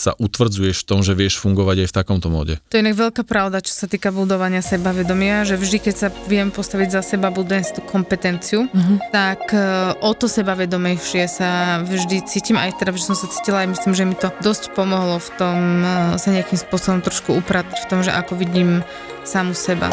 sa 0.00 0.16
utvrdzuješ 0.16 0.80
v 0.80 0.86
tom, 0.88 1.04
že 1.04 1.12
vieš 1.12 1.36
fungovať 1.44 1.84
aj 1.84 1.88
v 1.92 1.96
takomto 2.00 2.32
móde. 2.32 2.56
To 2.72 2.80
je 2.80 2.82
inak 2.82 2.96
veľká 2.96 3.22
pravda, 3.28 3.60
čo 3.60 3.76
sa 3.76 3.84
týka 3.84 4.08
budovania 4.08 4.64
sebavedomia, 4.64 5.44
že 5.44 5.60
vždy, 5.60 5.78
keď 5.84 5.94
sa 5.94 6.08
viem 6.24 6.48
postaviť 6.48 6.88
za 6.96 7.04
seba, 7.04 7.28
budujem 7.28 7.60
si 7.60 7.76
tú 7.76 7.84
kompetenciu, 7.84 8.64
mm-hmm. 8.64 9.12
tak 9.12 9.52
uh, 9.52 9.92
o 10.00 10.16
to 10.16 10.24
sebavedomejšie 10.24 11.28
sa 11.28 11.84
vždy 11.84 12.24
cítim, 12.24 12.56
aj 12.56 12.80
teda, 12.80 12.96
že 12.96 13.12
som 13.12 13.16
sa 13.18 13.28
cítila, 13.28 13.68
aj 13.68 13.76
myslím, 13.76 13.92
že 13.92 14.08
mi 14.08 14.16
to 14.16 14.32
dosť 14.40 14.72
pomohlo 14.72 15.20
v 15.20 15.28
tom 15.36 15.58
uh, 15.84 16.16
sa 16.16 16.32
nejakým 16.32 16.56
spôsobom 16.56 17.04
trošku 17.04 17.36
upratať 17.36 17.84
v 17.84 17.88
tom, 17.92 18.00
že 18.00 18.08
ako 18.08 18.40
vidím 18.40 18.80
samu 19.28 19.52
seba. 19.52 19.92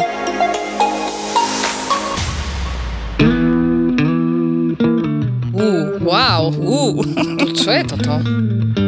Wow, 6.08 6.56
uh, 6.56 7.04
čo 7.60 7.68
je 7.68 7.82
toto? 7.84 8.87